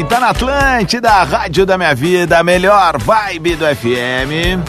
Bem, 0.00 0.04
tá 0.04 0.20
na 0.20 0.30
Atlântida, 0.30 1.10
Rádio 1.24 1.66
da 1.66 1.76
Minha 1.76 1.94
Vida, 1.94 2.38
a 2.38 2.42
melhor 2.42 2.98
vibe 2.98 3.56
do 3.56 3.64
FM. 3.64 4.62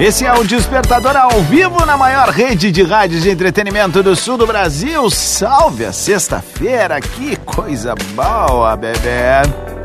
Esse 0.00 0.24
é 0.24 0.32
o 0.32 0.44
Despertador 0.44 1.16
ao 1.16 1.42
vivo 1.42 1.84
na 1.84 1.96
maior 1.96 2.28
rede 2.28 2.70
de 2.70 2.82
rádios 2.82 3.22
de 3.22 3.30
entretenimento 3.30 4.02
do 4.02 4.14
sul 4.14 4.36
do 4.36 4.46
Brasil. 4.46 5.10
Salve 5.10 5.84
a 5.84 5.92
sexta-feira, 5.92 7.00
que 7.00 7.36
coisa 7.36 7.94
boa, 8.14 8.76
bebê. 8.76 9.77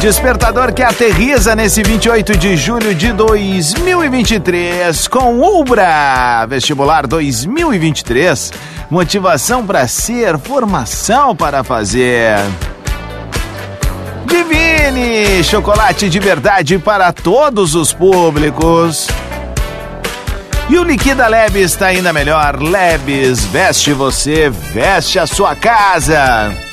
Despertador 0.00 0.72
que 0.72 0.82
aterriza 0.82 1.54
nesse 1.54 1.82
28 1.82 2.34
de 2.38 2.56
julho 2.56 2.94
de 2.94 3.12
2023 3.12 5.06
com 5.08 5.38
Ubra 5.42 6.46
Vestibular 6.48 7.06
2023. 7.06 8.50
Motivação 8.90 9.66
para 9.66 9.86
ser, 9.86 10.38
formação 10.38 11.36
para 11.36 11.62
fazer. 11.62 12.34
Divine, 14.24 15.44
chocolate 15.44 16.08
de 16.08 16.18
verdade 16.18 16.78
para 16.78 17.12
todos 17.12 17.74
os 17.74 17.92
públicos. 17.92 19.06
E 20.70 20.78
o 20.78 20.82
Liquida 20.82 21.28
Lebes 21.28 21.72
está 21.72 21.88
ainda 21.88 22.10
melhor. 22.10 22.58
Lebes, 22.58 23.44
veste 23.44 23.92
você, 23.92 24.48
veste 24.48 25.18
a 25.18 25.26
sua 25.26 25.54
casa. 25.54 26.69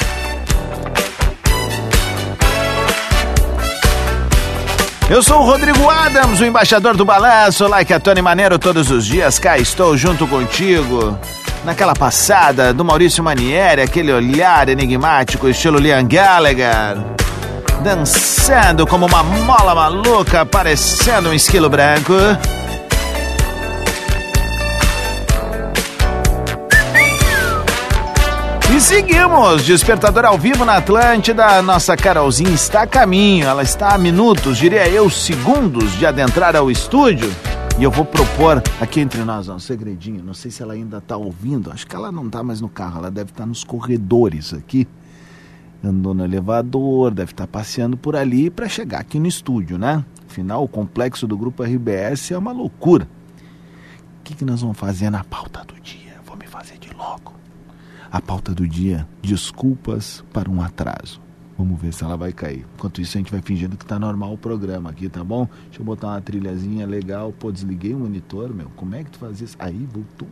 Eu 5.09 5.23
sou 5.23 5.39
o 5.39 5.45
Rodrigo 5.45 5.89
Adams, 5.89 6.41
o 6.41 6.45
embaixador 6.45 6.97
do 6.97 7.05
balanço, 7.05 7.66
like 7.66 7.94
a 7.94 8.00
Tony 8.00 8.22
Maneiro 8.22 8.59
todos 8.59 8.91
os 8.91 9.05
dias. 9.05 9.39
Cá 9.39 9.58
estou 9.58 9.95
junto 9.95 10.27
contigo. 10.27 11.17
Naquela 11.64 11.94
passada 11.94 12.73
do 12.73 12.83
Maurício 12.83 13.23
Manieri, 13.23 13.81
aquele 13.81 14.11
olhar 14.11 14.67
enigmático, 14.67 15.47
estilo 15.47 15.80
Liam 15.80 16.05
Gallagher. 16.05 16.97
Dançando 17.81 18.86
como 18.86 19.05
uma 19.05 19.23
mola 19.23 19.73
maluca, 19.73 20.45
parecendo 20.45 21.30
um 21.30 21.33
esquilo 21.33 21.69
branco. 21.69 22.14
E 28.78 28.80
seguimos, 28.80 29.66
despertador 29.66 30.23
ao 30.23 30.38
vivo 30.38 30.64
na 30.64 30.78
Atlântida. 30.78 31.64
Nossa 31.64 31.97
Carolzinha 31.97 32.52
está 32.52 32.83
a 32.83 32.88
caminho, 32.88 33.47
ela 33.47 33.64
está 33.64 33.95
a 33.95 33.97
minutos, 33.97 34.56
diria 34.56 34.88
eu, 34.88 35.09
segundos 35.09 35.94
de 35.94 36.06
adentrar 36.06 36.56
ao 36.56 36.70
estúdio. 36.70 37.28
E 37.80 37.83
eu 37.83 37.89
vou 37.89 38.05
propor 38.05 38.61
aqui 38.80 39.00
entre 39.00 39.23
nós 39.23 39.50
um 39.50 39.58
segredinho. 39.58 40.23
Não 40.23 40.36
sei 40.36 40.52
se 40.52 40.61
ela 40.61 40.73
ainda 40.73 41.00
está 41.00 41.17
ouvindo. 41.17 41.72
Acho 41.72 41.87
que 41.87 41.95
ela 41.95 42.11
não 42.11 42.27
está 42.27 42.43
mais 42.43 42.61
no 42.61 42.70
carro, 42.70 42.99
ela 42.99 43.10
deve 43.10 43.32
estar 43.32 43.45
tá 43.45 43.48
nos 43.48 43.64
corredores 43.64 44.54
aqui. 44.54 44.87
Andou 45.83 46.14
no 46.14 46.23
elevador, 46.23 47.10
deve 47.10 47.32
estar 47.32 47.48
tá 47.48 47.52
passeando 47.52 47.98
por 47.98 48.16
ali 48.16 48.48
para 48.52 48.70
chegar 48.70 48.99
aqui 48.99 49.20
no 49.20 49.26
estúdio, 49.26 49.80
né? 49.80 50.05
Afinal, 50.30 50.64
o 50.64 50.67
complexo 50.67 51.26
do 51.26 51.36
grupo 51.36 51.64
RBS 51.64 52.30
é 52.30 52.37
uma 52.37 52.52
loucura. 52.52 53.10
O 54.20 54.23
que, 54.23 54.36
que 54.36 54.45
nós 54.45 54.61
vamos 54.61 54.77
fazer 54.77 55.10
na 55.10 55.23
pauta 55.23 55.66
do 55.66 55.73
dia? 55.82 56.14
Vou 56.27 56.37
me 56.37 56.45
fazer 56.45 56.77
de 56.77 56.93
louco 56.93 57.37
a 58.11 58.21
pauta 58.21 58.53
do 58.53 58.67
dia: 58.67 59.07
desculpas 59.21 60.23
para 60.33 60.49
um 60.49 60.61
atraso. 60.61 61.21
Vamos 61.57 61.81
ver 61.81 61.91
se 61.91 62.03
ela 62.03 62.15
vai 62.15 62.31
cair. 62.31 62.63
Enquanto 62.75 63.01
isso, 63.01 63.17
a 63.17 63.19
gente 63.19 63.31
vai 63.31 63.41
fingindo 63.41 63.75
que 63.75 63.85
tá 63.85 63.97
normal 63.97 64.31
o 64.31 64.37
programa 64.37 64.91
aqui, 64.91 65.09
tá 65.09 65.23
bom? 65.23 65.49
Deixa 65.65 65.81
eu 65.81 65.85
botar 65.85 66.09
uma 66.09 66.21
trilhazinha 66.21 66.85
legal. 66.85 67.33
Pô, 67.33 67.51
desliguei 67.51 67.95
o 67.95 67.99
monitor, 67.99 68.53
meu. 68.53 68.69
Como 68.75 68.93
é 68.93 69.03
que 69.03 69.09
tu 69.09 69.17
faz 69.17 69.41
isso? 69.41 69.55
Aí, 69.57 69.87
voltou. 69.91 70.27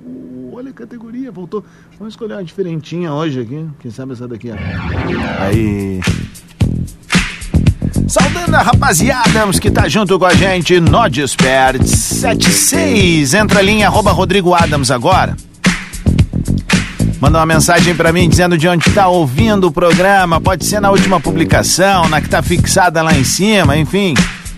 Olha 0.54 0.70
a 0.70 0.74
categoria, 0.74 1.32
voltou. 1.32 1.66
Vamos 1.98 2.14
escolher 2.14 2.36
uma 2.36 2.44
diferentinha 2.44 3.12
hoje 3.12 3.42
aqui. 3.42 3.68
Quem 3.80 3.90
sabe 3.90 4.14
essa 4.14 4.28
daqui, 4.28 4.52
ó. 4.52 5.44
Aí. 5.44 6.00
Saudando 8.08 8.54
a 8.54 8.62
rapaziada 8.62 9.50
que 9.60 9.72
tá 9.72 9.90
junto 9.90 10.20
com 10.20 10.26
a 10.26 10.34
gente 10.36 10.80
no 10.80 11.10
Despert 11.10 11.84
76. 11.84 13.34
Entra 13.34 13.60
ali 13.60 13.72
em 13.72 13.84
arroba 13.84 14.12
Rodrigo 14.12 14.54
Adams 14.54 14.92
agora. 14.92 15.36
Manda 17.20 17.40
uma 17.40 17.46
mensagem 17.46 17.96
para 17.96 18.12
mim 18.12 18.28
dizendo 18.28 18.58
de 18.58 18.68
onde 18.68 18.90
está 18.90 19.08
ouvindo 19.08 19.68
o 19.68 19.72
programa. 19.72 20.42
Pode 20.42 20.66
ser 20.66 20.80
na 20.80 20.92
última 20.92 21.20
publicação, 21.20 22.08
na 22.10 22.20
que 22.20 22.28
está 22.28 22.42
fixada 22.42 23.02
lá 23.02 23.14
em 23.14 23.24
cima, 23.24 23.78
enfim. 23.78 24.14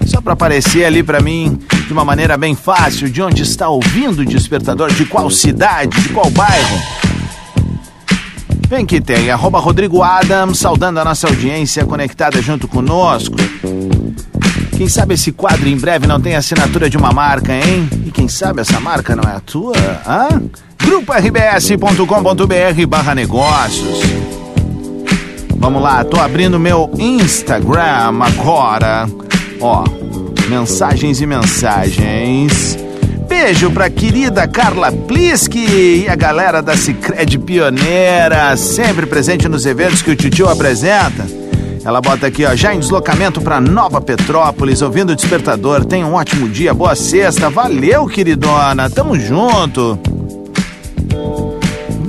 Só 0.05 0.21
para 0.21 0.33
aparecer 0.33 0.85
ali 0.85 1.03
para 1.03 1.21
mim 1.21 1.59
de 1.85 1.93
uma 1.93 2.03
maneira 2.03 2.37
bem 2.37 2.55
fácil 2.55 3.09
de 3.09 3.21
onde 3.21 3.43
está 3.43 3.69
ouvindo 3.69 4.19
o 4.19 4.25
despertador, 4.25 4.91
de 4.91 5.05
qual 5.05 5.29
cidade, 5.29 6.01
de 6.01 6.09
qual 6.09 6.29
bairro. 6.29 6.81
Vem 8.67 8.85
que 8.85 8.99
tem, 8.99 9.29
arroba 9.29 9.59
Rodrigo 9.59 10.01
saudando 10.53 10.99
a 10.99 11.05
nossa 11.05 11.27
audiência 11.27 11.85
conectada 11.85 12.41
junto 12.41 12.67
conosco. 12.67 13.35
Quem 14.75 14.89
sabe 14.89 15.13
esse 15.13 15.31
quadro 15.31 15.69
em 15.69 15.77
breve 15.77 16.05
não 16.05 16.19
tem 16.19 16.35
assinatura 16.35 16.89
de 16.89 16.97
uma 16.97 17.11
marca, 17.11 17.53
hein? 17.53 17.89
E 18.05 18.11
quem 18.11 18.27
sabe 18.27 18.61
essa 18.61 18.79
marca 18.79 19.15
não 19.15 19.23
é 19.23 19.35
a 19.35 19.39
tua? 19.39 19.73
Hã? 20.05 20.41
grupo-rbs.com.br 20.87 22.87
barra 22.87 23.13
negócios. 23.13 23.99
Vamos 25.57 25.81
lá, 25.81 26.01
tô 26.05 26.17
abrindo 26.17 26.57
meu 26.57 26.89
Instagram 26.97 28.21
agora. 28.21 29.05
Ó, 29.59 29.83
mensagens 30.47 31.19
e 31.19 31.25
mensagens. 31.25 32.77
Beijo 33.27 33.69
pra 33.69 33.89
querida 33.89 34.47
Carla 34.47 34.89
Pliski 34.89 36.05
e 36.05 36.07
a 36.07 36.15
galera 36.15 36.61
da 36.61 36.77
Cicred 36.77 37.37
Pioneira, 37.39 38.55
sempre 38.55 39.05
presente 39.05 39.49
nos 39.49 39.65
eventos 39.65 40.01
que 40.01 40.11
o 40.11 40.15
Titio 40.15 40.47
apresenta. 40.47 41.27
Ela 41.83 41.99
bota 41.99 42.27
aqui, 42.27 42.45
ó, 42.45 42.55
já 42.55 42.73
em 42.73 42.79
deslocamento 42.79 43.41
para 43.41 43.59
Nova 43.59 43.99
Petrópolis, 43.99 44.81
ouvindo 44.81 45.11
o 45.11 45.15
despertador. 45.15 45.83
Tenha 45.83 46.07
um 46.07 46.13
ótimo 46.13 46.47
dia, 46.47 46.73
boa 46.73 46.95
sexta. 46.95 47.49
Valeu, 47.49 48.07
queridona. 48.07 48.89
Tamo 48.89 49.19
junto. 49.19 49.99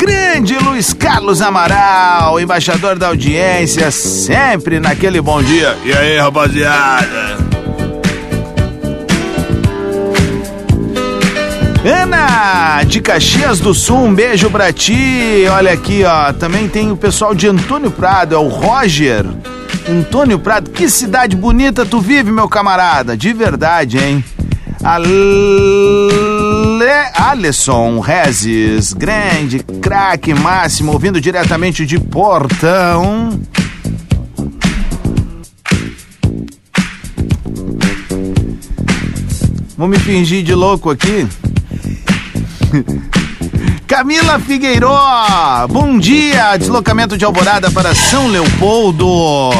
Grande 0.08 0.58
Luiz 0.58 0.94
Carlos 0.94 1.42
Amaral, 1.42 2.40
embaixador 2.40 2.98
da 2.98 3.08
audiência, 3.08 3.90
sempre 3.90 4.80
naquele 4.80 5.20
bom 5.20 5.42
dia. 5.42 5.76
E 5.84 5.92
aí, 5.92 6.16
rapaziada? 6.16 7.36
Ana, 11.84 12.82
de 12.84 13.02
Caxias 13.02 13.60
do 13.60 13.74
Sul, 13.74 13.98
um 13.98 14.14
beijo 14.14 14.48
pra 14.48 14.72
ti. 14.72 15.44
Olha 15.52 15.74
aqui, 15.74 16.02
ó. 16.04 16.32
Também 16.32 16.70
tem 16.70 16.90
o 16.90 16.96
pessoal 16.96 17.34
de 17.34 17.46
Antônio 17.46 17.90
Prado, 17.90 18.34
é 18.34 18.38
o 18.38 18.48
Roger. 18.48 19.26
Antônio 19.86 20.38
Prado, 20.38 20.70
que 20.70 20.88
cidade 20.88 21.36
bonita 21.36 21.84
tu 21.84 22.00
vive, 22.00 22.32
meu 22.32 22.48
camarada. 22.48 23.14
De 23.14 23.34
verdade, 23.34 23.98
hein? 23.98 24.24
Ale... 26.78 27.10
Alisson 27.16 27.98
Rezes, 27.98 28.92
grande, 28.92 29.58
craque 29.58 30.32
máximo, 30.32 30.92
ouvindo 30.92 31.20
diretamente 31.20 31.84
de 31.84 31.98
Portão. 31.98 33.40
Vou 39.76 39.88
me 39.88 39.98
fingir 39.98 40.44
de 40.44 40.54
louco 40.54 40.90
aqui. 40.90 41.26
Camila 43.88 44.38
Figueiró, 44.38 45.66
bom 45.68 45.98
dia, 45.98 46.56
deslocamento 46.56 47.18
de 47.18 47.24
Alvorada 47.24 47.72
para 47.72 47.92
São 47.92 48.28
Leopoldo. 48.28 49.50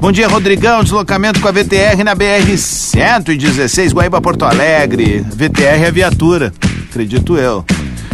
Bom 0.00 0.12
dia, 0.12 0.28
Rodrigão. 0.28 0.84
Deslocamento 0.84 1.40
com 1.40 1.48
a 1.48 1.52
VTR 1.52 2.04
na 2.04 2.14
BR-116, 2.14 3.92
Guaíba, 3.92 4.20
Porto 4.20 4.44
Alegre. 4.44 5.26
VTR 5.28 5.86
é 5.86 5.90
viatura, 5.90 6.52
acredito 6.88 7.36
eu. 7.36 7.64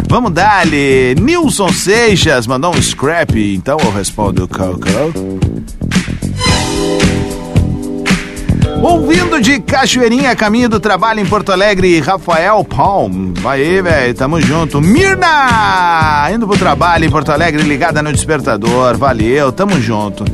Vamos 0.08 0.32
dar-lhe. 0.32 1.14
Nilson 1.20 1.70
Seixas 1.70 2.46
mandou 2.46 2.75
um 2.75 2.81
scrap, 2.81 3.36
então 3.36 3.76
eu 3.78 3.92
respondo 3.92 4.48
Coco. 4.48 4.81
Ouvindo 8.81 9.40
de 9.40 9.60
Cachoeirinha, 9.60 10.34
caminho 10.34 10.70
do 10.70 10.81
trabalho 10.81 11.20
em 11.20 11.26
Porto 11.26 11.52
Alegre, 11.52 12.00
Rafael 12.00 12.64
Palm. 12.64 13.34
Vai 13.34 13.60
aí, 13.60 13.82
velho, 13.82 14.14
tamo 14.14 14.40
junto. 14.40 14.81
Mirna! 14.81 16.31
Indo 16.34 16.46
pro 16.46 16.56
trabalho 16.56 17.04
em 17.04 17.10
Porto 17.10 17.31
Alegre, 17.31 17.62
ligada 17.62 18.02
no 18.02 18.12
despertador. 18.12 18.96
Valeu, 18.96 19.52
tamo 19.52 19.78
junto. 19.81 20.25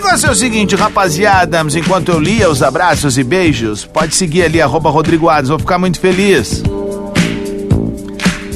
Negócio 0.00 0.28
é 0.28 0.30
o 0.30 0.34
seguinte, 0.34 0.76
rapaziada, 0.76 1.60
enquanto 1.74 2.12
eu 2.12 2.20
lia 2.20 2.48
os 2.48 2.62
abraços 2.62 3.18
e 3.18 3.24
beijos, 3.24 3.84
pode 3.84 4.14
seguir 4.14 4.44
ali, 4.44 4.62
arroba 4.62 4.88
Rodrigo 4.90 5.28
Adams, 5.28 5.48
vou 5.48 5.58
ficar 5.58 5.76
muito 5.76 5.98
feliz. 5.98 6.62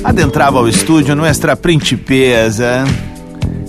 Adentrava 0.04 0.58
ao 0.58 0.68
estúdio 0.68 1.16
Nuestra 1.16 1.56
Principesa, 1.56 2.84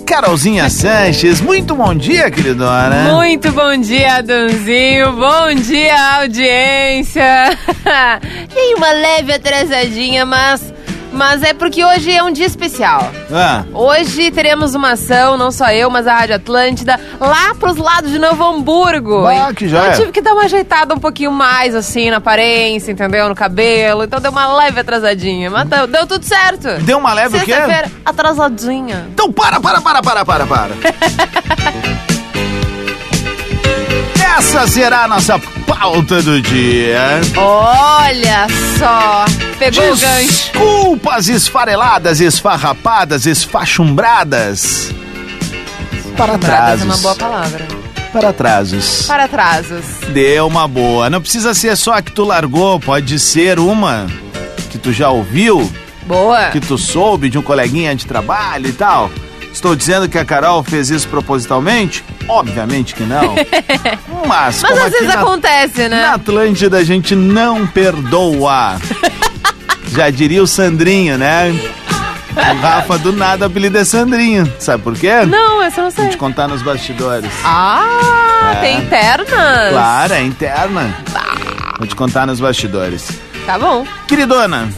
Carolzinha 0.06 0.70
Sanches. 0.70 1.40
Muito 1.40 1.74
bom 1.74 1.92
dia, 1.96 2.30
queridona. 2.30 3.12
Muito 3.12 3.50
bom 3.50 3.76
dia, 3.76 4.18
Adãozinho. 4.18 5.12
Bom 5.14 5.54
dia, 5.56 6.20
audiência. 6.20 7.58
Tem 8.54 8.76
uma 8.76 8.92
leve 8.92 9.32
atrasadinha, 9.32 10.24
mas 10.24 10.73
mas 11.14 11.42
é 11.42 11.54
porque 11.54 11.84
hoje 11.84 12.10
é 12.10 12.22
um 12.22 12.32
dia 12.32 12.46
especial. 12.46 13.10
Ah, 13.32 13.64
Hoje 13.72 14.30
teremos 14.30 14.74
uma 14.74 14.92
ação, 14.92 15.36
não 15.36 15.50
só 15.50 15.70
eu, 15.70 15.88
mas 15.88 16.06
a 16.06 16.14
Rádio 16.14 16.36
Atlântida, 16.36 16.98
lá 17.20 17.54
pros 17.54 17.76
lados 17.76 18.10
de 18.10 18.18
Novo 18.18 18.42
Hamburgo. 18.42 19.22
Bah, 19.22 19.52
que 19.54 19.68
já 19.68 19.84
eu 19.84 19.90
é. 19.92 19.96
tive 19.96 20.12
que 20.12 20.20
dar 20.20 20.32
uma 20.32 20.44
ajeitada 20.44 20.94
um 20.94 20.98
pouquinho 20.98 21.30
mais, 21.30 21.74
assim, 21.74 22.10
na 22.10 22.18
aparência, 22.18 22.92
entendeu? 22.92 23.28
No 23.28 23.34
cabelo. 23.34 24.04
Então 24.04 24.20
deu 24.20 24.30
uma 24.30 24.52
leve 24.56 24.80
atrasadinha. 24.80 25.50
Mas 25.50 25.68
deu, 25.68 25.86
deu 25.86 26.06
tudo 26.06 26.24
certo. 26.24 26.68
deu 26.82 26.98
uma 26.98 27.14
leve 27.14 27.36
o 27.36 27.40
quê? 27.40 27.52
Sexta-feira, 27.52 27.90
atrasadinha. 28.04 29.06
Então 29.12 29.32
para, 29.32 29.60
para, 29.60 29.80
para, 29.80 30.02
para, 30.02 30.24
para, 30.24 30.46
para. 30.46 30.70
Essa 34.36 34.66
será 34.66 35.04
a 35.04 35.08
nossa 35.08 35.38
pauta 35.66 36.20
do 36.22 36.40
dia. 36.42 37.20
Olha 37.36 38.46
só. 38.78 39.24
Pegou 39.58 39.92
o 39.92 39.96
gancho. 39.96 40.26
Desculpas 40.52 41.28
esfareladas, 41.28 42.20
esfarrapadas, 42.20 43.26
esfachumbradas. 43.26 44.90
Para 46.16 46.36
Bradas 46.36 46.80
é 46.80 46.84
uma 46.84 46.94
atrasos. 46.94 47.00
boa 47.02 47.14
palavra. 47.14 47.68
Para 48.12 48.28
atrasos. 48.30 49.06
Para 49.06 49.24
atrasos. 49.24 49.84
Deu 50.12 50.46
uma 50.46 50.66
boa. 50.68 51.08
Não 51.08 51.20
precisa 51.20 51.54
ser 51.54 51.76
só 51.76 51.94
a 51.94 52.02
que 52.02 52.12
tu 52.12 52.24
largou, 52.24 52.78
pode 52.80 53.18
ser 53.18 53.58
uma 53.58 54.06
que 54.70 54.78
tu 54.78 54.92
já 54.92 55.10
ouviu, 55.10 55.70
Boa. 56.06 56.50
que 56.50 56.60
tu 56.60 56.76
soube 56.76 57.28
de 57.28 57.38
um 57.38 57.42
coleguinha 57.42 57.94
de 57.94 58.04
trabalho 58.06 58.68
e 58.68 58.72
tal. 58.72 59.10
Estou 59.54 59.74
dizendo 59.76 60.08
que 60.08 60.18
a 60.18 60.24
Carol 60.24 60.62
fez 60.64 60.90
isso 60.90 61.08
propositalmente? 61.08 62.04
Obviamente 62.28 62.94
que 62.94 63.04
não. 63.04 63.34
Mas, 64.26 64.60
Mas 64.60 64.78
às 64.78 64.90
vezes 64.90 65.06
na, 65.08 65.20
acontece, 65.20 65.88
né? 65.88 66.02
na 66.02 66.14
Atlântida 66.14 66.76
a 66.78 66.84
gente 66.84 67.14
não 67.14 67.66
perdoa. 67.66 68.76
Já 69.88 70.10
diria 70.10 70.42
o 70.42 70.46
Sandrinho, 70.46 71.16
né? 71.16 71.52
O 72.36 72.60
Rafa 72.60 72.98
do 72.98 73.12
nada 73.12 73.46
apelido 73.46 73.78
é 73.78 73.84
Sandrinho. 73.84 74.52
Sabe 74.58 74.82
por 74.82 74.94
quê? 74.96 75.24
Não, 75.24 75.62
essa 75.62 75.80
eu 75.80 75.84
não 75.84 75.90
Vou 75.92 76.02
sei. 76.04 76.10
te 76.10 76.16
contar 76.16 76.48
nos 76.48 76.60
bastidores. 76.60 77.30
Ah, 77.44 78.54
É. 78.56 78.60
tem 78.60 78.78
internas? 78.80 79.70
Claro, 79.70 80.14
é 80.14 80.22
interna. 80.22 80.94
Vou 81.78 81.86
te 81.86 81.94
contar 81.94 82.26
nos 82.26 82.40
bastidores. 82.40 83.08
Tá 83.46 83.56
bom. 83.58 83.86
Queridona, 84.08 84.68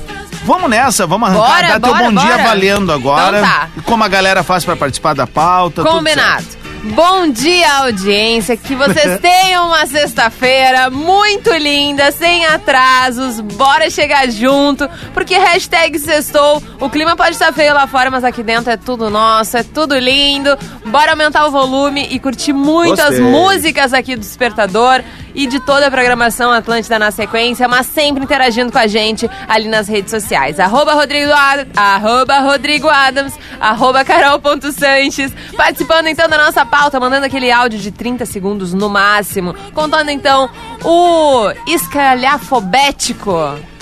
vamos 0.47 0.71
nessa, 0.71 1.07
vamos 1.07 1.29
arrancar, 1.29 1.47
Bora, 1.47 1.79
dar 1.79 1.79
bora, 1.81 1.99
teu 1.99 2.13
bom 2.13 2.21
dia 2.21 2.31
bora. 2.37 2.43
valendo 2.45 2.93
agora. 2.93 3.39
Então 3.39 3.51
tá. 3.51 3.69
Como 3.85 4.05
a 4.05 4.09
galera 4.09 4.43
faz 4.43 4.65
pra 4.65 4.77
participar 4.77 5.15
da 5.15 5.27
pauta. 5.27 5.83
tudo 5.83 5.91
Combinado. 5.93 6.47
Bom 6.95 7.29
dia, 7.29 7.79
audiência. 7.79 8.57
Que 8.57 8.77
vocês 8.77 9.19
tenham 9.21 9.67
uma 9.67 9.85
sexta-feira 9.87 10.89
muito 10.89 11.53
linda, 11.53 12.13
sem 12.13 12.47
atrasos. 12.47 13.41
Bora 13.41 13.91
chegar 13.91 14.31
junto, 14.31 14.89
porque 15.13 15.37
hashtag 15.37 15.99
sextou. 15.99 16.63
O 16.79 16.89
clima 16.89 17.17
pode 17.17 17.33
estar 17.33 17.53
feio 17.53 17.75
lá 17.75 17.89
fora, 17.89 18.09
mas 18.09 18.23
aqui 18.23 18.41
dentro 18.43 18.71
é 18.71 18.77
tudo 18.77 19.11
nosso, 19.11 19.57
é 19.57 19.65
tudo 19.65 19.99
lindo. 19.99 20.57
Bora 20.87 21.11
aumentar 21.11 21.45
o 21.47 21.51
volume 21.51 22.07
e 22.09 22.21
curtir 22.21 22.53
muitas 22.53 23.19
Gostei. 23.19 23.21
músicas 23.21 23.93
aqui 23.93 24.15
do 24.15 24.21
Despertador 24.21 25.03
e 25.37 25.47
de 25.47 25.61
toda 25.61 25.87
a 25.87 25.91
programação 25.91 26.51
Atlântida 26.51 26.99
na 26.99 27.11
sequência, 27.13 27.69
mas 27.69 27.87
sempre 27.87 28.25
interagindo 28.25 28.73
com 28.73 28.79
a 28.79 28.87
gente 28.87 29.31
ali 29.47 29.69
nas 29.69 29.87
redes 29.87 30.11
sociais. 30.11 30.59
Arroba 30.59 30.95
Rodrigo, 30.95 31.31
Ad- 31.33 31.69
arroba 31.77 32.39
Rodrigo 32.41 32.89
Adams, 32.89 33.35
arroba 33.61 34.03
Carol.Sanches. 34.05 35.33
Participando 35.57 36.07
então 36.07 36.27
da 36.29 36.39
nossa 36.39 36.65
pauta, 36.65 36.99
mandando 36.99 37.27
aquele 37.27 37.53
áudio 37.53 37.79
de 37.79 37.91
30 37.91 38.25
segundos 38.25 38.73
no 38.73 38.89
máximo. 38.89 39.55
Contando 39.75 40.11
então 40.11 40.49
o 40.83 41.53
escalhafobético. 41.67 43.33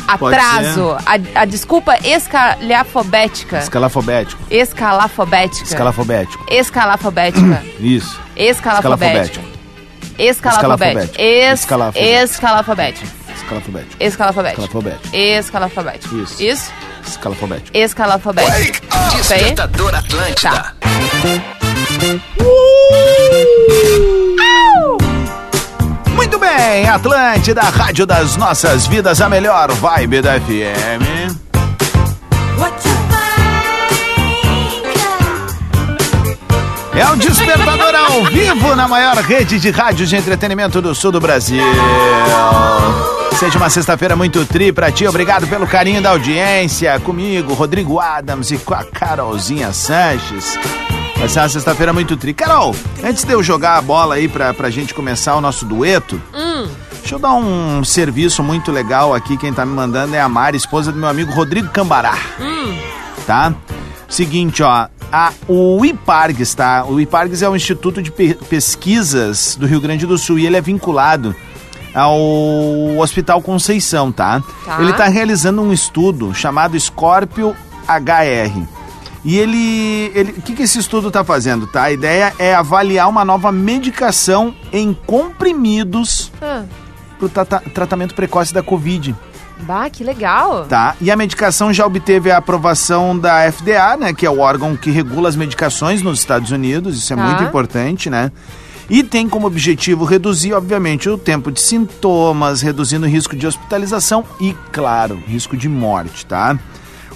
Atraso. 0.06 0.97
A, 1.06 1.41
a 1.41 1.45
desculpa 1.47 1.97
escalhafobética. 2.05 3.56
Escalafobético. 3.59 4.43
Escalafobética. 4.51 5.65
Escalafobético. 5.65 6.45
Escalafobética. 6.51 7.62
Isso. 7.81 8.21
Escalafobética. 8.37 9.23
Escalafobético. 9.23 9.54
Escalafobético. 10.19 11.15
Escalafobética. 11.19 13.07
Escalafobético. 13.35 13.97
Escalafobética. 14.01 14.63
Escalafobético. 14.63 15.17
Escalafobética. 15.17 16.15
Isso. 16.17 16.43
Isso? 16.43 16.73
Escalafobético. 17.07 17.77
Aí? 18.53 19.17
Despertador 19.17 19.95
Atlântida. 19.95 20.51
Tá. 20.51 20.75
Muito 26.15 26.39
bem, 26.39 26.89
Atlântida, 26.89 27.63
Rádio 27.63 28.07
das 28.07 28.37
Nossas 28.37 28.87
Vidas, 28.87 29.21
a 29.21 29.29
melhor 29.29 29.71
vibe 29.73 30.23
da 30.23 30.41
FM. 30.41 31.35
É 36.96 37.11
o 37.11 37.17
Despertador 37.17 37.94
ao 37.94 38.25
vivo 38.25 38.76
na 38.76 38.87
maior 38.87 39.17
rede 39.17 39.58
de 39.58 39.70
rádios 39.70 40.08
de 40.08 40.17
entretenimento 40.17 40.81
do 40.81 40.94
sul 40.94 41.11
do 41.11 41.20
Brasil. 41.20 41.62
Seja 43.38 43.58
uma 43.58 43.69
sexta-feira 43.69 44.14
muito 44.14 44.44
tri 44.46 44.73
pra 44.73 44.93
ti. 44.93 45.06
Obrigado 45.06 45.46
pelo 45.46 45.67
carinho 45.67 46.00
da 46.00 46.11
audiência. 46.11 46.99
Comigo, 47.00 47.52
Rodrigo 47.52 47.99
Adams 47.99 48.50
e 48.52 48.58
com 48.58 48.75
a 48.75 48.85
Carolzinha 48.85 49.73
Sanches. 49.73 50.58
Vai 51.17 51.29
ser 51.29 51.41
uma 51.41 51.49
sexta-feira 51.49 51.93
muito 51.93 52.17
tri. 52.17 52.32
Carol, 52.32 52.75
antes 53.02 53.25
de 53.25 53.32
eu 53.32 53.43
jogar 53.43 53.76
a 53.76 53.82
bola 53.82 54.14
aí 54.14 54.29
pra, 54.29 54.55
pra 54.55 54.70
gente 54.70 54.94
começar 54.94 55.35
o 55.35 55.41
nosso 55.41 55.64
dueto, 55.64 56.20
deixa 57.00 57.17
eu 57.17 57.19
dar 57.19 57.35
um 57.35 57.82
serviço 57.85 58.43
muito 58.43 58.70
legal 58.70 59.13
aqui. 59.13 59.36
Quem 59.36 59.53
tá 59.53 59.67
me 59.67 59.72
mandando 59.72 60.15
é 60.15 60.20
a 60.20 60.29
Mari, 60.29 60.56
esposa 60.56 60.93
do 60.93 60.98
meu 60.98 61.08
amigo 61.08 61.32
Rodrigo 61.32 61.69
Cambará 61.70 62.17
tá? 63.27 63.55
Seguinte, 64.08 64.63
ó, 64.63 64.86
a, 65.15 65.33
o 65.49 65.85
IPARGS, 65.85 66.55
tá? 66.55 66.85
O 66.87 67.01
IPARGS 67.01 67.43
é 67.43 67.49
o 67.49 67.55
Instituto 67.55 68.03
de 68.03 68.11
Pe- 68.11 68.35
Pesquisas 68.49 69.56
do 69.56 69.67
Rio 69.67 69.81
Grande 69.81 70.06
do 70.06 70.19
Sul 70.19 70.39
e 70.39 70.47
ele 70.47 70.56
é 70.56 70.61
vinculado 70.61 71.35
ao 71.94 72.19
Hospital 72.99 73.41
Conceição, 73.41 74.11
tá? 74.11 74.43
Tá. 74.65 74.83
Ele 74.83 74.93
tá 74.93 75.05
realizando 75.05 75.63
um 75.63 75.73
estudo 75.73 76.35
chamado 76.35 76.79
Scorpio 76.79 77.55
HR. 77.87 78.67
E 79.25 79.39
ele, 79.39 80.13
ele, 80.15 80.33
o 80.33 80.43
que, 80.43 80.53
que 80.55 80.63
esse 80.65 80.79
estudo 80.79 81.11
tá 81.11 81.25
fazendo, 81.25 81.67
tá? 81.67 81.85
A 81.85 81.93
ideia 81.93 82.35
é 82.39 82.55
avaliar 82.55 83.09
uma 83.09 83.25
nova 83.25 83.51
medicação 83.51 84.55
em 84.73 84.93
comprimidos 85.06 86.31
Ah, 86.43 86.65
pro 87.19 87.29
trata- 87.29 87.63
tratamento 87.73 88.15
precoce 88.15 88.53
da 88.53 88.63
Covid. 88.63 89.15
Bah, 89.61 89.89
que 89.91 90.05
legal. 90.05 90.67
Tá? 90.67 90.94
E 91.01 91.11
a 91.11 91.17
medicação 91.17 91.73
já 91.73 91.87
obteve 91.87 92.31
a 92.31 92.39
aprovação 92.39 93.19
da 93.19 93.51
FDA, 93.51 93.96
né? 93.96 94.13
Que 94.13 94.27
é 94.27 94.31
o 94.31 94.41
órgão 94.41 94.77
que 94.77 94.91
regula 94.91 95.29
as 95.29 95.37
medicações 95.37 96.03
nos 96.03 96.19
Estados 96.19 96.51
Unidos. 96.51 96.96
Isso 96.99 97.13
é 97.13 97.17
Tá. 97.17 97.23
muito 97.23 97.43
importante, 97.43 98.11
né? 98.11 98.31
E 98.91 99.03
tem 99.03 99.27
como 99.29 99.46
objetivo 99.46 100.05
reduzir, 100.05 100.53
obviamente, 100.53 101.08
o 101.08 101.17
tempo 101.17 101.51
de 101.51 101.61
sintomas, 101.61 102.61
reduzindo 102.61 103.06
o 103.06 103.08
risco 103.08 103.34
de 103.34 103.46
hospitalização 103.46 104.25
e, 104.39 104.55
claro, 104.73 105.23
risco 105.27 105.56
de 105.56 105.69
morte, 105.70 106.27
tá? 106.27 106.58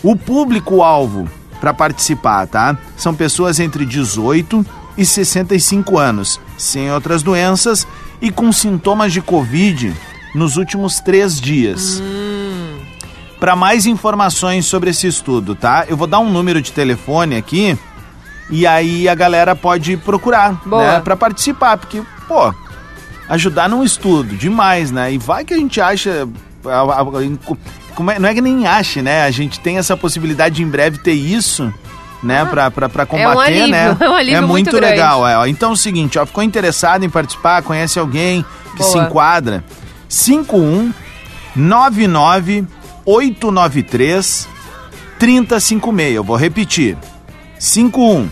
O 0.03 0.17
público-alvo 0.17 1.29
para 1.61 1.75
participar, 1.75 2.47
tá? 2.47 2.79
São 2.97 3.15
pessoas 3.15 3.61
entre 3.61 3.85
18 3.85 4.65
e 4.97 5.05
65 5.05 5.99
anos, 5.99 6.41
sem 6.57 6.91
outras 6.91 7.23
doenças 7.23 7.87
e 8.21 8.31
com 8.31 8.51
sintomas 8.51 9.13
de 9.13 9.21
Covid 9.21 9.95
nos 10.35 10.57
últimos 10.57 11.01
três 11.01 11.41
dias. 11.41 12.03
Para 13.41 13.55
mais 13.55 13.87
informações 13.87 14.67
sobre 14.67 14.91
esse 14.91 15.07
estudo, 15.07 15.55
tá? 15.55 15.85
Eu 15.89 15.97
vou 15.97 16.07
dar 16.07 16.19
um 16.19 16.31
número 16.31 16.61
de 16.61 16.73
telefone 16.73 17.37
aqui 17.37 17.79
e 18.51 18.67
aí 18.67 19.09
a 19.09 19.15
galera 19.15 19.55
pode 19.55 19.97
procurar, 19.97 20.61
Boa. 20.67 20.95
né, 20.95 21.01
para 21.01 21.17
participar, 21.17 21.77
porque, 21.77 22.03
pô, 22.27 22.53
ajudar 23.29 23.69
num 23.69 23.85
estudo, 23.85 24.37
demais, 24.37 24.91
né? 24.91 25.13
E 25.13 25.19
vai 25.19 25.45
que 25.45 25.55
a 25.55 25.57
gente 25.57 25.81
acha 25.81 26.11
é- 26.11 26.27
não 28.19 28.29
é 28.29 28.35
que 28.35 28.41
nem 28.41 28.67
ache, 28.67 29.03
né? 29.03 29.25
A 29.25 29.31
gente 29.31 29.61
tem 29.61 29.79
essa 29.79 29.97
possibilidade 29.97 30.57
de 30.57 30.63
em 30.63 30.69
breve 30.69 30.99
ter 30.99 31.13
isso 31.13 31.73
né, 32.23 32.45
pra, 32.45 32.71
pra, 32.71 32.89
pra 32.89 33.07
combater, 33.07 33.39
alívio, 33.41 33.69
né? 33.69 33.97
é 34.01 34.11
um 34.11 34.15
alívio 34.15 34.49
muito, 34.49 34.73
muito 34.73 34.81
legal, 34.81 35.27
é. 35.27 35.39
ó. 35.39 35.47
Então 35.47 35.71
é 35.71 35.73
o 35.73 35.77
seguinte, 35.77 36.19
ó, 36.19 36.27
ficou 36.27 36.43
interessado 36.43 37.05
em 37.05 37.11
participar, 37.11 37.63
conhece 37.63 37.99
alguém 37.99 38.45
que 38.73 38.79
Boa. 38.79 38.91
se 38.91 38.99
enquadra? 38.99 39.65
51 40.09 40.93
99 41.55 42.67
893 43.05 44.49
3056. 45.19 46.15
Eu 46.15 46.25
vou 46.25 46.37
repetir. 46.37 46.97
51 47.59 48.29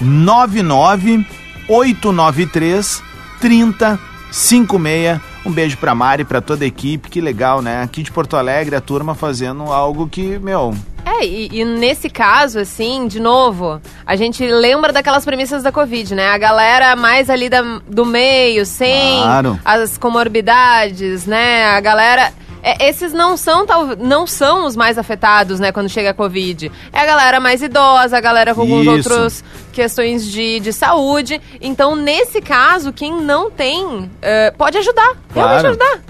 99 0.00 1.26
893 1.68 3.02
3056. 3.40 5.20
Um 5.44 5.50
beijo 5.50 5.76
pra 5.76 5.94
Mari, 5.94 6.24
pra 6.24 6.40
toda 6.40 6.64
a 6.64 6.66
equipe. 6.68 7.08
Que 7.08 7.20
legal, 7.20 7.60
né? 7.60 7.82
Aqui 7.82 8.02
de 8.02 8.12
Porto 8.12 8.36
Alegre, 8.36 8.76
a 8.76 8.80
turma 8.80 9.14
fazendo 9.14 9.64
algo 9.64 10.08
que, 10.08 10.38
meu, 10.38 10.74
É, 11.04 11.24
e, 11.24 11.48
e 11.60 11.64
nesse 11.64 12.08
caso, 12.08 12.58
assim, 12.60 13.06
de 13.08 13.18
novo, 13.20 13.80
a 14.06 14.14
gente 14.16 14.46
lembra 14.46 14.92
daquelas 14.92 15.24
premissas 15.24 15.62
da 15.62 15.72
Covid, 15.72 16.14
né? 16.14 16.28
A 16.28 16.38
galera 16.38 16.94
mais 16.96 17.28
ali 17.28 17.48
da- 17.48 17.80
do 17.88 18.04
meio, 18.06 18.64
sem 18.64 19.20
Claro. 19.20 19.58
as 19.64 19.98
comorbidades, 19.98 21.26
né? 21.26 21.64
A 21.66 21.80
galera. 21.80 22.32
é, 22.64 22.88
esses 22.88 23.12
não 23.12 23.36
são, 23.36 23.66
tal, 23.66 23.96
não 23.98 24.24
são 24.24 24.64
os 24.66 24.76
mais 24.76 24.96
afetados, 24.96 25.58
né, 25.58 25.72
quando 25.72 25.88
chega 25.88 26.10
a 26.10 26.14
Covid. 26.14 26.70
É 26.92 27.00
a 27.00 27.04
galera 27.06 27.40
mais 27.40 27.60
idosa, 27.60 28.16
a 28.16 28.20
galera 28.20 28.54
com 28.54 28.60
algumas 28.60 28.86
outras 28.86 29.42
questões 29.72 30.24
de, 30.30 30.60
de 30.60 30.72
saúde. 30.72 31.40
Então, 31.60 31.96
nesse 31.96 32.40
caso, 32.40 32.92
quem 32.92 33.20
não 33.20 33.50
tem, 33.50 34.08
eh, 34.22 34.52
pode 34.56 34.78
ajudar. 34.78 35.16
Realmente 35.34 35.60
Claro. 35.62 35.68
ajudar. 35.70 36.00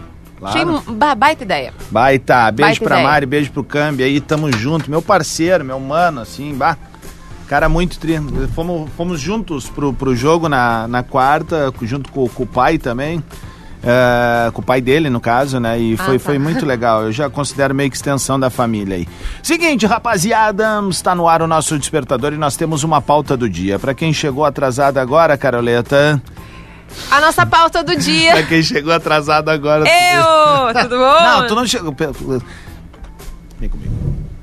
Claro. 0.42 0.58
Achei 0.58 0.68
um 0.92 0.94
ba- 0.96 1.14
baita 1.14 1.44
ideia. 1.44 1.72
Baita, 1.90 2.50
beijo 2.50 2.68
Baita 2.70 2.84
pra 2.84 2.96
ideia. 2.96 3.08
Mari, 3.08 3.26
beijo 3.26 3.52
pro 3.52 3.62
Câmbio 3.62 4.04
aí, 4.04 4.20
tamo 4.20 4.50
junto. 4.50 4.90
Meu 4.90 5.00
parceiro, 5.00 5.64
meu 5.64 5.78
mano, 5.78 6.20
assim, 6.20 6.52
bah. 6.54 6.76
Cara 7.46 7.68
muito 7.68 7.98
tri. 7.98 8.14
Fomos, 8.54 8.90
fomos 8.96 9.20
juntos 9.20 9.68
pro, 9.68 9.92
pro 9.92 10.16
jogo 10.16 10.48
na, 10.48 10.88
na 10.88 11.02
quarta, 11.02 11.72
junto 11.82 12.10
com, 12.10 12.28
com 12.28 12.42
o 12.42 12.46
pai 12.46 12.76
também. 12.78 13.22
é, 13.84 14.50
com 14.52 14.62
o 14.62 14.64
pai 14.64 14.80
dele, 14.80 15.10
no 15.10 15.20
caso, 15.20 15.58
né? 15.60 15.78
E 15.78 15.96
foi, 15.96 16.16
Ah, 16.16 16.18
tá. 16.18 16.24
foi 16.24 16.38
muito 16.38 16.64
legal. 16.64 17.02
Eu 17.04 17.12
já 17.12 17.28
considero 17.28 17.74
meio 17.74 17.90
que 17.90 17.96
extensão 17.96 18.38
da 18.40 18.48
família 18.48 18.96
aí. 18.96 19.08
Seguinte, 19.42 19.84
rapaziada, 19.86 20.80
está 20.88 21.14
no 21.14 21.28
ar 21.28 21.42
o 21.42 21.46
nosso 21.46 21.78
despertador 21.78 22.32
e 22.32 22.36
nós 22.36 22.56
temos 22.56 22.82
uma 22.84 23.00
pauta 23.02 23.36
do 23.36 23.48
dia. 23.48 23.78
Pra 23.78 23.92
quem 23.92 24.12
chegou 24.12 24.44
atrasado 24.44 24.98
agora, 24.98 25.36
Caroleta. 25.36 26.22
A 27.10 27.20
nossa 27.20 27.44
pauta 27.46 27.82
do 27.82 27.96
dia. 27.96 28.32
Pra 28.32 28.42
quem 28.44 28.62
chegou 28.62 28.92
atrasado 28.92 29.48
agora. 29.50 29.84
Eu! 29.88 30.82
Tudo 30.82 30.96
bom? 30.98 31.22
Não, 31.22 31.46
tu 31.46 31.54
não 31.54 31.66
chegou. 31.66 31.94
Vem 33.58 33.68
comigo. 33.68 33.92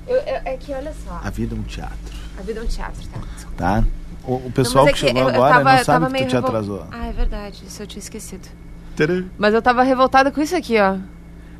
Eu- 0.07 0.15
eu- 0.17 0.41
é 0.45 0.57
que 0.57 0.73
olha 0.73 0.91
só, 1.05 1.19
A 1.23 1.29
vida 1.29 1.55
é 1.55 1.59
um 1.59 1.63
teatro, 1.63 2.15
a 2.37 2.41
vida 2.41 2.59
é 2.59 2.63
um 2.63 2.67
teatro, 2.67 3.01
tá? 3.13 3.19
tá? 3.57 3.83
O, 4.23 4.35
o 4.47 4.51
pessoal 4.51 4.85
Não, 4.85 4.91
mas 4.91 4.99
que 4.99 5.05
é 5.05 5.09
chegou 5.09 5.21
eu- 5.23 5.29
eu 5.29 5.35
agora 5.43 5.53
tava- 5.63 5.75
não 5.77 5.83
sabe 5.83 6.05
que 6.07 6.23
tu 6.23 6.27
te 6.27 6.33
revol- 6.33 6.49
atrasou. 6.49 6.87
Ah, 6.91 7.07
é 7.07 7.11
verdade, 7.11 7.63
isso 7.67 7.83
eu 7.83 7.87
tinha 7.87 7.99
esquecido. 7.99 8.47
Tcharam. 8.95 9.25
Mas 9.37 9.53
eu 9.53 9.61
tava 9.61 9.83
revoltada 9.83 10.31
com 10.31 10.41
isso 10.41 10.55
aqui, 10.55 10.79
ó. 10.79 10.95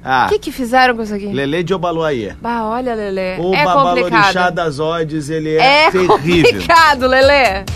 Ah, 0.04 0.26
O 0.28 0.30
que 0.30 0.40
que 0.40 0.52
fizeram 0.52 0.96
com 0.96 1.04
isso 1.04 1.14
aqui? 1.14 1.28
Lelê 1.28 1.62
de 1.62 1.74
Obaluaê. 1.74 2.34
Bah, 2.42 2.64
olha, 2.64 2.96
Lelê. 2.96 3.38
O 3.38 3.54
é 3.54 3.66
babalorixá 3.66 4.18
complicado. 4.18 4.54
das 4.56 4.80
odds, 4.80 5.30
ele 5.30 5.56
é, 5.58 5.86
É 5.88 5.92
terrível. 5.92 6.18
complicado, 6.54 7.06
Lelê. 7.08 7.64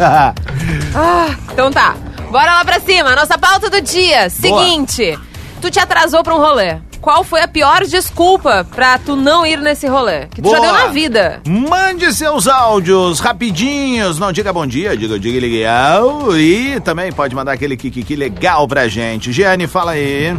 Ah, 0.96 1.36
então 1.52 1.70
tá. 1.72 1.96
Bora 2.34 2.56
lá 2.56 2.66
pra 2.66 2.80
cima. 2.80 3.16
Nossa 3.16 3.38
pauta 3.38 3.70
do 3.70 3.80
dia. 3.80 4.28
Seguinte. 4.28 5.20
Tu 5.62 5.70
te 5.70 5.80
atrasou 5.80 6.24
pra 6.24 6.34
um 6.34 6.40
rolê. 6.40 6.78
Qual 7.00 7.24
foi 7.24 7.42
a 7.44 7.48
pior 7.48 7.86
desculpa 7.86 8.66
pra 8.74 8.98
tu 8.98 9.16
não 9.16 9.46
ir 9.46 9.60
nesse 9.60 9.86
rolê? 9.86 10.26
Que 10.34 10.42
tu 10.42 10.50
já 10.50 10.58
Boa. 10.58 10.66
deu 10.66 10.74
na 10.74 10.88
vida. 10.88 11.44
Mande 11.48 12.12
seus 12.12 12.48
áudios 12.48 13.20
rapidinhos. 13.20 14.18
Não 14.18 14.32
diga 14.32 14.52
bom 14.52 14.66
dia, 14.66 14.98
diga 14.98 15.20
diga 15.20 15.40
legal. 15.40 16.36
E 16.36 16.80
também 16.80 17.12
pode 17.12 17.36
mandar 17.36 17.52
aquele 17.52 17.78
kikiki 17.78 18.16
legal 18.16 18.68
pra 18.68 18.88
gente. 18.88 19.32
Giane, 19.32 19.68
fala 19.68 19.92
aí. 19.92 20.36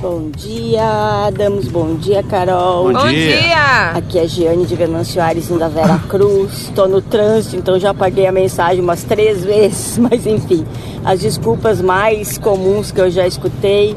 Bom 0.00 0.30
dia, 0.30 1.26
Adams. 1.26 1.66
Bom 1.66 1.96
dia, 1.96 2.22
Carol. 2.22 2.84
Bom 2.84 2.92
Bom 2.92 3.08
dia. 3.08 3.40
dia. 3.40 3.90
Aqui 3.96 4.18
é 4.18 4.22
a 4.22 4.26
Giane 4.26 4.64
de 4.64 4.76
Venâncio 4.76 5.20
Aires, 5.20 5.48
da 5.48 5.66
Vera 5.66 5.98
Cruz. 6.08 6.70
Tô 6.72 6.86
no 6.86 7.02
trânsito, 7.02 7.56
então 7.56 7.80
já 7.80 7.90
apaguei 7.90 8.24
a 8.24 8.30
mensagem 8.30 8.80
umas 8.80 9.02
três 9.02 9.44
vezes. 9.44 9.98
Mas 9.98 10.24
enfim, 10.24 10.64
as 11.04 11.18
desculpas 11.18 11.80
mais 11.80 12.38
comuns 12.38 12.92
que 12.92 13.00
eu 13.00 13.10
já 13.10 13.26
escutei 13.26 13.96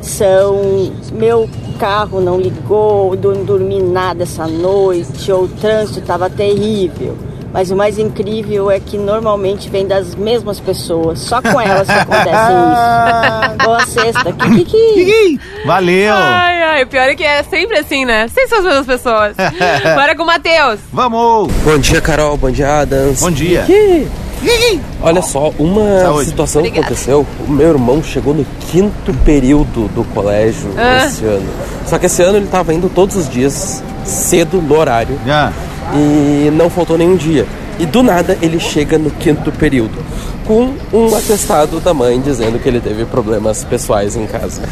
são 0.00 0.92
meu 1.12 1.48
carro 1.80 2.20
não 2.20 2.38
ligou, 2.38 3.14
eu 3.14 3.34
não 3.34 3.44
dormi 3.44 3.82
nada 3.82 4.22
essa 4.22 4.46
noite, 4.46 5.32
ou 5.32 5.44
o 5.44 5.48
trânsito 5.48 5.98
estava 5.98 6.30
terrível. 6.30 7.16
Mas 7.54 7.70
o 7.70 7.76
mais 7.76 7.98
incrível 8.00 8.68
é 8.68 8.80
que 8.80 8.98
normalmente 8.98 9.70
vem 9.70 9.86
das 9.86 10.16
mesmas 10.16 10.58
pessoas, 10.58 11.20
só 11.20 11.40
com 11.40 11.60
elas 11.60 11.86
que 11.86 11.92
acontece 11.92 12.28
isso. 12.28 13.56
Boa 13.64 13.86
sexta, 13.86 14.32
Kiki. 14.32 14.64
Kiki. 14.64 15.40
Valeu. 15.64 16.12
Ai, 16.12 16.62
ai, 16.64 16.82
o 16.82 16.86
pior 16.88 17.08
é 17.08 17.14
que 17.14 17.22
é 17.22 17.44
sempre 17.44 17.78
assim, 17.78 18.04
né? 18.04 18.26
Sempre 18.26 18.48
são 18.48 18.58
as 18.58 18.64
mesmas 18.64 18.86
pessoas. 18.86 19.36
Bora 19.94 20.16
com 20.16 20.24
o 20.24 20.26
Matheus. 20.26 20.80
Vamos. 20.92 21.48
Bom 21.62 21.78
dia, 21.78 22.00
Carol. 22.00 22.36
Bom 22.36 22.50
dia, 22.50 22.80
Adams. 22.80 23.20
Bom 23.20 23.30
dia. 23.30 23.64
Olha 25.00 25.22
só, 25.22 25.50
uma 25.56 26.00
Saúde. 26.00 26.28
situação 26.30 26.60
que 26.60 26.68
Obrigada. 26.70 26.92
aconteceu. 26.92 27.24
O 27.48 27.52
meu 27.52 27.68
irmão 27.68 28.02
chegou 28.02 28.34
no 28.34 28.44
quinto 28.72 29.14
período 29.24 29.88
do 29.94 30.02
colégio 30.12 30.74
Ah. 30.76 31.06
esse 31.06 31.24
ano. 31.24 31.48
Só 31.86 31.98
que 32.00 32.06
esse 32.06 32.20
ano 32.20 32.36
ele 32.36 32.46
tava 32.48 32.74
indo 32.74 32.88
todos 32.88 33.14
os 33.14 33.28
dias, 33.30 33.80
cedo, 34.04 34.60
no 34.60 34.76
horário, 34.76 35.16
Ah, 35.28 35.52
e 35.92 36.50
não 36.50 36.70
faltou 36.70 36.96
nenhum 36.96 37.16
dia. 37.16 37.46
E 37.78 37.86
do 37.86 38.02
nada 38.02 38.38
ele 38.40 38.60
chega 38.60 38.96
no 38.96 39.10
quinto 39.10 39.50
período, 39.50 39.98
com 40.46 40.74
um 40.92 41.14
atestado 41.16 41.80
da 41.80 41.92
mãe 41.92 42.20
dizendo 42.20 42.58
que 42.58 42.68
ele 42.68 42.80
teve 42.80 43.04
problemas 43.04 43.64
pessoais 43.64 44.14
em 44.16 44.26
casa. 44.26 44.62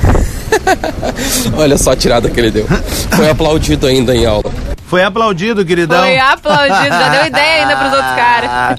Olha 1.57 1.77
só 1.77 1.93
a 1.93 1.97
tirada 1.97 2.31
que 2.31 2.39
ele 2.39 2.51
deu. 2.51 2.67
Foi 3.11 3.29
aplaudido 3.29 3.87
ainda 3.87 4.15
em 4.15 4.25
aula. 4.25 4.51
Foi 4.87 5.03
aplaudido, 5.03 5.65
queridão. 5.65 6.03
Foi 6.03 6.19
aplaudido, 6.19 6.91
já 6.91 7.09
deu 7.09 7.27
ideia 7.27 7.63
ainda 7.63 7.77
pros 7.77 7.93
outros 7.95 8.15
caras. 8.15 8.77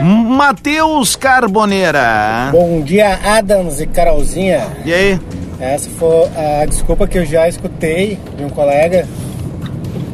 Matheus 0.00 1.16
Carboneira. 1.16 2.50
Bom 2.52 2.80
dia, 2.82 3.18
Adams 3.24 3.80
e 3.80 3.86
Carolzinha. 3.86 4.68
E 4.84 4.94
aí? 4.94 5.20
Essa 5.58 5.90
foi 5.90 6.28
a 6.36 6.64
desculpa 6.66 7.06
que 7.06 7.18
eu 7.18 7.26
já 7.26 7.48
escutei 7.48 8.16
de 8.38 8.44
um 8.44 8.48
colega. 8.48 9.06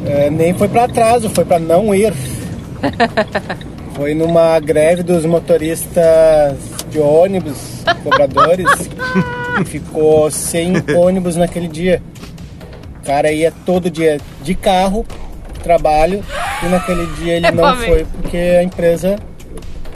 É, 0.07 0.29
nem 0.29 0.53
foi 0.53 0.67
para 0.67 0.85
atraso, 0.85 1.29
foi 1.29 1.45
para 1.45 1.59
não 1.59 1.93
ir. 1.93 2.13
Foi 3.95 4.13
numa 4.13 4.59
greve 4.59 5.01
dos 5.01 5.25
motoristas 5.25 6.55
de 6.91 6.99
ônibus, 6.99 7.81
cobradores, 8.03 8.67
e 9.59 9.65
ficou 9.65 10.29
sem 10.29 10.71
ônibus 10.95 11.35
naquele 11.35 11.67
dia. 11.67 11.99
O 13.01 13.05
cara 13.07 13.31
ia 13.31 13.51
todo 13.65 13.89
dia 13.89 14.19
de 14.43 14.53
carro, 14.53 15.03
trabalho, 15.63 16.23
e 16.61 16.67
naquele 16.67 17.07
dia 17.15 17.37
ele 17.37 17.49
não 17.49 17.63
Realmente. 17.63 17.87
foi 17.87 18.05
porque 18.05 18.37
a 18.37 18.61
empresa 18.61 19.15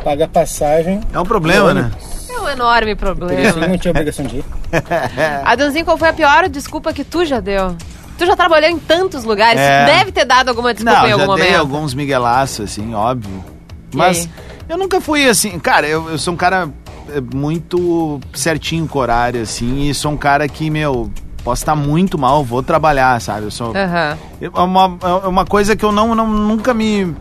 paga 0.04 0.28
passagem. 0.28 1.00
É 1.14 1.20
um 1.20 1.26
problema, 1.26 1.72
né? 1.72 1.92
É 2.28 2.40
um 2.40 2.50
enorme 2.50 2.88
Ele 2.92 2.96
problema. 2.96 3.68
não 3.68 3.78
tinha 3.78 3.92
obrigação 3.92 4.26
de 4.26 4.38
ir. 4.38 4.46
Adãozinho, 5.46 5.86
qual 5.86 5.98
foi 5.98 6.10
a 6.10 6.14
pior 6.14 6.50
desculpa 6.50 6.92
que 6.92 7.04
tu 7.04 7.24
já 7.24 7.40
deu? 7.40 7.76
Tu 8.22 8.28
já 8.28 8.36
trabalhou 8.36 8.70
em 8.70 8.78
tantos 8.78 9.24
lugares, 9.24 9.60
É. 9.60 9.86
deve 9.86 10.12
ter 10.12 10.26
dado 10.26 10.50
alguma 10.50 10.74
desculpa 10.76 11.00
Não, 11.00 11.08
em 11.08 11.12
algum 11.12 11.26
já 11.26 11.36
dei 11.36 11.46
momento. 11.46 11.60
alguns 11.60 11.94
miguelaços, 11.96 12.66
assim, 12.72 12.94
óbvio. 12.94 13.44
Mas 13.94 14.30
eu 14.70 14.78
nunca 14.78 15.02
fui 15.02 15.28
assim. 15.28 15.58
Cara, 15.58 15.88
eu, 15.88 16.08
eu 16.10 16.18
sou 16.20 16.34
um 16.36 16.38
cara 16.38 16.70
é, 17.10 17.20
muito 17.36 18.20
certinho 18.34 18.88
com 18.88 19.00
horário, 19.00 19.42
assim, 19.42 19.90
e 19.90 19.94
sou 19.96 20.12
um 20.12 20.18
cara 20.18 20.48
que, 20.48 20.70
meu, 20.70 21.12
posso 21.44 21.64
estar 21.64 21.76
muito 21.76 22.16
mal, 22.18 22.44
vou 22.44 22.62
trabalhar, 22.62 23.20
sabe? 23.20 23.46
Eu 23.46 23.52
sou. 23.52 23.76
Aham. 23.76 24.18
É 24.40 24.50
uma, 24.62 24.98
é 25.24 25.28
uma 25.28 25.46
coisa 25.46 25.76
que 25.76 25.84
eu 25.84 25.92
não, 25.92 26.14
não 26.14 26.28
nunca 26.28 26.74
me. 26.76 27.16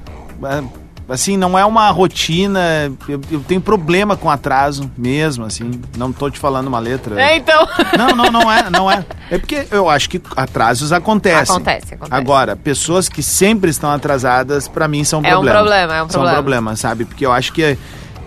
É, 1.10 1.14
Assim, 1.14 1.36
não 1.36 1.58
é 1.58 1.64
uma 1.64 1.90
rotina. 1.90 2.90
Eu, 3.08 3.20
eu 3.30 3.40
tenho 3.40 3.60
problema 3.60 4.16
com 4.16 4.30
atraso 4.30 4.90
mesmo, 4.96 5.44
assim. 5.44 5.80
Não 5.96 6.12
tô 6.12 6.30
te 6.30 6.38
falando 6.38 6.68
uma 6.68 6.78
letra. 6.78 7.20
É, 7.20 7.36
então. 7.36 7.66
Não, 7.98 8.08
não, 8.14 8.30
não 8.30 8.50
é, 8.52 8.70
não 8.70 8.90
é. 8.90 9.04
É 9.30 9.38
porque 9.38 9.66
eu 9.70 9.88
acho 9.90 10.08
que 10.08 10.20
atrasos 10.36 10.92
acontecem. 10.92 11.54
Acontece, 11.54 11.94
acontece. 11.94 12.14
Agora, 12.20 12.56
pessoas 12.56 13.08
que 13.08 13.22
sempre 13.22 13.70
estão 13.70 13.90
atrasadas, 13.90 14.68
pra 14.68 14.88
mim 14.88 15.04
são 15.04 15.20
É 15.24 15.36
um 15.36 15.40
problema. 15.42 15.58
problema, 15.58 15.94
é 15.96 16.02
um 16.02 16.08
São 16.08 16.20
problema. 16.20 16.34
problema, 16.34 16.76
sabe? 16.76 17.04
Porque 17.04 17.26
eu 17.26 17.32
acho 17.32 17.52
que 17.52 17.76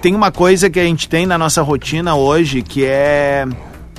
tem 0.02 0.14
uma 0.14 0.32
coisa 0.32 0.70
que 0.70 0.80
a 0.80 0.84
gente 0.84 1.08
tem 1.08 1.26
na 1.26 1.38
nossa 1.38 1.62
rotina 1.62 2.16
hoje 2.16 2.62
que 2.62 2.86
é 2.86 3.46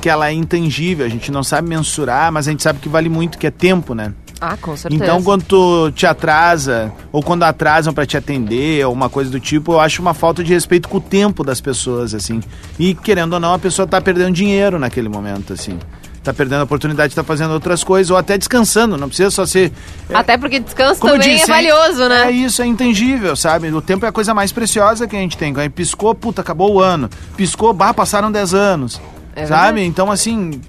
que 0.01 0.09
ela 0.11 0.29
é 0.29 0.33
intangível, 0.35 1.07
a 1.07 1.09
gente 1.09 1.33
não 1.33 1.43
sabe 1.43 1.67
mensurar, 1.67 2.31
mas 2.31 2.47
a 2.47 2.51
gente 2.51 2.63
sabe 2.63 2.79
que 2.79 2.91
vale 2.91 3.09
muito, 3.09 3.39
que 3.39 3.47
é 3.47 3.51
tempo, 3.51 3.95
né? 3.95 4.13
Ah, 4.53 4.57
com 4.61 4.77
certeza. 4.77 5.03
Então, 5.03 5.23
quando 5.23 5.43
tu 5.45 5.91
te 5.93 6.07
atrasa, 6.07 6.93
ou 7.13 7.23
quando 7.23 7.43
atrasam 7.45 7.95
pra 7.95 8.05
te 8.05 8.17
atender, 8.17 8.85
ou 8.87 8.93
uma 8.93 9.09
coisa 9.09 9.31
do 9.31 9.41
tipo, 9.41 9.73
eu 9.73 9.81
acho 9.81 10.03
uma 10.03 10.15
falta 10.15 10.43
de 10.45 10.53
respeito 10.53 10.89
com 10.89 10.99
o 10.99 11.01
tempo 11.01 11.43
das 11.43 11.61
pessoas, 11.61 12.15
assim. 12.15 12.41
E, 12.79 12.95
querendo 12.95 13.35
ou 13.35 13.41
não, 13.41 13.55
a 13.55 13.59
pessoa 13.59 13.87
tá 13.87 14.01
perdendo 14.01 14.33
dinheiro 14.33 14.79
naquele 14.79 15.09
momento, 15.09 15.53
assim. 15.53 15.79
tá 16.23 16.33
perdendo 16.33 16.61
a 16.61 16.65
oportunidade 16.65 17.09
de 17.09 17.13
estar 17.13 17.23
fazendo 17.25 17.53
outras 17.53 17.85
coisas 17.85 18.11
ou 18.11 18.17
até 18.17 18.39
descansando, 18.39 18.97
não 18.97 19.09
precisa 19.09 19.31
só 19.31 19.45
ser... 19.45 19.71
é, 20.09 20.15
Até 20.17 20.39
porque 20.39 20.59
descanso 20.59 21.01
também 21.01 21.21
disse, 21.21 21.45
é 21.51 21.55
valioso, 21.55 22.09
né? 22.09 22.29
É 22.29 22.31
isso, 22.31 22.63
é 22.63 22.67
intangível, 22.67 23.37
sabe? 23.37 23.71
O 23.71 23.83
tempo 23.83 24.07
é 24.07 24.09
a 24.09 24.13
coisa 24.13 24.33
mais 24.33 24.51
preciosa 24.51 25.07
que 25.07 25.15
a 25.17 25.19
gente 25.19 25.37
tem. 25.37 25.53
Quando 25.53 25.71
piscou, 25.71 26.15
puta, 26.15 26.41
acabou 26.41 26.73
o 26.75 26.81
ano. 26.81 27.11
Piscou, 27.37 27.73
bah, 27.75 27.93
passaram 27.93 28.33
10 28.33 28.55
anos. 28.55 29.01
É 29.37 29.47
sabe? 29.47 29.83
Então, 29.83 30.11
assim, 30.11 30.61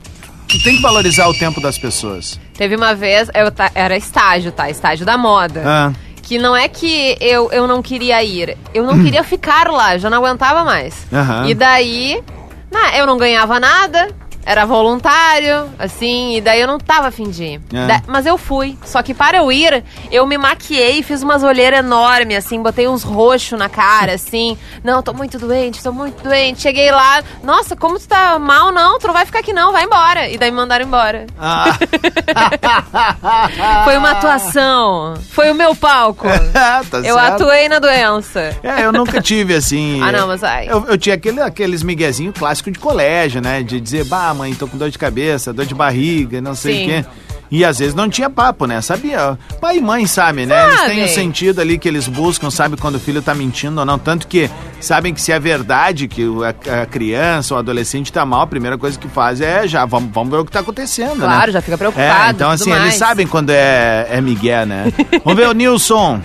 tu 0.48 0.62
tem 0.64 0.76
que 0.76 0.82
valorizar 0.82 1.28
o 1.30 1.34
tempo 1.34 1.62
das 1.62 1.78
pessoas. 1.78 2.38
Teve 2.58 2.76
uma 2.76 2.96
vez, 2.96 3.30
eu 3.34 3.52
ta- 3.52 3.72
era 3.76 3.96
estágio, 3.98 4.52
tá? 4.52 4.70
Estágio 4.70 5.06
da 5.06 5.18
moda. 5.18 5.62
Ah, 5.66 5.92
Que 6.22 6.38
não 6.40 6.56
é 6.56 6.68
que 6.68 7.16
eu, 7.22 7.52
eu 7.52 7.68
não 7.68 7.82
queria 7.84 8.24
ir, 8.24 8.58
eu 8.74 8.84
não 8.84 9.04
queria 9.04 9.24
ficar 9.24 9.68
lá, 9.70 9.98
já 9.98 10.10
não 10.10 10.18
aguentava 10.26 10.64
mais. 10.64 11.06
Aham. 11.14 11.46
E 11.48 11.54
daí, 11.54 12.24
na- 12.72 12.98
eu 12.98 13.06
não 13.06 13.18
ganhava 13.18 13.60
nada, 13.60 14.08
era 14.46 14.66
voluntário, 14.66 15.70
assim, 15.80 16.36
e 16.38 16.42
daí 16.42 16.62
eu 16.62 16.68
não 16.68 16.78
tava 16.78 17.08
afim 17.08 17.30
de 17.30 17.44
ir. 17.44 17.62
É. 17.74 17.88
Da- 17.88 18.02
mas 18.08 18.26
eu 18.26 18.38
fui. 18.38 18.78
Só 18.86 19.02
que 19.02 19.14
para 19.14 19.38
eu 19.38 19.52
ir, 19.52 19.84
eu 20.12 20.26
me 20.28 20.38
maquiei, 20.38 21.02
fiz 21.02 21.24
umas 21.24 21.44
olheiras 21.44 21.80
enormes, 21.80 22.38
assim, 22.38 22.62
botei 22.62 22.88
uns 22.88 23.04
roxos 23.04 23.58
na 23.58 23.68
cara, 23.70 24.14
assim. 24.14 24.58
Não, 24.84 25.02
tô 25.02 25.14
muito 25.14 25.40
doente, 25.40 25.82
tô 25.82 25.92
muito 25.92 26.22
doente. 26.24 26.62
Cheguei 26.62 26.92
lá, 26.92 27.24
nossa, 27.44 27.76
como 27.76 27.98
tu 28.00 28.08
tá 28.08 28.38
mal, 28.38 28.72
não, 28.72 29.00
tu 29.00 29.08
não 29.08 29.14
vai 29.14 29.26
ficar 29.26 29.40
aqui 29.40 29.52
não, 29.52 29.72
vai 29.72 29.84
embora. 29.84 30.30
E 30.30 30.38
daí 30.38 30.52
me 30.52 30.58
mandaram 30.58 30.86
embora. 30.86 31.26
Ah. 31.40 31.76
Foi 33.84 33.98
uma 33.98 34.12
atuação, 34.12 35.16
foi 35.32 35.52
o 35.52 35.56
meu 35.56 35.76
palco. 35.76 36.28
tá 36.54 36.82
Eu 37.04 37.16
certo. 37.16 37.44
atuei 37.44 37.70
na 37.70 37.80
doença. 37.80 38.56
É, 38.64 38.86
eu 38.86 38.92
nunca 38.92 39.22
tive 39.22 39.56
assim. 39.56 40.02
Ah, 40.06 40.12
não, 40.12 40.28
mas 40.28 40.44
ai. 40.44 40.68
Eu, 40.70 40.86
eu 40.88 40.98
tinha 40.98 41.16
aquele, 41.16 41.42
aqueles 41.42 41.82
miguezinho 41.82 42.32
clássico 42.32 42.70
de 42.70 42.78
colégio, 42.78 43.42
né? 43.42 43.64
De 43.64 43.80
dizer, 43.80 44.06
bah, 44.06 44.34
mãe, 44.36 44.54
tô 44.54 44.68
com 44.68 44.78
dor 44.78 44.90
de 44.90 44.98
cabeça, 44.98 45.52
dor 45.52 45.66
de 45.66 45.74
barriga, 45.74 46.42
não 46.42 46.54
sei 46.54 46.84
o 46.84 46.88
quê. 46.88 47.06
E 47.52 47.64
às 47.64 47.78
vezes 47.78 47.94
não 47.94 48.10
tinha 48.10 48.30
papo, 48.30 48.66
né? 48.66 48.82
Sabia? 48.82 49.38
Pai 49.62 49.78
e 49.78 49.82
mãe 49.82 50.06
sabem, 50.08 50.46
né? 50.46 50.68
Eles 50.68 50.82
têm 50.82 50.90
o 50.90 51.08
Sabem. 51.08 51.08
sentido 51.08 51.62
ali 51.62 51.78
que 51.78 51.88
eles 51.88 52.08
buscam, 52.08 52.50
sabem 52.50 52.78
quando 52.78 52.96
o 52.96 53.00
filho 53.00 53.22
tá 53.22 53.36
mentindo 53.36 53.80
ou 53.80 53.86
não. 53.86 54.00
Tanto 54.00 54.28
que 54.28 54.50
sabem 54.82 55.14
que 55.14 55.22
se 55.22 55.32
é 55.32 55.40
verdade 55.40 56.08
que 56.08 56.24
a, 56.44 56.82
a 56.82 56.86
criança 56.86 57.54
ou 57.54 57.60
adolescente 57.60 58.12
tá 58.12 58.26
mal, 58.26 58.42
a 58.42 58.48
primeira 58.48 58.78
coisa 58.78 58.98
que 58.98 59.08
faz 59.08 59.42
é 59.42 59.68
já, 59.68 59.86
vamos, 59.86 60.12
vamos 60.12 60.32
ver 60.32 60.38
o 60.38 60.46
que 60.46 60.52
tá 60.52 60.62
acontecendo, 60.62 61.20
né? 61.20 61.26
Claro, 61.26 61.52
já 61.52 61.62
fica 61.62 61.78
preocupado. 61.78 62.30
É, 62.30 62.32
então 62.32 62.50
assim, 62.50 62.70
mais. 62.70 62.84
eles 62.84 62.96
sabem 62.96 63.28
quando 63.28 63.52
é, 63.52 64.08
é 64.10 64.20
Miguel, 64.22 64.66
né? 64.66 64.92
Vamos 65.24 65.40
ver 65.40 65.48
o 65.48 65.54
Nilson. 65.54 66.22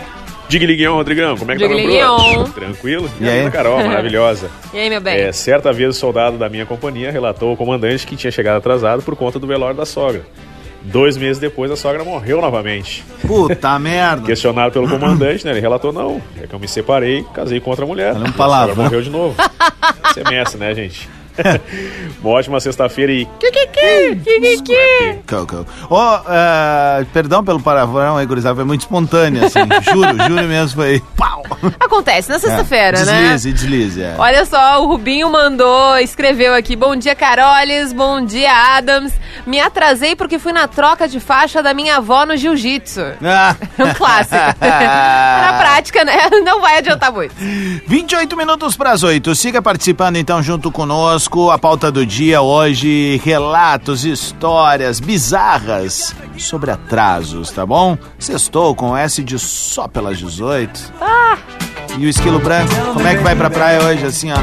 Digliguião, 0.50 0.96
Rodrigão, 0.96 1.36
como 1.36 1.52
é 1.52 1.56
que 1.56 1.62
tá, 1.62 1.68
meu? 1.68 2.44
Tranquilo? 2.52 3.08
E 3.20 3.28
aí? 3.28 3.48
Carol, 3.52 3.78
maravilhosa. 3.86 4.50
E 4.74 4.78
aí, 4.78 4.90
meu 4.90 5.00
bem? 5.00 5.16
É, 5.18 5.32
certa 5.32 5.72
vez 5.72 5.90
o 5.90 5.92
soldado 5.98 6.36
da 6.38 6.48
minha 6.48 6.66
companhia 6.66 7.10
relatou 7.10 7.50
ao 7.50 7.56
comandante 7.56 8.06
que 8.06 8.16
tinha 8.16 8.30
chegado 8.30 8.56
atrasado 8.58 9.02
por 9.02 9.14
conta 9.16 9.38
do 9.38 9.46
velório 9.46 9.76
da 9.76 9.86
sogra. 9.86 10.22
Dois 10.82 11.16
meses 11.16 11.38
depois, 11.38 11.70
a 11.70 11.76
sogra 11.76 12.02
morreu 12.02 12.40
novamente. 12.40 13.04
Puta 13.26 13.76
merda. 13.78 14.26
Questionado 14.26 14.72
pelo 14.72 14.88
comandante, 14.90 15.44
né? 15.44 15.52
Ele 15.52 15.60
relatou, 15.60 15.92
não, 15.92 16.20
é 16.42 16.46
que 16.48 16.54
eu 16.54 16.58
me 16.58 16.66
separei, 16.66 17.24
casei 17.34 17.60
com 17.60 17.70
outra 17.70 17.86
mulher. 17.86 18.14
Olha 18.14 18.24
um 18.24 18.28
A 18.28 18.32
palavrão. 18.32 18.68
sogra 18.74 18.82
morreu 18.84 19.02
de 19.02 19.10
novo. 19.10 19.36
Você 20.12 20.20
é 20.20 20.30
mestre, 20.30 20.58
né, 20.58 20.74
gente? 20.74 21.08
Uma 22.22 22.30
ótima 22.34 22.60
sexta-feira 22.60 23.12
e... 23.12 23.26
Coco. 25.28 25.66
Ó, 25.88 26.20
eh, 26.28 27.06
perdão 27.12 27.42
pelo 27.44 27.60
palavrão 27.60 28.16
aí, 28.16 28.26
gurizada, 28.26 28.56
foi 28.56 28.64
muito 28.64 28.82
espontâneo, 28.82 29.44
assim. 29.44 29.60
juro, 29.90 30.16
juro 30.28 30.48
mesmo, 30.48 30.76
foi 30.76 31.02
pau. 31.16 31.39
Acontece 31.78 32.28
na 32.30 32.38
sexta-feira, 32.38 32.98
É, 32.98 33.04
né? 33.04 33.20
Deslize, 33.22 33.52
deslize, 33.52 34.02
é. 34.02 34.14
Olha 34.18 34.44
só, 34.44 34.82
o 34.82 34.86
Rubinho 34.88 35.30
mandou, 35.30 35.98
escreveu 35.98 36.54
aqui: 36.54 36.74
Bom 36.76 36.96
dia, 36.96 37.14
Caroles, 37.14 37.92
bom 37.92 38.24
dia, 38.24 38.50
Adams. 38.76 39.12
Me 39.46 39.60
atrasei 39.60 40.14
porque 40.16 40.38
fui 40.38 40.52
na 40.52 40.66
troca 40.68 41.08
de 41.08 41.18
faixa 41.20 41.62
da 41.62 41.72
minha 41.72 41.96
avó 41.96 42.24
no 42.26 42.36
jiu-jitsu. 42.36 43.00
Ah. 43.22 43.56
Um 43.78 43.94
clássico. 43.94 44.36
na 44.60 45.56
prática, 45.58 46.04
né? 46.04 46.30
Não 46.44 46.60
vai 46.60 46.78
adiantar 46.78 47.12
muito. 47.12 47.34
28 47.86 48.36
minutos 48.36 48.76
para 48.76 48.92
as 48.92 49.02
8. 49.02 49.34
Siga 49.34 49.62
participando 49.62 50.16
então 50.16 50.42
junto 50.42 50.70
conosco. 50.70 51.50
A 51.50 51.58
pauta 51.58 51.90
do 51.90 52.04
dia 52.04 52.40
hoje: 52.42 53.20
relatos, 53.24 54.04
histórias 54.04 55.00
bizarras 55.00 56.14
sobre 56.38 56.70
atrasos, 56.70 57.50
tá 57.50 57.64
bom? 57.66 57.96
Sextou 58.18 58.74
com 58.74 58.96
S 58.96 59.22
de 59.22 59.38
só 59.38 59.86
pelas 59.88 60.18
18. 60.18 60.92
Ah. 61.00 61.36
E 61.98 62.06
o 62.06 62.08
esquilo 62.08 62.38
branco, 62.38 62.74
como 62.94 63.06
é 63.06 63.14
que 63.14 63.22
vai 63.22 63.34
pra 63.34 63.50
praia 63.50 63.82
hoje, 63.82 64.04
assim, 64.06 64.30
ó? 64.32 64.36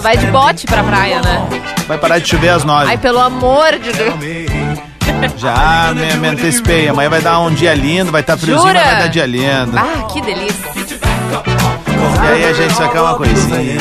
Vai 0.00 0.16
de 0.16 0.26
bote 0.28 0.66
pra 0.66 0.82
praia, 0.82 1.20
né? 1.20 1.46
Vai 1.86 1.98
parar 1.98 2.18
de 2.18 2.28
chover 2.28 2.48
às 2.48 2.64
9. 2.64 2.88
Ai, 2.88 2.98
pelo 2.98 3.20
amor 3.20 3.72
de 3.72 3.92
Deus. 3.92 4.14
Já 5.36 5.92
me, 5.94 6.14
me 6.14 6.28
antecipei. 6.28 6.88
Amanhã 6.88 7.10
vai 7.10 7.20
dar 7.20 7.40
um 7.40 7.50
dia 7.50 7.74
lindo, 7.74 8.10
vai 8.10 8.22
estar 8.22 8.36
friozinho, 8.36 8.68
Jura? 8.68 8.80
mas 8.80 8.92
vai 8.92 9.00
dar 9.02 9.08
dia 9.08 9.26
lindo. 9.26 9.76
Ah, 9.76 10.06
que 10.10 10.20
delícia. 10.22 10.70
E 12.24 12.26
aí 12.26 12.44
a 12.44 12.52
gente 12.52 12.74
só 12.74 12.88
quer 12.88 13.00
uma 13.00 13.14
coisinha. 13.16 13.78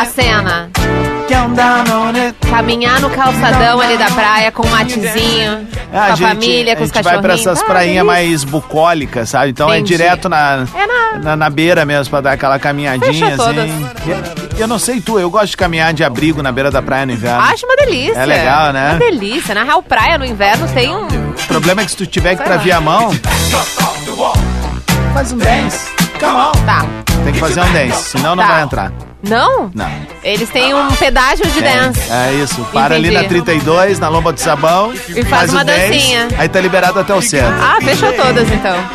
A 0.00 0.04
cena. 0.06 0.70
Caminhar 2.50 3.00
no 3.00 3.08
calçadão 3.10 3.80
ali 3.80 3.96
da 3.96 4.06
praia 4.10 4.50
com 4.50 4.66
um 4.66 4.70
matezinho, 4.70 5.66
com 5.90 5.96
Ah, 5.96 6.12
a 6.12 6.16
família, 6.16 6.74
com 6.74 6.82
a 6.82 6.84
os 6.84 6.90
gente 6.90 7.02
vai 7.04 7.12
pra 7.20 7.22
cachorrinhos. 7.22 7.46
essas 7.46 7.62
Ah, 7.62 7.64
prainhas 7.64 8.04
mais 8.06 8.44
bucólicas, 8.44 9.28
sabe? 9.28 9.50
Então 9.50 9.70
é 9.70 9.78
Entendi. 9.78 9.92
direto 9.96 10.28
na, 10.28 10.66
É 10.74 10.86
na- 10.86 11.18
na, 11.22 11.36
na 11.36 11.50
beira 11.50 11.84
mesmo, 11.84 12.10
pra 12.10 12.20
dar 12.20 12.32
aquela 12.32 12.58
caminhadinha 12.58 13.34
assim. 13.34 13.86
Eu 14.58 14.66
não 14.66 14.78
sei 14.78 15.00
tu, 15.00 15.18
eu 15.18 15.30
gosto 15.30 15.50
de 15.50 15.56
caminhar 15.56 15.92
de 15.94 16.02
abrigo 16.04 16.42
na 16.42 16.50
beira 16.52 16.70
da 16.70 16.82
praia 16.82 17.06
no 17.06 17.12
inverno. 17.12 17.40
Acho 17.42 17.64
uma 17.64 17.76
delícia. 17.76 18.18
É 18.18 18.26
legal, 18.26 18.72
né? 18.72 18.90
Uma 18.90 18.98
delícia. 18.98 19.54
Na 19.54 19.62
real, 19.64 19.82
praia 19.82 20.18
no 20.18 20.24
inverno 20.24 20.66
tem 20.68 20.94
um... 20.94 21.06
O 21.06 21.46
problema 21.48 21.80
é 21.82 21.84
que 21.84 21.90
se 21.92 21.96
tu 21.96 22.06
tiver 22.06 22.30
que 22.36 22.42
Sei 22.42 22.46
lá. 22.46 22.52
trazer 22.54 22.72
a 22.72 22.80
mão, 22.80 23.10
faz 25.14 25.32
um 25.32 25.38
dance. 25.38 25.88
Come 26.18 26.32
on. 26.36 26.52
Tá. 26.66 26.84
Tem 27.24 27.32
que 27.32 27.38
fazer 27.40 27.60
um 27.62 27.72
dance, 27.72 28.10
senão 28.10 28.34
não 28.36 28.44
Tá. 28.44 28.52
vai 28.52 28.62
entrar. 28.62 28.92
Não? 29.22 29.70
Não. 29.74 29.90
Eles 30.22 30.48
têm 30.48 30.72
um 30.74 30.88
pedágio 30.92 31.46
de 31.46 31.60
Tem. 31.60 31.76
dance. 31.76 32.00
É 32.10 32.32
isso. 32.34 32.64
Para 32.72 32.94
ali 32.94 33.08
Entendi. 33.08 33.22
na 33.22 33.28
32, 33.28 33.98
na 33.98 34.08
lomba 34.08 34.32
do 34.32 34.40
sabão. 34.40 34.92
E 35.08 35.24
faz 35.24 35.52
uma 35.52 35.62
o 35.62 35.64
dance, 35.64 35.88
dancinha. 35.90 36.28
Aí 36.38 36.48
tá 36.48 36.60
liberado 36.60 36.98
até 36.98 37.14
o 37.14 37.20
centro. 37.20 37.54
Ah, 37.60 37.78
fechou 37.82 38.12
todas 38.14 38.48
então. 38.50 38.76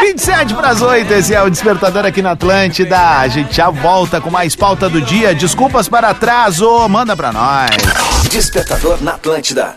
27 0.00 0.54
para 0.54 0.68
as 0.68 0.82
8, 0.82 1.12
esse 1.14 1.34
é 1.34 1.42
o 1.42 1.50
Despertador 1.50 2.04
aqui 2.06 2.22
na 2.22 2.32
Atlântida. 2.32 3.18
A 3.18 3.26
gente 3.28 3.54
já 3.56 3.70
volta 3.70 4.20
com 4.20 4.30
mais 4.30 4.54
pauta 4.54 4.88
do 4.88 5.00
dia. 5.00 5.34
Desculpas 5.34 5.88
para 5.88 6.10
atraso, 6.10 6.88
manda 6.88 7.16
pra 7.16 7.32
nós. 7.32 7.70
Despertador 8.30 8.98
na 9.02 9.12
Atlântida. 9.12 9.76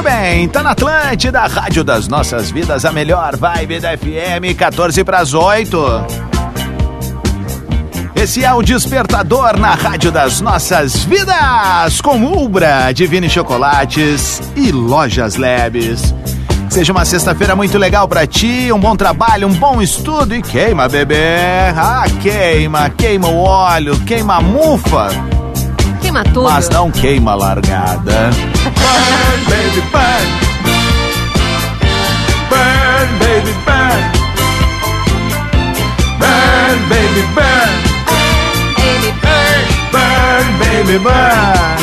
Muito 0.00 0.12
bem, 0.14 0.48
tá 0.48 0.62
na 0.62 0.70
Atlântida, 0.70 1.40
Rádio 1.40 1.84
das 1.84 2.08
Nossas 2.08 2.50
Vidas, 2.50 2.86
a 2.86 2.90
melhor 2.90 3.36
vibe 3.36 3.80
da 3.80 3.98
FM, 3.98 4.56
14 4.56 5.04
para 5.04 5.18
as 5.18 5.34
8. 5.34 5.78
Esse 8.16 8.42
é 8.42 8.50
o 8.54 8.62
Despertador 8.62 9.58
na 9.58 9.74
Rádio 9.74 10.10
das 10.10 10.40
Nossas 10.40 11.04
Vidas, 11.04 12.00
com 12.00 12.24
Ubra, 12.24 12.90
Divine 12.92 13.28
Chocolates 13.28 14.40
e 14.56 14.72
Lojas 14.72 15.36
Labs. 15.36 16.14
Seja 16.70 16.92
uma 16.92 17.04
sexta-feira 17.04 17.54
muito 17.54 17.76
legal 17.76 18.08
pra 18.08 18.26
ti, 18.26 18.72
um 18.72 18.80
bom 18.80 18.96
trabalho, 18.96 19.48
um 19.48 19.52
bom 19.52 19.82
estudo 19.82 20.34
e 20.34 20.40
queima, 20.40 20.88
bebê. 20.88 21.36
Ah, 21.76 22.06
queima, 22.22 22.88
queima 22.88 23.28
o 23.28 23.42
óleo, 23.42 24.00
queima 24.06 24.36
a 24.36 24.40
mufa, 24.40 25.10
Queima 26.10 26.24
tudo. 26.24 26.42
mas 26.42 26.68
não 26.68 26.90
queima 26.90 27.30
a 27.30 27.34
largada. 27.36 28.30
Burn, 28.64 29.44
baby, 29.46 29.80
burn. 29.92 30.26
Burn, 32.48 33.06
baby, 33.20 33.52
burn. 33.64 34.02
Burn, 36.18 36.80
baby, 36.88 37.22
burn. 37.32 37.70
Ele 38.82 39.12
Burn, 39.92 40.48
baby, 40.58 40.98
burn. 40.98 41.80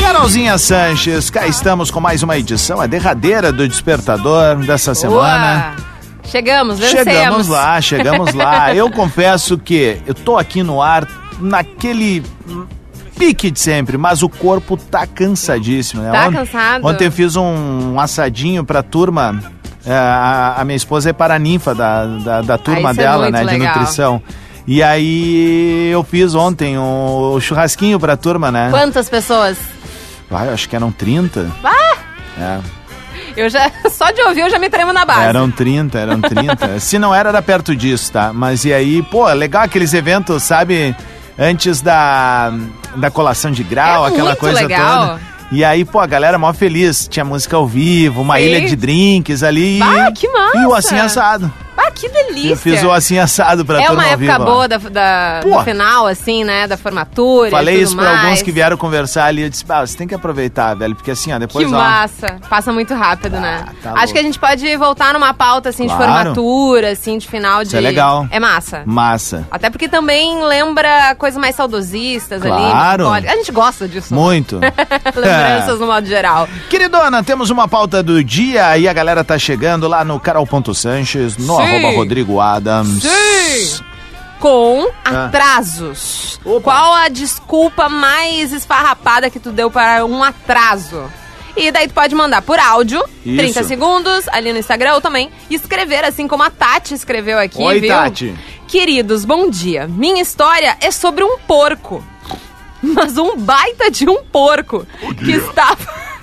Carolzinha 0.00 0.56
Sanches, 0.56 1.28
cá 1.28 1.46
estamos 1.46 1.90
com 1.90 2.00
mais 2.00 2.22
uma 2.22 2.38
edição, 2.38 2.80
a 2.80 2.86
derradeira 2.86 3.52
do 3.52 3.68
Despertador 3.68 4.56
dessa 4.64 4.94
semana. 4.94 5.74
Boa. 5.76 5.90
Chegamos, 6.30 6.78
vencemos. 6.78 7.04
Chegamos 7.04 7.48
lá, 7.48 7.80
chegamos 7.82 8.32
lá. 8.32 8.72
Eu 8.74 8.90
confesso 8.90 9.58
que 9.58 10.00
eu 10.06 10.14
tô 10.14 10.38
aqui 10.38 10.62
no 10.62 10.80
ar 10.80 11.19
naquele 11.40 12.22
pique 13.18 13.50
de 13.50 13.60
sempre, 13.60 13.98
mas 13.98 14.22
o 14.22 14.28
corpo 14.28 14.76
tá 14.76 15.06
cansadíssimo, 15.06 16.02
né? 16.02 16.10
Tá 16.10 16.28
Ont- 16.28 16.32
cansado? 16.36 16.86
Ontem 16.86 17.06
eu 17.06 17.12
fiz 17.12 17.36
um 17.36 17.98
assadinho 18.00 18.64
pra 18.64 18.82
turma. 18.82 19.40
é, 19.84 19.92
a, 19.92 20.54
a 20.58 20.64
minha 20.64 20.76
esposa 20.76 21.10
é 21.10 21.12
paraninfa 21.12 21.74
da, 21.74 22.04
da, 22.06 22.42
da 22.42 22.58
turma 22.58 22.90
isso 22.92 23.00
é 23.00 23.04
dela, 23.04 23.22
muito 23.24 23.32
né? 23.34 23.40
De 23.44 23.58
legal. 23.58 23.76
nutrição. 23.78 24.22
E 24.66 24.82
aí 24.82 25.90
eu 25.90 26.02
fiz 26.04 26.34
ontem 26.34 26.78
o, 26.78 27.32
o 27.34 27.40
churrasquinho 27.40 27.98
pra 27.98 28.16
turma, 28.16 28.50
né? 28.52 28.68
Quantas 28.70 29.08
pessoas? 29.08 29.58
Ah, 30.30 30.46
eu 30.46 30.54
acho 30.54 30.68
que 30.68 30.76
eram 30.76 30.92
30. 30.92 31.50
Ah! 31.64 31.96
É. 32.38 32.58
Eu 33.36 33.48
já, 33.50 33.70
só 33.90 34.10
de 34.12 34.20
ouvir 34.22 34.40
eu 34.42 34.50
já 34.50 34.58
me 34.58 34.70
tremo 34.70 34.92
na 34.92 35.04
base. 35.04 35.22
Eram 35.24 35.50
30, 35.50 35.98
eram 35.98 36.20
30. 36.20 36.78
Se 36.80 36.98
não 36.98 37.14
era, 37.14 37.28
era 37.30 37.42
perto 37.42 37.74
disso, 37.74 38.12
tá? 38.12 38.32
Mas 38.32 38.64
e 38.64 38.72
aí, 38.72 39.02
pô, 39.02 39.26
legal 39.32 39.62
aqueles 39.64 39.92
eventos, 39.92 40.42
sabe? 40.42 40.94
Antes 41.40 41.80
da, 41.80 42.52
da 42.96 43.10
colação 43.10 43.50
de 43.50 43.62
grau, 43.64 44.04
É 44.06 44.10
aquela 44.10 44.36
coisa 44.36 44.60
legal. 44.60 45.06
toda. 45.08 45.20
E 45.50 45.64
aí, 45.64 45.84
pô, 45.84 45.98
a 45.98 46.06
galera 46.06 46.38
mó 46.38 46.52
feliz. 46.52 47.08
Tinha 47.08 47.24
música 47.24 47.56
ao 47.56 47.66
vivo, 47.66 48.20
uma 48.20 48.36
Sim. 48.36 48.42
ilha 48.44 48.60
de 48.68 48.76
drinks 48.76 49.42
ali. 49.42 49.78
Bah, 49.78 50.12
que 50.12 50.28
massa! 50.28 50.58
E 50.58 50.66
o 50.66 50.74
assim 50.74 50.98
assado. 50.98 51.50
Ah, 51.90 51.94
que 51.94 52.08
delícia. 52.08 52.50
Eu 52.50 52.56
fiz 52.56 52.82
o 52.82 52.90
assim 52.90 53.18
assado 53.18 53.64
pra 53.64 53.82
É 53.82 53.90
uma 53.90 54.06
época 54.06 54.38
boa 54.38 54.68
da, 54.68 54.76
da- 54.78 55.40
do 55.40 55.62
final, 55.64 56.06
assim, 56.06 56.44
né? 56.44 56.66
Da 56.66 56.76
formatura. 56.76 57.48
e 57.48 57.50
Falei 57.50 57.80
isso 57.80 57.94
pra 57.96 58.04
mais. 58.04 58.24
alguns 58.24 58.42
que 58.42 58.52
vieram 58.52 58.76
conversar 58.76 59.24
ali. 59.26 59.42
Eu 59.42 59.50
disse, 59.50 59.64
ah, 59.68 59.86
você 59.86 59.96
tem 59.96 60.06
que 60.06 60.14
aproveitar, 60.14 60.74
velho. 60.74 60.94
Porque 60.94 61.10
assim, 61.10 61.30
ó, 61.32 61.34
Que 61.34 61.40
depois, 61.40 61.66
ó. 61.72 61.76
massa. 61.76 62.36
Passa 62.48 62.72
muito 62.72 62.94
rápido, 62.94 63.38
né? 63.40 63.64
tá 63.82 63.90
Acho 63.90 63.96
louco. 63.98 64.12
que 64.12 64.18
a 64.18 64.22
gente 64.22 64.38
pode 64.38 64.76
voltar 64.76 65.12
numa 65.12 65.32
pauta, 65.34 65.68
assim, 65.70 65.86
de 65.86 65.94
Claro. 65.94 66.12
formatura, 66.34 66.90
assim, 66.92 67.18
de 67.18 67.26
final 67.28 67.62
de... 67.62 67.68
Isso 67.68 67.76
é 67.76 67.80
legal. 67.80 68.26
É 68.30 68.38
massa. 68.40 68.82
Massa. 68.86 69.46
Até 69.50 69.70
porque 69.70 69.88
também 69.88 70.42
lembra 70.44 71.14
coisas 71.16 71.40
mais 71.40 71.54
saudosistas 71.56 72.42
Claro. 72.42 73.08
ali. 73.08 73.28
A 73.28 73.36
gente 73.36 73.50
gosta 73.52 73.88
disso. 73.88 74.14
né? 74.14 74.20
Muito. 74.20 74.60
Lembranças 75.16 75.80
no 75.80 75.86
modo 75.86 76.06
geral. 76.06 76.48
Queridona, 76.68 77.22
temos 77.22 77.50
uma 77.50 77.66
pauta 77.68 78.02
do 78.02 78.22
dia 78.22 78.76
e 78.78 78.88
a 78.88 78.92
galera 78.92 79.24
tá 79.24 79.38
chegando 79.38 79.88
lá 79.88 80.04
no 80.04 80.18
Carol.Sanches, 80.20 81.36
no 81.36 81.56
Sim. 81.56 81.62
arroba 81.62 81.79
Rodrigo 81.88 82.40
Adams. 82.40 83.02
Sim. 83.02 83.84
Com 84.38 84.88
Ah. 85.04 85.26
atrasos. 85.26 86.38
Qual 86.62 86.94
a 86.94 87.08
desculpa 87.08 87.88
mais 87.88 88.52
esfarrapada 88.52 89.28
que 89.30 89.38
tu 89.38 89.50
deu 89.52 89.70
para 89.70 90.04
um 90.04 90.22
atraso? 90.24 91.10
E 91.56 91.70
daí 91.70 91.88
tu 91.88 91.94
pode 91.94 92.14
mandar 92.14 92.42
por 92.42 92.58
áudio, 92.58 93.02
Isso. 93.26 93.36
30 93.36 93.64
segundos, 93.64 94.26
ali 94.28 94.52
no 94.52 94.58
Instagram, 94.58 94.94
ou 94.94 95.00
também 95.00 95.30
escrever, 95.50 96.04
assim 96.04 96.26
como 96.28 96.42
a 96.44 96.48
Tati 96.50 96.94
escreveu 96.94 97.38
aqui, 97.38 97.60
Oi, 97.60 97.80
viu? 97.80 97.90
Tati. 97.90 98.34
Queridos, 98.68 99.24
bom 99.24 99.50
dia. 99.50 99.86
Minha 99.88 100.22
história 100.22 100.76
é 100.80 100.90
sobre 100.90 101.24
um 101.24 101.36
porco. 101.40 102.02
Mas 102.82 103.18
um 103.18 103.36
baita 103.36 103.90
de 103.90 104.08
um 104.08 104.22
porco 104.24 104.86
que 105.22 105.32
estava 105.32 105.76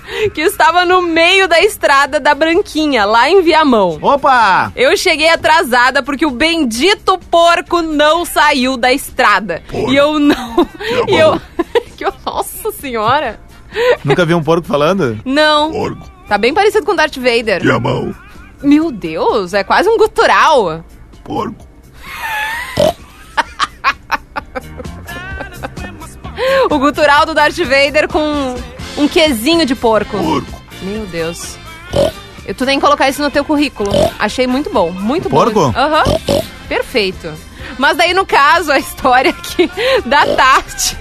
que 0.34 0.40
estava 0.40 0.84
no 0.84 1.02
meio 1.02 1.46
da 1.48 1.60
estrada 1.60 2.18
da 2.18 2.34
Branquinha, 2.34 3.04
lá 3.04 3.28
em 3.28 3.42
Viamão. 3.42 3.98
Opa! 4.00 4.72
Eu 4.74 4.96
cheguei 4.96 5.28
atrasada 5.28 6.02
porque 6.02 6.24
o 6.26 6.30
bendito 6.30 7.18
porco 7.30 7.82
não 7.82 8.24
saiu 8.24 8.76
da 8.76 8.92
estrada. 8.92 9.62
E 9.72 9.94
eu 9.94 10.18
não. 10.18 10.66
E 11.08 11.14
eu. 11.16 11.40
que 11.96 12.04
eu- 12.04 12.12
Nossa 12.24 12.70
senhora! 12.72 13.40
Nunca 14.04 14.24
vi 14.24 14.34
um 14.34 14.42
porco 14.42 14.66
falando? 14.66 15.20
Não. 15.24 15.70
Porco. 15.72 16.10
Tá 16.26 16.38
bem 16.38 16.54
parecido 16.54 16.84
com 16.86 16.94
Darth 16.94 17.16
Vader. 17.16 17.62
Viamão. 17.62 18.14
Meu 18.62 18.90
Deus, 18.90 19.54
é 19.54 19.62
quase 19.62 19.88
um 19.88 19.96
gutural. 19.96 20.84
Porco. 21.24 21.66
O 26.70 26.78
gutural 26.78 27.26
do 27.26 27.34
Darth 27.34 27.56
Vader 27.58 28.08
com 28.08 28.54
um 28.96 29.06
quesinho 29.08 29.64
de 29.66 29.74
porco. 29.74 30.16
Porco. 30.18 30.62
Meu 30.82 31.06
Deus. 31.06 31.56
Eu, 32.46 32.54
tu 32.54 32.64
tem 32.64 32.78
que 32.78 32.84
colocar 32.84 33.08
isso 33.08 33.20
no 33.22 33.30
teu 33.30 33.44
currículo. 33.44 33.90
Achei 34.18 34.46
muito 34.46 34.70
bom, 34.70 34.90
muito 34.90 35.28
Porco? 35.28 35.52
bom. 35.52 35.72
Aham. 35.76 36.02
Perfeito. 36.68 37.32
Mas 37.76 37.96
daí, 37.96 38.14
no 38.14 38.24
caso, 38.24 38.72
a 38.72 38.78
história 38.78 39.30
aqui 39.30 39.70
da 40.06 40.24
Tati. 40.26 40.96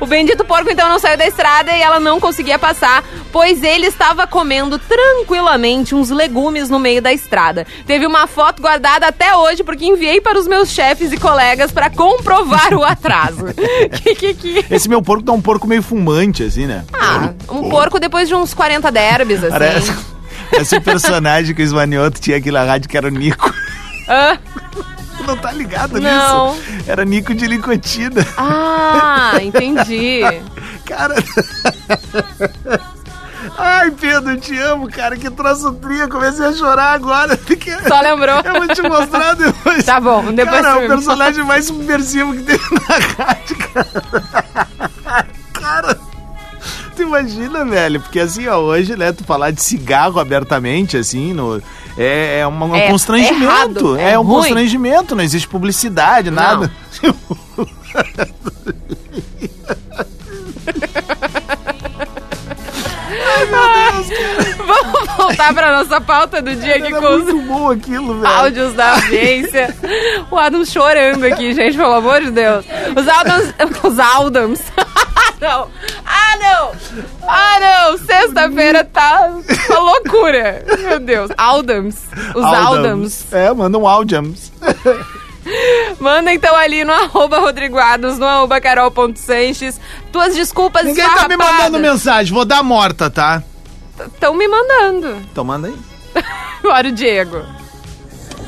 O 0.00 0.06
bendito 0.06 0.44
porco, 0.44 0.70
então, 0.70 0.88
não 0.88 0.98
saiu 0.98 1.16
da 1.16 1.26
estrada 1.26 1.70
e 1.72 1.80
ela 1.80 2.00
não 2.00 2.18
conseguia 2.18 2.58
passar, 2.58 3.04
pois 3.30 3.62
ele 3.62 3.86
estava 3.86 4.26
comendo 4.26 4.78
tranquilamente 4.78 5.94
uns 5.94 6.10
legumes 6.10 6.68
no 6.68 6.78
meio 6.78 7.00
da 7.00 7.12
estrada. 7.12 7.66
Teve 7.86 8.06
uma 8.06 8.26
foto 8.26 8.62
guardada 8.62 9.06
até 9.06 9.36
hoje, 9.36 9.62
porque 9.62 9.84
enviei 9.84 10.20
para 10.20 10.38
os 10.38 10.46
meus 10.46 10.70
chefes 10.70 11.12
e 11.12 11.16
colegas 11.16 11.70
para 11.70 11.90
comprovar 11.90 12.74
o 12.74 12.84
atraso. 12.84 13.44
que, 14.02 14.14
que, 14.14 14.34
que... 14.34 14.64
Esse 14.70 14.88
meu 14.88 15.02
porco 15.02 15.22
tá 15.22 15.32
um 15.32 15.40
porco 15.40 15.66
meio 15.66 15.82
fumante, 15.82 16.42
assim, 16.42 16.66
né? 16.66 16.84
Ah, 16.92 17.30
um 17.48 17.68
porco 17.68 17.98
depois 17.98 18.28
de 18.28 18.34
uns 18.34 18.54
40 18.54 18.90
derbys, 18.90 19.44
assim. 19.44 19.50
Parece. 19.50 19.92
Esse 20.52 20.80
personagem 20.80 21.54
que 21.54 21.62
o 21.62 21.64
Esmanioto 21.64 22.20
tinha 22.20 22.36
aqui 22.36 22.50
na 22.50 22.64
rádio 22.64 22.88
que 22.88 22.96
era 22.96 23.06
o 23.06 23.10
Nico. 23.10 23.52
Ah, 24.08 24.36
não 25.30 25.36
tá 25.36 25.52
ligado 25.52 26.00
Não. 26.00 26.54
nisso? 26.54 26.84
Era 26.86 27.04
Nico 27.04 27.34
de 27.34 27.46
Licotina. 27.46 28.26
ah, 28.36 29.32
entendi. 29.40 30.20
Cara. 30.84 31.14
Ai, 33.56 33.90
Pedro, 33.92 34.32
eu 34.32 34.40
te 34.40 34.56
amo, 34.58 34.88
cara. 34.90 35.16
Que 35.16 35.30
troço 35.30 35.72
tria. 35.74 36.08
Comecei 36.08 36.46
a 36.46 36.52
chorar 36.52 36.92
agora. 36.92 37.36
Porque... 37.46 37.72
Só 37.86 38.00
lembrou. 38.00 38.40
Eu 38.44 38.54
vou 38.54 38.68
te 38.68 38.82
mostrar 38.82 39.34
depois. 39.34 39.84
Tá 39.84 40.00
bom, 40.00 40.32
depois 40.32 40.60
Cara, 40.62 40.80
é 40.80 40.84
o 40.84 40.88
personagem 40.88 41.44
mais 41.44 41.66
subversivo 41.66 42.32
que 42.34 42.42
teve 42.42 42.64
na 42.72 43.24
rádio, 43.24 43.56
cara. 43.72 45.26
Cara. 45.52 45.98
Imagina, 46.98 47.64
velho? 47.64 48.00
Porque 48.00 48.20
assim, 48.20 48.46
ó, 48.46 48.58
hoje, 48.58 48.94
né, 48.94 49.10
tu 49.12 49.24
falar 49.24 49.50
de 49.52 49.62
cigarro 49.62 50.20
abertamente, 50.20 50.98
assim, 50.98 51.32
no, 51.32 51.62
é, 52.02 52.38
é 52.40 52.46
uma- 52.46 52.66
um 52.66 52.74
É 52.76 52.88
constrangimento. 52.88 53.42
errado, 53.44 53.98
é 53.98 54.12
é 54.12 54.18
um 54.18 54.22
ruim. 54.22 54.42
constrangimento, 54.42 55.14
não 55.14 55.22
existe 55.24 55.46
publicidade, 55.48 56.30
nada. 56.30 56.70
Vamos 64.66 65.16
voltar 65.16 65.52
pra 65.54 65.76
nossa 65.78 66.00
pauta 66.00 66.40
do 66.42 66.54
dia 66.56 66.76
aqui 66.76 66.86
Era 66.92 67.00
com 67.00 67.06
os 67.16 67.24
muito 67.24 67.46
bom 67.46 67.70
aquilo, 67.70 68.14
velho. 68.20 68.26
áudios 68.34 68.74
da 68.74 68.92
audiência. 68.94 69.74
O 70.30 70.38
Adam 70.38 70.64
chorando 70.64 71.24
aqui, 71.24 71.52
gente, 71.54 71.76
pelo 71.76 71.92
amor 71.94 72.20
de 72.20 72.30
Deus. 72.30 72.64
Os 72.96 73.08
Adams. 73.08 73.54
Os 73.82 73.98
Aldams. 73.98 74.60
Não. 75.40 75.68
Ah, 76.04 76.36
não! 76.38 76.72
Ah, 77.28 77.58
não! 77.60 77.98
Sexta-feira 77.98 78.84
tá 78.84 79.30
uma 79.68 79.78
loucura. 79.78 80.64
Meu 80.78 81.00
Deus. 81.00 81.30
Aldams. 81.36 81.96
Os 82.34 82.44
Aldams. 82.44 83.32
É, 83.32 83.52
manda 83.52 83.78
um 83.78 83.86
Aldams. 83.86 84.52
Manda 85.98 86.32
então 86.32 86.54
ali 86.54 86.84
no 86.84 86.92
arroba 86.92 87.38
Rodrigo 87.40 87.78
Adams, 87.78 88.18
no 88.18 88.26
arroba 88.26 88.60
carol.sanches. 88.60 89.80
Tuas 90.12 90.34
desculpas 90.34 90.84
Ninguém 90.84 91.08
tá 91.14 91.26
me 91.26 91.36
mandando 91.36 91.78
mensagem, 91.78 92.32
vou 92.32 92.44
dar 92.44 92.62
morta, 92.62 93.10
tá? 93.10 93.42
Estão 93.98 94.34
me 94.34 94.46
mandando. 94.46 95.16
Então 95.32 95.42
manda 95.42 95.68
aí. 95.68 95.76
Bora, 96.62 96.88
o 96.88 96.92
Diego. 96.92 97.44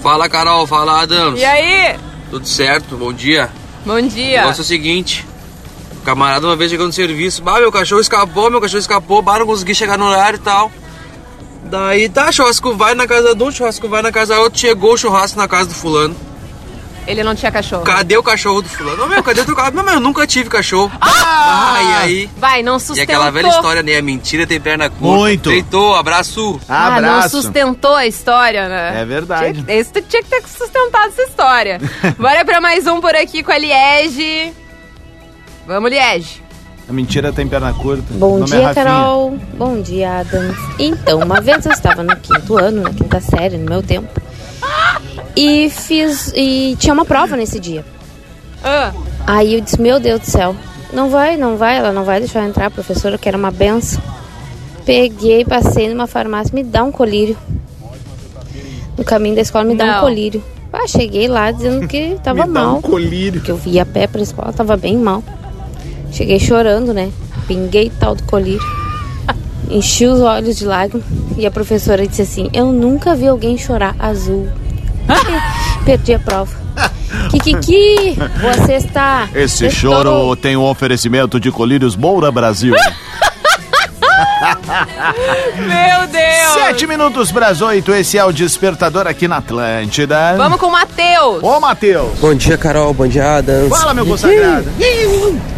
Fala 0.03 0.29
Carol, 0.29 0.67
fala 0.67 1.03
Adams. 1.03 1.41
E 1.41 1.45
aí? 1.45 1.99
Tudo 2.31 2.47
certo? 2.47 2.97
Bom 2.97 3.13
dia. 3.13 3.51
Bom 3.85 3.95
O 3.95 4.03
dia. 4.03 4.41
negócio 4.41 4.61
é 4.61 4.65
o 4.65 4.67
seguinte: 4.67 5.27
o 5.32 5.32
camarada 6.03 6.47
uma 6.47 6.57
vez 6.57 6.71
chegou 6.71 6.87
no 6.87 6.93
serviço, 6.93 7.43
bah, 7.43 7.61
meu 7.61 7.73
cachorro 7.73 8.01
escapou, 8.01 8.51
meu 8.51 8.61
cachorro 8.61 8.81
escapou, 8.81 9.23
bah, 9.23 9.39
não 9.39 9.47
consegui 9.47 9.75
chegar 9.75 9.97
no 9.99 10.07
horário 10.07 10.37
e 10.37 10.41
tal. 10.41 10.71
Daí 11.65 12.09
tá, 12.09 12.31
churrasco 12.31 12.75
vai 12.75 12.95
na 12.95 13.07
casa 13.07 13.35
de 13.35 13.43
um, 13.43 13.51
churrasco 13.51 13.89
vai 13.89 14.03
na 14.03 14.13
casa 14.13 14.35
do 14.35 14.41
outro, 14.43 14.59
chegou 14.59 14.93
o 14.95 14.97
churrasco 14.99 15.39
na 15.39 15.49
casa 15.49 15.69
do 15.69 15.75
fulano. 15.75 16.15
Ele 17.05 17.25
não 17.25 17.35
tinha 17.35 17.51
cachorro. 17.51 17.83
Cadê 17.83 18.17
o 18.17 18.23
cachorro 18.23 18.63
do 18.63 18.69
fulano? 18.69 19.03
Ô 19.05 19.09
meu, 19.09 19.21
cadê 19.25 19.41
o 19.41 19.45
teu 19.45 19.57
cachorro? 19.57 19.75
Não, 19.75 19.83
mas 19.85 19.95
eu 19.95 20.01
nunca 20.01 20.25
tive 20.25 20.49
cachorro. 20.49 20.93
Ah, 21.01 21.79
e 21.83 21.93
aí? 22.05 22.31
Vai, 22.37 22.63
não 22.63 22.77
E 22.77 22.81
sustentou. 22.81 23.03
aquela 23.03 23.29
velha 23.31 23.49
história, 23.49 23.83
né? 23.83 23.97
A 23.97 24.03
mentira 24.03 24.47
tem 24.47 24.61
perna 24.61 24.89
curta. 24.89 25.05
Muito. 25.05 25.51
Feitou, 25.51 25.97
abraço. 25.97 26.61
Ah, 26.69 27.01
não 27.01 27.09
Abraço. 27.15 27.43
sustentou 27.43 27.97
a 27.97 28.07
história, 28.07 28.69
né? 28.69 29.01
É 29.03 29.05
verdade. 29.05 29.65
Tinha, 29.65 29.77
esse 29.81 29.93
tu 29.93 30.01
tinha 30.03 30.23
que 30.23 30.29
ter 30.31 30.43
sustentado 30.47 31.09
essa 31.09 31.23
história. 31.23 31.81
Bora 32.19 32.45
pra 32.45 32.61
mais 32.61 32.87
um 32.87 33.01
por 33.01 33.17
aqui 33.17 33.43
com 33.43 33.51
a 33.51 33.59
Liege. 33.59 34.53
Vamos, 35.67 35.91
Liege. 35.91 36.43
A 36.89 36.93
mentira 36.93 37.33
tem 37.33 37.47
perna 37.47 37.73
curta. 37.73 38.03
Bom 38.11 38.39
Nome 38.39 38.43
é 38.53 38.57
dia, 38.57 38.67
Rafinha. 38.69 38.85
Carol. 38.85 39.39
Bom 39.57 39.81
dia, 39.81 40.19
Adams. 40.21 40.57
Então, 40.79 41.21
uma 41.21 41.41
vez 41.41 41.65
eu 41.65 41.73
estava 41.73 42.03
no 42.03 42.17
quinto 42.17 42.59
ano, 42.59 42.83
na 42.83 42.91
quinta 42.91 43.21
série, 43.21 43.57
no 43.57 43.71
meu 43.71 43.83
tempo, 43.83 44.09
e 45.37 45.71
fiz. 45.71 46.33
e 46.35 46.77
tinha 46.79 46.93
uma 46.93 47.05
prova 47.05 47.37
nesse 47.37 47.61
dia. 47.61 47.85
Ah, 48.65 48.93
Aí 49.27 49.55
eu 49.55 49.61
disse, 49.61 49.81
meu 49.81 50.01
Deus 50.01 50.21
do 50.21 50.27
céu, 50.27 50.55
não 50.93 51.09
vai, 51.09 51.37
não 51.37 51.57
vai, 51.57 51.79
ela 51.79 51.93
não 51.93 52.03
vai 52.05 52.19
deixar 52.19 52.43
eu 52.43 52.49
entrar, 52.49 52.71
professora, 52.71 53.17
que 53.17 53.29
era 53.29 53.39
uma 53.39 53.51
benção. 53.53 54.03
Peguei, 54.85 55.45
passei 55.45 55.89
numa 55.89 56.09
farmácia, 56.09 56.53
me 56.53 56.65
dá 56.65 56.83
um 56.83 56.91
colírio. 56.91 57.37
No 58.99 59.05
caminho 59.05 59.37
da 59.37 59.41
escola, 59.43 59.65
me 59.65 59.77
dá 59.77 59.87
Não. 59.87 59.99
um 59.99 60.01
colírio. 60.01 60.45
Ah, 60.73 60.87
cheguei 60.89 61.29
lá 61.29 61.51
dizendo 61.53 61.87
que 61.87 62.17
tava 62.23 62.47
Me 62.47 62.53
dá 62.53 62.61
mal. 62.65 62.77
um 62.79 62.83
colírio. 62.83 63.41
que 63.41 63.51
eu 63.51 63.57
vi 63.57 63.79
a 63.79 63.87
pé 63.87 64.07
pra 64.09 64.21
escola, 64.21 64.53
tava 64.53 64.77
bem 64.77 64.97
mal. 64.99 65.23
Cheguei 66.13 66.39
chorando, 66.39 66.93
né? 66.93 67.11
Pinguei 67.47 67.91
tal 67.99 68.15
do 68.15 68.23
colírio. 68.25 68.61
Enchi 69.71 70.07
os 70.07 70.21
olhos 70.21 70.57
de 70.59 70.67
lágrimas 70.67 71.07
e 71.37 71.47
a 71.47 71.51
professora 71.51 72.07
disse 72.07 72.23
assim: 72.23 72.51
Eu 72.53 72.67
nunca 72.73 73.15
vi 73.15 73.27
alguém 73.27 73.57
chorar 73.57 73.95
azul. 73.99 74.49
Perdi 75.85 76.15
a 76.15 76.19
prova. 76.19 76.63
Kikiki, 77.31 78.17
você 78.41 78.75
está. 78.75 79.29
Esse 79.35 79.67
Estou- 79.67 79.91
choro 79.91 80.37
tem 80.37 80.57
um 80.57 80.65
oferecimento 80.65 81.41
de 81.41 81.51
colírios 81.51 81.97
Moura 81.97 82.31
Brasil. 82.31 82.75
Meu 85.57 86.07
Deus! 86.09 86.42
Sete 86.73 86.87
minutos 86.87 87.31
para 87.31 87.49
as 87.49 87.61
oito, 87.61 87.93
esse 87.93 88.17
é 88.17 88.25
o 88.25 88.33
Despertador 88.33 89.07
aqui 89.07 89.29
na 89.29 89.37
Atlântida. 89.37 90.35
Vamos 90.39 90.59
com 90.59 90.69
o 90.69 90.73
Matheus. 90.73 91.43
Ô, 91.43 91.61
Matheus. 91.61 92.19
Bom 92.19 92.35
dia, 92.35 92.57
Carol. 92.57 92.95
Bom 92.95 93.07
dia, 93.07 93.37
Adams. 93.37 93.69
Fala, 93.69 93.93
meu 93.93 94.07
consagrado. 94.07 94.65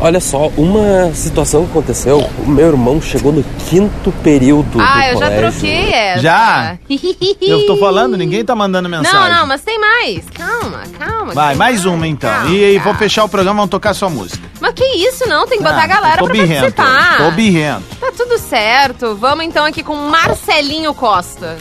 Olha 0.01 0.19
só, 0.19 0.49
uma 0.57 1.15
situação 1.15 1.65
que 1.67 1.71
aconteceu. 1.71 2.19
O 2.45 2.49
meu 2.49 2.67
irmão 2.67 3.01
chegou 3.01 3.31
no 3.33 3.45
quinto 3.71 4.11
período 4.25 4.81
Ah, 4.81 4.95
do 4.95 4.99
eu 5.13 5.19
já 5.21 5.27
colégio. 5.31 5.53
troquei 5.53 5.93
essa. 5.93 6.21
Já? 6.23 6.79
Eu 7.41 7.67
tô 7.67 7.77
falando, 7.77 8.17
ninguém 8.17 8.45
tá 8.45 8.57
mandando 8.57 8.89
mensagem. 8.89 9.21
Não, 9.31 9.41
não, 9.41 9.47
mas 9.47 9.61
tem 9.63 9.79
mais. 9.79 10.25
Calma, 10.35 10.83
calma. 10.99 11.33
Vai, 11.33 11.49
tem 11.51 11.57
mais 11.59 11.85
uma 11.85 12.07
então. 12.09 12.29
Calma, 12.31 12.51
E 12.51 12.65
aí, 12.65 12.75
vou 12.75 12.85
calma. 12.85 12.99
fechar 12.99 13.25
o 13.25 13.29
programa, 13.29 13.59
vamos 13.59 13.71
tocar 13.71 13.95
sua 13.95 14.09
música. 14.11 14.43
Mas 14.61 14.73
que 14.75 14.85
isso, 14.85 15.29
não? 15.29 15.47
Tem 15.47 15.59
que 15.59 15.65
botar 15.65 15.81
Ah, 15.81 15.85
a 15.85 15.87
galera 15.87 16.17
tô 16.19 16.25
pra 16.25 16.33
birrento, 16.33 16.73
participar. 16.73 17.17
Tô 17.19 17.31
birrento. 17.33 17.83
Tá 18.01 18.11
tudo 18.17 18.39
certo. 18.39 19.15
Vamos 19.17 19.45
então 19.45 19.65
aqui 19.65 19.83
com 19.83 19.95
Marcelinho 19.95 20.95
Costa. 21.05 21.59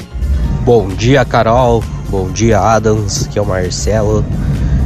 Bom 0.63 0.87
dia, 0.87 1.25
Carol. 1.25 1.83
Bom 2.09 2.31
dia, 2.31 2.61
Adams. 2.61 3.25
Aqui 3.25 3.37
é 3.37 3.41
o 3.41 3.45
Marcelo. 3.45 4.23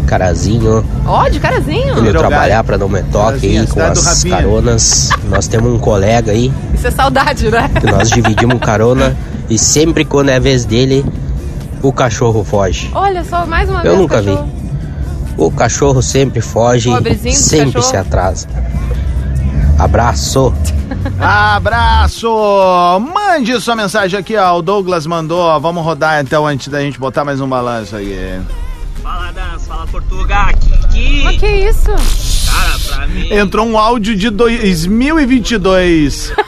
Carazinho. 0.07 0.83
Ó, 1.05 1.29
de 1.29 1.39
carazinho. 1.39 1.99
Indo 1.99 2.11
trabalhar 2.11 2.63
pra 2.63 2.75
não 2.75 2.89
me 2.89 3.03
toque 3.03 3.55
aí 3.55 3.67
com 3.67 3.79
as 3.79 4.23
caronas. 4.23 5.09
Nós 5.29 5.47
temos 5.47 5.71
um 5.71 5.77
colega 5.77 6.31
aí 6.31 6.51
Isso 6.73 6.87
é 6.87 6.89
saudade, 6.89 7.51
né? 7.51 7.69
que 7.79 7.85
nós 7.85 8.09
dividimos 8.09 8.59
carona 8.59 9.15
e 9.47 9.59
sempre 9.59 10.03
quando 10.03 10.29
é 10.29 10.37
a 10.37 10.39
vez 10.39 10.65
dele, 10.65 11.05
o 11.83 11.93
cachorro 11.93 12.43
foge. 12.43 12.89
Olha 12.95 13.23
só, 13.23 13.45
mais 13.45 13.69
uma 13.69 13.81
Eu 13.81 13.91
vez. 13.91 13.97
nunca 13.99 14.23
cachorro. 14.23 14.43
vi. 14.43 15.33
O 15.37 15.51
cachorro 15.51 16.01
sempre 16.01 16.41
foge 16.41 16.89
Pobrezinho 16.89 17.31
e 17.31 17.37
sempre 17.37 17.73
cachorro. 17.73 17.91
se 17.91 17.95
atrasa. 17.97 18.47
Abraço. 19.77 20.53
Abraço! 21.19 22.27
Mande 23.13 23.59
sua 23.61 23.75
mensagem 23.75 24.19
aqui, 24.19 24.35
ó. 24.35 24.57
O 24.57 24.61
Douglas 24.61 25.05
mandou, 25.05 25.39
ó. 25.39 25.59
Vamos 25.59 25.83
rodar 25.83 26.19
então 26.21 26.47
antes 26.47 26.67
da 26.67 26.81
gente 26.81 26.99
botar 26.99 27.23
mais 27.23 27.39
um 27.39 27.47
balanço 27.47 27.95
aí. 27.95 28.39
Fala, 29.03 29.31
Dan, 29.31 29.59
fala 29.59 29.85
Portugal. 29.87 30.47
Kiki. 30.59 31.21
Mas 31.23 31.39
que 31.39 31.47
isso? 31.47 31.91
Cara, 31.91 32.79
pra 32.95 33.07
mim. 33.07 33.31
Entrou 33.31 33.67
um 33.67 33.77
áudio 33.77 34.15
de 34.15 34.29
2022. 34.31 36.33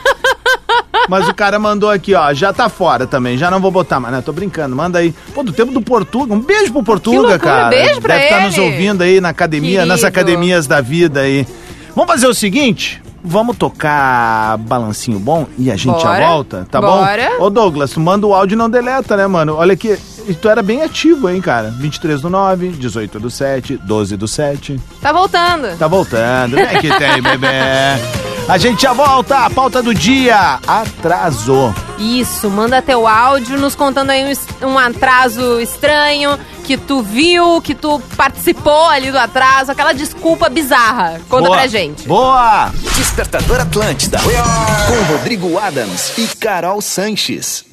Mas 1.07 1.27
o 1.27 1.33
cara 1.33 1.57
mandou 1.57 1.89
aqui, 1.89 2.13
ó, 2.13 2.31
já 2.35 2.53
tá 2.53 2.69
fora 2.69 3.07
também, 3.07 3.35
já 3.35 3.49
não 3.49 3.59
vou 3.59 3.71
botar 3.71 3.99
mais, 3.99 4.13
né? 4.13 4.21
Tô 4.23 4.31
brincando, 4.31 4.75
manda 4.75 4.99
aí. 4.99 5.11
Pô, 5.33 5.41
do 5.41 5.51
tempo 5.51 5.71
do 5.71 5.81
Portuga, 5.81 6.35
um 6.35 6.39
beijo 6.39 6.71
pro 6.71 6.83
Portuga, 6.83 7.17
loucura, 7.17 7.39
cara. 7.39 7.69
beijo 7.69 7.99
pra 7.99 8.13
Deve 8.13 8.25
estar 8.25 8.41
nos 8.43 8.55
ele. 8.57 8.65
ouvindo 8.71 9.01
aí 9.01 9.19
na 9.19 9.29
academia, 9.29 9.87
nas 9.87 10.01
Querido. 10.01 10.07
academias 10.19 10.67
da 10.67 10.81
vida 10.81 11.21
aí. 11.21 11.47
Vamos 11.95 12.11
fazer 12.11 12.27
o 12.27 12.33
seguinte? 12.33 13.01
Vamos 13.23 13.57
tocar 13.57 14.57
balancinho 14.59 15.19
bom 15.19 15.45
e 15.57 15.69
a 15.69 15.75
gente 15.75 16.01
Bora. 16.01 16.19
já 16.21 16.29
volta, 16.29 16.67
tá 16.69 16.79
Bora. 16.79 17.31
bom? 17.37 17.45
Ô 17.45 17.49
Douglas, 17.49 17.91
tu 17.91 17.99
manda 17.99 18.25
o 18.25 18.33
áudio 18.33 18.55
e 18.55 18.57
não 18.57 18.69
deleta, 18.69 19.17
né, 19.17 19.27
mano? 19.27 19.55
Olha 19.55 19.73
aqui, 19.73 19.97
tu 20.41 20.47
era 20.47 20.61
bem 20.63 20.81
ativo, 20.83 21.29
hein, 21.29 21.41
cara? 21.41 21.69
23 21.69 22.21
do 22.21 22.29
9, 22.29 22.69
18 22.69 23.19
do 23.19 23.29
7, 23.29 23.77
12 23.77 24.17
do 24.17 24.27
7. 24.27 24.79
Tá 25.01 25.11
voltando. 25.11 25.77
Tá 25.77 25.87
voltando, 25.87 26.55
né? 26.55 26.79
Que 26.79 26.97
tem, 26.97 27.21
bebê. 27.21 27.47
A 28.49 28.57
gente 28.57 28.81
já 28.81 28.93
volta, 28.93 29.45
a 29.45 29.49
pauta 29.51 29.79
do 29.79 29.93
dia 29.93 30.59
atrasou. 30.65 31.71
Isso, 31.99 32.49
manda 32.49 32.81
teu 32.81 33.07
áudio 33.07 33.59
nos 33.59 33.75
contando 33.75 34.09
aí 34.09 34.23
um, 34.63 34.69
um 34.69 34.79
atraso 34.79 35.59
estranho 35.59 36.35
que 36.63 36.75
tu 36.75 37.03
viu, 37.03 37.61
que 37.61 37.75
tu 37.75 37.99
participou 38.17 38.87
ali 38.87 39.11
do 39.11 39.19
atraso, 39.19 39.71
aquela 39.71 39.93
desculpa 39.93 40.49
bizarra. 40.49 41.21
Conta 41.29 41.45
Boa. 41.45 41.57
pra 41.57 41.67
gente. 41.67 42.07
Boa! 42.07 42.71
Despertador 42.97 43.61
Atlântida. 43.61 44.17
Com 44.17 45.13
Rodrigo 45.13 45.59
Adams 45.59 46.17
e 46.17 46.25
Carol 46.35 46.81
Sanches. 46.81 47.63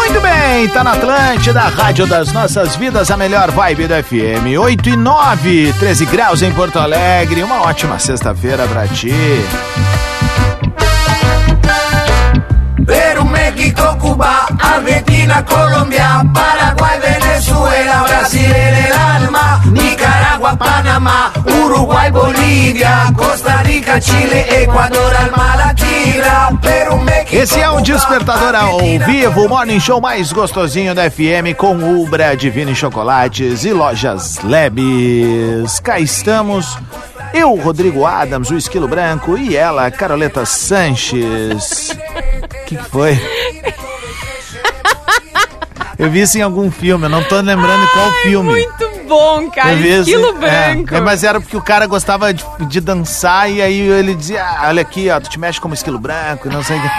Muito 0.00 0.18
bem, 0.22 0.66
tá 0.68 0.82
na 0.82 0.92
Atlântida, 0.92 1.60
Rádio 1.60 2.06
das 2.06 2.32
Nossas 2.32 2.74
Vidas, 2.74 3.10
a 3.10 3.18
melhor 3.18 3.50
vibe 3.50 3.86
do 3.86 3.94
FM. 4.02 4.58
8 4.58 4.88
e 4.88 4.96
9, 4.96 5.74
13 5.78 6.06
graus 6.06 6.40
em 6.40 6.50
Porto 6.52 6.78
Alegre. 6.78 7.42
Uma 7.42 7.60
ótima 7.60 7.98
sexta-feira 7.98 8.66
pra 8.66 8.88
ti. 8.88 9.12
Perú, 12.86 13.26
México, 13.26 13.96
Cuba, 13.98 14.46
Argentina, 14.58 15.42
Colombia, 15.42 16.24
Paraguay, 16.32 16.98
Venezuela, 16.98 18.02
Brasil 18.08 18.50
el 18.50 18.92
alma, 18.92 19.60
Nicaragua, 19.66 20.56
Panamá, 20.56 21.30
Uruguay, 21.70 22.10
Bolívia, 22.10 23.12
Costa 23.16 23.58
Rica, 23.62 24.00
Chile, 24.00 24.40
Equador, 24.62 25.14
Alma 25.14 25.54
Latina, 25.54 26.58
Perú, 26.60 26.96
México, 26.98 27.36
Esse 27.36 27.60
é 27.60 27.70
o 27.70 27.80
Despertador 27.80 28.56
ao 28.56 28.78
vivo, 28.80 29.44
o 29.44 29.48
morning 29.48 29.78
show 29.78 30.00
mais 30.00 30.32
gostosinho 30.32 30.96
da 30.96 31.08
FM 31.08 31.54
com 31.56 31.76
Ubra, 32.02 32.36
Divine 32.36 32.74
Chocolates 32.74 33.64
e 33.64 33.72
Lojas 33.72 34.40
Lebes. 34.42 35.78
Cá 35.78 36.00
estamos, 36.00 36.76
eu, 37.32 37.54
Rodrigo 37.54 38.04
Adams, 38.04 38.50
o 38.50 38.56
Esquilo 38.56 38.88
Branco 38.88 39.38
e 39.38 39.56
ela, 39.56 39.88
Caroleta 39.92 40.44
Sanches. 40.44 41.90
O 41.90 42.66
que, 42.66 42.76
que 42.76 42.84
foi? 42.90 43.16
Eu 45.96 46.10
vi 46.10 46.22
isso 46.22 46.36
em 46.36 46.42
algum 46.42 46.68
filme, 46.68 47.04
eu 47.04 47.10
não 47.10 47.22
tô 47.22 47.36
lembrando 47.36 47.86
qual 47.92 48.10
filme. 48.22 48.50
Muito 48.50 48.89
bom, 49.10 49.50
cara. 49.50 49.74
Esse- 49.74 50.10
Esquilo 50.12 50.32
branco. 50.34 50.94
É, 50.94 50.98
é, 50.98 51.00
mas 51.00 51.24
era 51.24 51.40
porque 51.40 51.56
o 51.56 51.62
cara 51.62 51.86
gostava 51.86 52.32
de, 52.32 52.44
de 52.68 52.80
dançar 52.80 53.50
e 53.50 53.60
aí 53.60 53.80
ele 53.80 54.14
dizia, 54.14 54.44
ah, 54.44 54.68
olha 54.68 54.80
aqui, 54.82 55.10
ó, 55.10 55.18
tu 55.20 55.28
te 55.28 55.38
mexe 55.38 55.60
como 55.60 55.74
esquilo 55.74 55.98
branco, 55.98 56.48
não 56.48 56.62
sei 56.62 56.78
o 56.78 56.82
que. 56.82 56.90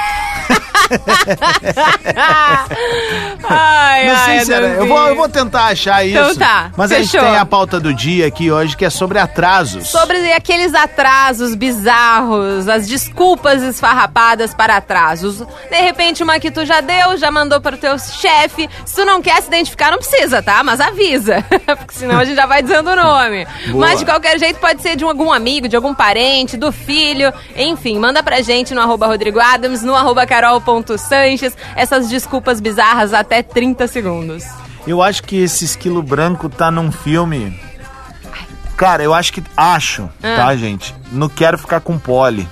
ai, 3.49 4.08
ai, 4.08 4.38
era. 4.51 4.67
Eu 4.67 4.88
vou, 4.88 5.08
eu 5.08 5.15
vou 5.15 5.30
tentar 5.30 5.65
achar 5.65 6.06
isso. 6.06 6.17
Então 6.17 6.36
tá, 6.36 6.71
Mas 6.77 6.91
a 6.91 6.97
gente 6.97 7.12
fechou. 7.12 7.27
tem 7.27 7.38
a 7.38 7.45
pauta 7.45 7.80
do 7.80 7.93
dia 7.93 8.27
aqui 8.27 8.51
hoje 8.51 8.75
que 8.77 8.86
é 8.86 8.89
sobre 8.89 9.19
atrasos. 9.19 9.88
Sobre 9.88 10.32
aqueles 10.34 10.73
atrasos 10.73 11.56
bizarros, 11.56 12.67
as 12.67 12.88
desculpas 12.88 13.62
esfarrapadas 13.63 14.54
para 14.54 14.77
atrasos. 14.77 15.39
De 15.69 15.77
repente, 15.82 16.23
uma 16.23 16.39
que 16.39 16.51
tu 16.51 16.65
já 16.65 16.82
deu, 16.82 17.17
já 17.17 17.30
mandou 17.32 17.60
para 17.62 17.75
o 17.75 17.80
teu 17.80 17.97
chefe. 17.99 18.69
Se 18.86 18.95
tu 18.95 19.06
não 19.06 19.21
quer 19.21 19.41
se 19.41 19.47
identificar, 19.47 19.91
não 19.91 19.97
precisa, 19.99 20.41
tá? 20.41 20.63
Mas 20.63 20.80
avisa. 20.80 21.43
Porque 21.65 21.93
senão 21.93 22.19
a 22.19 22.25
gente 22.25 22.36
já 22.36 22.45
vai 22.45 22.62
dizendo 22.62 22.89
o 22.91 22.95
nome. 22.95 23.45
Boa. 23.67 23.88
Mas 23.88 23.99
de 23.99 24.06
qualquer 24.06 24.38
jeito, 24.39 24.60
pode 24.60 24.82
ser 24.82 24.95
de 24.95 25.06
um- 25.06 25.10
algum 25.10 25.32
amigo, 25.32 25.67
de 25.67 25.75
algum 25.75 25.93
parente, 25.93 26.56
do 26.56 26.71
filho. 26.71 27.34
Enfim, 27.56 27.99
manda 27.99 28.23
pra 28.23 28.41
gente 28.41 28.73
no 28.73 28.82
arroba 28.82 29.08
Rodrigo 29.08 29.39
Adams, 29.39 29.82
no 29.84 29.93
arroba 29.95 30.25
carol.sanches, 30.25 31.56
essas 31.75 32.10
desculpas 32.10 32.60
bizarras 32.62 33.13
até 33.32 33.41
30 33.41 33.88
segundos. 33.88 34.44
Eu 34.86 35.02
acho 35.02 35.24
que 35.24 35.38
esse 35.38 35.63
esquilo 35.63 36.04
branco 36.04 36.50
tá 36.50 36.70
num 36.70 36.91
filme. 36.91 37.58
Cara, 38.76 39.04
eu 39.04 39.13
acho 39.13 39.32
que. 39.32 39.41
Acho, 39.56 40.10
Ah. 40.22 40.36
tá, 40.38 40.56
gente? 40.56 40.94
Não 41.12 41.30
quero 41.30 41.58
ficar 41.58 41.80
com 41.80 41.98
Polly. 41.98 42.48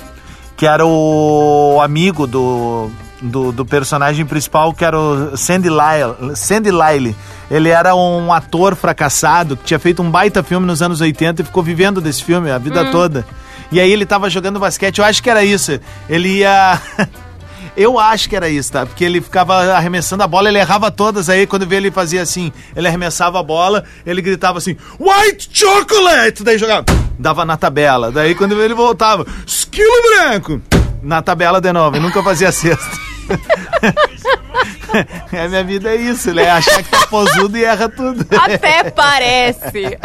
Que 0.56 0.66
era 0.66 0.86
o 0.86 1.80
amigo 1.82 2.28
do, 2.28 2.90
do, 3.22 3.52
do 3.52 3.66
personagem 3.66 4.26
principal, 4.26 4.74
que 4.74 4.86
era 4.86 4.98
o 5.00 5.36
Sandy 5.36 5.70
Lyle. 5.70 6.36
Sandy 6.36 6.70
Lyle. 6.72 7.16
Ele 7.50 7.70
era 7.70 7.96
um 7.96 8.32
ator 8.32 8.76
fracassado 8.76 9.58
que 9.58 9.64
tinha 9.64 9.80
feito 9.80 10.02
um 10.04 10.12
baita 10.12 10.44
filme 10.44 10.66
nos 10.68 10.82
anos 10.82 11.02
80 11.02 11.42
e 11.42 11.46
ficou 11.46 11.64
vivendo 11.64 12.00
desse 12.00 12.24
filme 12.24 12.52
a 12.52 12.58
vida 12.58 12.84
Hum. 12.84 12.92
toda. 12.92 13.26
E 13.72 13.80
aí 13.80 13.92
ele 13.92 14.06
tava 14.06 14.30
jogando 14.30 14.60
basquete. 14.60 15.00
Eu 15.00 15.06
acho 15.06 15.22
que 15.24 15.30
era 15.30 15.44
isso. 15.44 15.80
Ele 16.08 16.40
ia. 16.40 16.80
Eu 17.76 18.00
acho 18.00 18.30
que 18.30 18.36
era 18.36 18.50
isso, 18.50 18.72
tá? 18.72 18.86
Porque 18.86 19.04
ele 19.04 19.22
ficava 19.22 19.74
arremessando 19.74 20.24
a 20.24 20.28
bola, 20.28 20.50
ele 20.50 20.60
errava 20.60 20.92
todas. 20.92 21.30
Aí 21.30 21.48
quando 21.48 21.68
vê 21.68 21.78
ele 21.78 21.92
fazia 21.92 22.22
assim, 22.22 22.52
ele 22.76 22.88
arremessava 22.88 23.40
a 23.40 23.44
bola, 23.44 23.84
ele 24.06 24.22
gritava 24.22 24.58
assim, 24.58 24.76
White 25.00 25.50
Chocolate! 25.54 26.44
Daí 26.44 26.58
jogava, 26.58 26.86
dava 27.18 27.46
na 27.46 27.58
tabela. 27.58 28.12
Daí 28.12 28.36
quando 28.36 28.56
vê 28.56 28.64
ele 28.64 28.74
voltava, 28.74 29.26
Esquilo 29.46 30.10
branco! 30.10 30.62
Na 31.02 31.22
tabela 31.22 31.62
de 31.62 31.72
novo, 31.72 31.96
e 31.96 32.00
nunca 32.00 32.22
fazia 32.22 32.52
cesta. 32.52 33.10
é, 35.32 35.48
minha 35.48 35.64
vida 35.64 35.90
é 35.90 35.96
isso, 35.96 36.30
ele 36.30 36.42
é 36.42 36.50
achar 36.50 36.84
que 36.84 36.90
tá 36.90 37.08
posudo 37.08 37.58
e 37.58 37.64
erra 37.64 37.88
tudo. 37.88 38.26
Até 38.36 38.90
parece. 38.92 39.98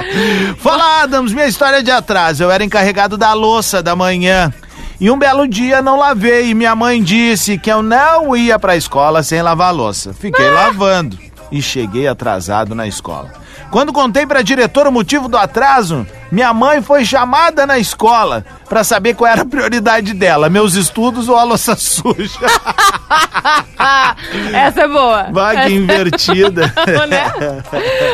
Fala, 0.59 1.03
Adams, 1.03 1.33
minha 1.33 1.47
história 1.47 1.83
de 1.83 1.91
atraso. 1.91 2.43
Eu 2.43 2.51
era 2.51 2.65
encarregado 2.65 3.17
da 3.17 3.33
louça 3.33 3.83
da 3.83 3.97
manhã. 3.97 4.53
E 5.01 5.11
um 5.11 5.19
belo 5.19 5.47
dia 5.49 5.83
não 5.83 5.99
lavei 5.99 6.51
e 6.51 6.55
minha 6.55 6.75
mãe 6.75 7.03
disse 7.03 7.59
que 7.59 7.71
eu 7.71 7.83
não 7.83 8.37
ia 8.37 8.59
pra 8.59 8.77
escola 8.77 9.23
sem 9.23 9.43
lavar 9.43 9.69
a 9.69 9.73
louça. 9.73 10.15
Fiquei 10.15 10.51
lavando 10.51 11.19
e 11.51 11.61
cheguei 11.61 12.07
atrasado 12.07 12.75
na 12.75 12.87
escola. 12.87 13.33
Quando 13.71 13.93
contei 13.93 14.25
pra 14.25 14.41
diretora 14.41 14.89
o 14.89 14.93
motivo 14.93 15.29
do 15.29 15.37
atraso, 15.37 16.07
minha 16.31 16.55
mãe 16.55 16.81
foi 16.81 17.05
chamada 17.05 17.67
na 17.67 17.77
escola 17.77 18.45
pra 18.69 18.85
saber 18.85 19.15
qual 19.15 19.31
era 19.31 19.43
a 19.43 19.47
prioridade 19.47 20.15
dela, 20.15 20.49
meus 20.49 20.75
estudos 20.75 21.29
ou 21.29 21.37
a 21.37 21.43
louça 21.43 21.75
suja. 21.79 22.39
Essa 24.55 24.83
é 24.83 24.89
boa. 24.89 25.27
Vai 25.33 25.57
que 25.57 25.63
Essa- 25.63 25.71
invertida. 25.73 26.73
Né? 27.09 27.25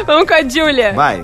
Vamos 0.07 0.27
com 0.27 0.35
a 0.35 0.43
Júlia. 0.49 0.95
Vai. 0.95 1.21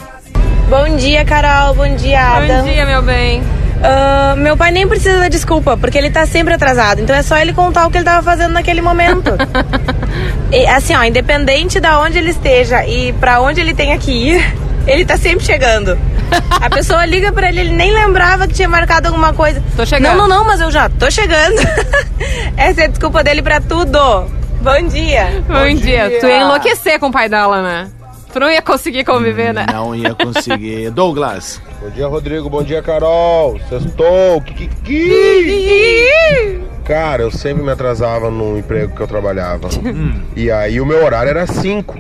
Bom 0.68 0.96
dia, 0.96 1.24
Carol. 1.24 1.74
Bom 1.74 1.96
dia, 1.96 2.20
Bom 2.20 2.44
Adam. 2.44 2.64
dia, 2.64 2.86
meu 2.86 3.02
bem. 3.02 3.42
Ah, 3.82 4.34
meu 4.36 4.56
pai 4.56 4.70
nem 4.70 4.86
precisa 4.86 5.18
da 5.18 5.28
desculpa, 5.28 5.76
porque 5.76 5.96
ele 5.98 6.10
tá 6.10 6.26
sempre 6.26 6.54
atrasado. 6.54 7.00
Então 7.00 7.14
é 7.14 7.22
só 7.22 7.36
ele 7.38 7.52
contar 7.52 7.86
o 7.86 7.90
que 7.90 7.98
ele 7.98 8.04
tava 8.04 8.22
fazendo 8.22 8.52
naquele 8.52 8.80
momento. 8.80 9.32
E, 10.50 10.64
assim, 10.66 10.94
ó, 10.94 11.02
independente 11.02 11.80
da 11.80 12.00
onde 12.00 12.18
ele 12.18 12.30
esteja 12.30 12.86
e 12.86 13.12
pra 13.14 13.40
onde 13.40 13.60
ele 13.60 13.74
tenha 13.74 13.98
que 13.98 14.12
ir, 14.12 14.54
ele 14.86 15.04
tá 15.04 15.18
sempre 15.18 15.44
chegando. 15.44 15.98
A 16.50 16.70
pessoa 16.70 17.04
liga 17.04 17.32
pra 17.32 17.48
ele, 17.48 17.60
ele 17.60 17.72
nem 17.72 17.92
lembrava 17.92 18.46
que 18.46 18.54
tinha 18.54 18.68
marcado 18.68 19.08
alguma 19.08 19.32
coisa. 19.32 19.62
Tô 19.76 19.84
chegando. 19.84 20.16
Não, 20.16 20.28
não, 20.28 20.38
não, 20.38 20.44
mas 20.44 20.60
eu 20.60 20.70
já 20.70 20.88
tô 20.88 21.10
chegando. 21.10 21.56
Essa 22.56 22.82
é 22.82 22.84
a 22.84 22.86
desculpa 22.86 23.24
dele 23.24 23.42
pra 23.42 23.60
tudo. 23.60 23.98
Bom 24.60 24.88
dia. 24.88 25.42
Bom, 25.46 25.74
dia. 25.74 26.18
Tu 26.20 26.26
ia 26.26 26.42
enlouquecer 26.42 26.98
com 26.98 27.08
o 27.08 27.12
pai 27.12 27.28
dela, 27.28 27.60
né? 27.62 27.88
Tu 28.32 28.40
não 28.40 28.50
ia 28.50 28.60
conseguir 28.60 29.04
conviver, 29.04 29.54
né? 29.54 29.66
Não 29.72 29.94
ia 29.94 30.14
conseguir. 30.14 30.90
Douglas. 30.94 31.60
Bom 31.80 31.90
dia, 31.90 32.06
Rodrigo. 32.06 32.50
Bom 32.50 32.62
dia, 32.62 32.82
Carol. 32.82 33.58
Sextou. 33.68 34.40
Kikiki. 34.42 35.10
Cara, 36.84 37.22
eu 37.22 37.30
sempre 37.30 37.62
me 37.62 37.70
atrasava 37.70 38.30
no 38.30 38.58
emprego 38.58 38.94
que 38.94 39.00
eu 39.00 39.06
trabalhava. 39.06 39.68
E 40.36 40.50
aí 40.50 40.80
o 40.80 40.86
meu 40.86 41.02
horário 41.04 41.30
era 41.30 41.46
5. 41.46 41.98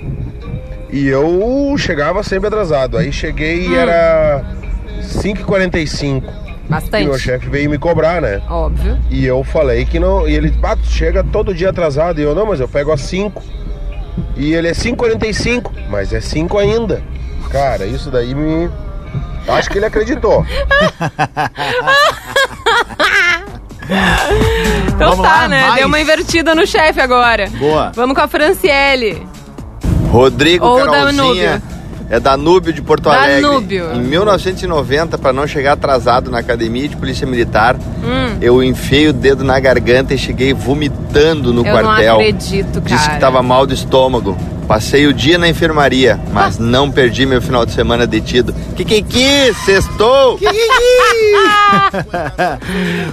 E 0.90 1.08
eu 1.08 1.74
chegava 1.78 2.22
sempre 2.22 2.48
atrasado. 2.48 2.98
Aí 2.98 3.10
cheguei 3.12 3.66
e 3.68 3.74
era 3.74 4.44
5h45. 5.00 6.22
Bastante. 6.68 7.04
E 7.04 7.08
meu 7.08 7.18
chefe 7.18 7.48
veio 7.48 7.70
me 7.70 7.78
cobrar, 7.78 8.20
né? 8.20 8.42
Óbvio. 8.48 8.98
E 9.10 9.24
eu 9.24 9.42
falei 9.44 9.84
que 9.84 9.98
não. 9.98 10.28
E 10.28 10.34
ele, 10.34 10.52
ah, 10.62 10.76
chega 10.82 11.24
todo 11.24 11.54
dia 11.54 11.70
atrasado. 11.70 12.20
E 12.20 12.24
eu, 12.24 12.34
não, 12.34 12.46
mas 12.46 12.60
eu 12.60 12.68
pego 12.68 12.92
às 12.92 13.00
5. 13.02 13.42
E 14.36 14.52
ele 14.52 14.68
é 14.68 14.72
5h45, 14.72 15.70
mas 15.88 16.12
é 16.12 16.20
5 16.20 16.58
ainda. 16.58 17.02
Cara, 17.50 17.86
isso 17.86 18.10
daí 18.10 18.34
me. 18.34 18.70
Acho 19.48 19.70
que 19.70 19.78
ele 19.78 19.86
acreditou. 19.86 20.44
Então 24.88 25.10
Vamos 25.10 25.24
tá, 25.24 25.42
lá, 25.42 25.48
né? 25.48 25.60
mais. 25.60 25.74
Deu 25.76 25.86
uma 25.86 26.00
invertida 26.00 26.54
no 26.54 26.66
chefe 26.66 27.00
agora. 27.00 27.48
Boa. 27.50 27.92
Vamos 27.94 28.16
com 28.16 28.22
a 28.22 28.26
Franciele. 28.26 29.26
Rodrigo 30.10 30.66
Ou 30.66 30.78
Carolzinha. 30.78 31.62
Danúbio. 32.08 32.10
É 32.10 32.20
Danúbio 32.20 32.72
de 32.72 32.82
Porto 32.82 33.08
Alegre. 33.10 33.42
Danúbio. 33.42 33.92
Em 33.94 34.00
1990, 34.00 35.18
para 35.18 35.32
não 35.32 35.46
chegar 35.46 35.72
atrasado 35.72 36.30
na 36.30 36.38
academia 36.38 36.88
de 36.88 36.96
polícia 36.96 37.26
militar, 37.26 37.76
Hum. 37.76 38.38
eu 38.40 38.62
enfiei 38.62 39.08
o 39.08 39.12
dedo 39.12 39.42
na 39.44 39.58
garganta 39.58 40.14
e 40.14 40.18
cheguei 40.18 40.54
vomitando 40.54 41.52
no 41.52 41.66
Eu 41.66 41.72
quartel. 41.72 42.14
não 42.14 42.20
acredito, 42.20 42.80
cara. 42.82 42.96
Disse 42.96 43.10
que 43.10 43.18
tava 43.20 43.42
mal 43.42 43.66
do 43.66 43.74
estômago. 43.74 44.36
Passei 44.68 45.06
o 45.06 45.14
dia 45.14 45.38
na 45.38 45.48
enfermaria, 45.48 46.18
mas 46.32 46.58
não 46.58 46.90
perdi 46.90 47.24
meu 47.24 47.40
final 47.40 47.64
de 47.64 47.70
semana 47.72 48.04
detido. 48.04 48.52
Kikiki, 48.74 49.54
sextou! 49.64 50.40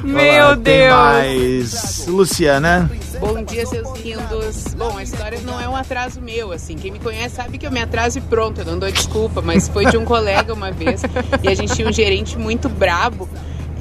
Meu 0.04 0.46
Olá, 0.46 0.56
tem 0.58 0.64
Deus. 0.64 0.94
mais. 0.94 2.06
Luciana. 2.08 2.90
Bom 3.24 3.42
dia, 3.42 3.66
seus 3.66 3.90
lindos. 4.00 4.74
Bom, 4.78 4.98
a 4.98 5.02
história 5.02 5.40
não 5.40 5.58
é 5.58 5.70
um 5.70 5.78
atraso 5.78 6.20
meu, 6.20 6.52
assim. 6.52 6.76
Quem 6.76 6.92
me 6.92 7.00
conhece 7.00 7.36
sabe 7.36 7.58
que 7.58 7.66
eu 7.66 7.72
me 7.72 7.80
atraso 7.80 8.18
e 8.18 8.22
pronto, 8.22 8.60
eu 8.60 8.66
não 8.66 8.78
dou 8.78 8.92
desculpa, 8.92 9.42
mas 9.42 9.70
foi 9.70 9.86
de 9.86 9.96
um 9.96 10.04
colega 10.04 10.54
uma 10.54 10.74
vez 10.74 11.04
e 11.42 11.48
a 11.48 11.56
gente 11.56 11.74
tinha 11.74 11.88
um 11.88 11.92
gerente 11.94 12.38
muito 12.38 12.68
brabo 12.68 13.30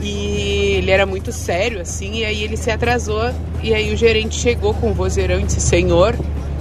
e 0.01 0.77
ele 0.79 0.93
era 0.93 1.05
muito 1.05 1.33
sério, 1.33 1.81
assim, 1.81 2.19
e 2.19 2.25
aí 2.25 2.45
ele 2.45 2.57
se 2.57 2.71
atrasou 2.71 3.35
e 3.65 3.75
aí 3.75 3.93
o 3.93 3.97
gerente 3.97 4.37
chegou 4.37 4.75
com 4.75 4.93
o 4.93 4.95
vozeirão 4.95 5.41
e 5.41 5.43
disse: 5.43 5.61
Senhor, 5.61 6.15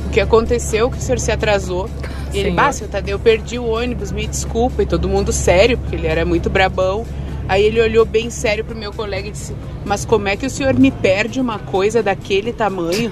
o 0.08 0.10
que 0.10 0.20
aconteceu 0.20 0.90
que 0.90 0.98
o 0.98 1.02
senhor 1.02 1.20
se 1.20 1.32
atrasou? 1.32 1.88
E 2.34 2.40
ele, 2.40 2.50
bah, 2.50 2.72
seu 2.72 2.88
Tadeu, 2.88 3.16
eu 3.16 3.20
perdi 3.20 3.60
o 3.60 3.68
ônibus, 3.68 4.12
me 4.12 4.26
desculpa. 4.26 4.82
E 4.82 4.86
todo 4.88 5.08
mundo 5.08 5.32
sério, 5.32 5.78
porque 5.78 5.96
ele 5.96 6.08
era 6.08 6.26
muito 6.26 6.50
brabão. 6.50 7.06
Aí 7.52 7.66
ele 7.66 7.82
olhou 7.82 8.06
bem 8.06 8.30
sério 8.30 8.64
pro 8.64 8.74
meu 8.74 8.94
colega 8.94 9.28
e 9.28 9.32
disse: 9.32 9.54
Mas 9.84 10.06
como 10.06 10.30
é 10.30 10.38
que 10.38 10.46
o 10.46 10.50
senhor 10.50 10.74
me 10.74 10.90
perde 10.90 11.42
uma 11.42 11.60
coisa 11.60 12.02
daquele 12.02 12.54
tamanho? 12.54 13.12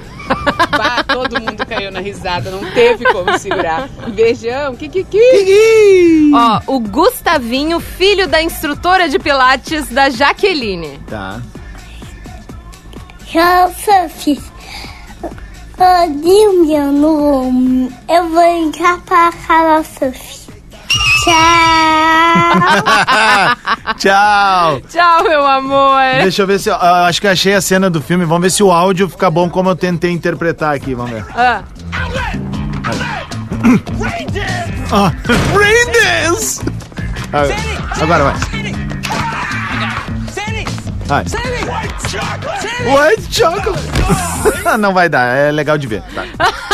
bah, 0.72 1.04
todo 1.04 1.42
mundo 1.42 1.66
caiu 1.68 1.92
na 1.92 2.00
risada, 2.00 2.50
não 2.50 2.72
teve 2.72 3.04
como 3.12 3.38
segurar. 3.38 3.90
Beijão, 4.16 4.78
kikiki. 4.78 6.32
Ó, 6.34 6.62
o 6.74 6.80
Gustavinho, 6.80 7.82
filho 7.82 8.30
da 8.30 8.42
instrutora 8.42 9.10
de 9.10 9.20
pilates 9.20 9.90
da 9.90 10.10
Jaqueline. 10.10 11.02
Tá. 11.10 11.42
Tchau, 13.26 13.74
Sophie. 13.74 14.42
Nome. 16.94 17.92
Eu 18.08 18.30
vou 18.30 18.64
ligar 18.64 19.02
para 19.02 19.28
a 19.28 19.34
Carol 19.34 19.84
Sophie. 19.84 20.39
Tchau. 21.30 22.56
Tchau. 23.98 24.82
Tchau, 24.90 25.24
meu 25.24 25.46
amor. 25.46 26.00
Deixa 26.22 26.42
eu 26.44 26.48
ver 26.48 26.60
se. 26.60 26.70
eu- 26.70 26.76
eu 26.76 26.96
acho 27.06 27.22
que 27.22 27.28
achei 27.28 27.54
a 27.54 27.62
cena 27.62 27.90
do 27.90 28.02
filme. 28.02 28.26
Vamos 28.26 28.42
ver 28.44 28.50
se 28.50 28.64
o 28.64 28.72
áudio 28.72 29.08
fica 29.10 29.30
bom 29.30 29.50
como 29.50 29.70
eu 29.70 29.76
tentei 29.76 30.12
interpretar 30.12 30.74
aqui. 30.76 30.94
Vamos 30.96 31.12
ver. 31.12 31.26
Ah. 31.36 31.62
Ah! 34.92 35.12
Ah, 37.32 37.44
Agora 38.02 38.24
vai. 38.24 38.34
Vai. 41.06 41.24
White 42.86 43.34
chocolate! 43.34 43.84
Não 44.80 44.94
vai 44.94 45.10
dar, 45.10 45.36
é 45.36 45.52
legal 45.52 45.78
de 45.78 45.88
ver. 45.88 46.02
Tá. 46.14 46.24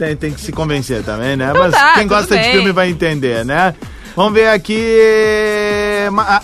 Tem, 0.00 0.16
tem 0.16 0.32
que 0.32 0.40
se 0.40 0.50
convencer 0.50 1.02
também, 1.02 1.36
né? 1.36 1.50
Então 1.50 1.60
Mas 1.60 1.72
tá, 1.72 1.92
quem 1.92 2.06
gosta 2.06 2.34
de 2.34 2.42
bem. 2.42 2.52
filme 2.52 2.72
vai 2.72 2.88
entender, 2.88 3.44
né? 3.44 3.74
Vamos 4.16 4.32
ver 4.32 4.48
aqui. 4.48 4.96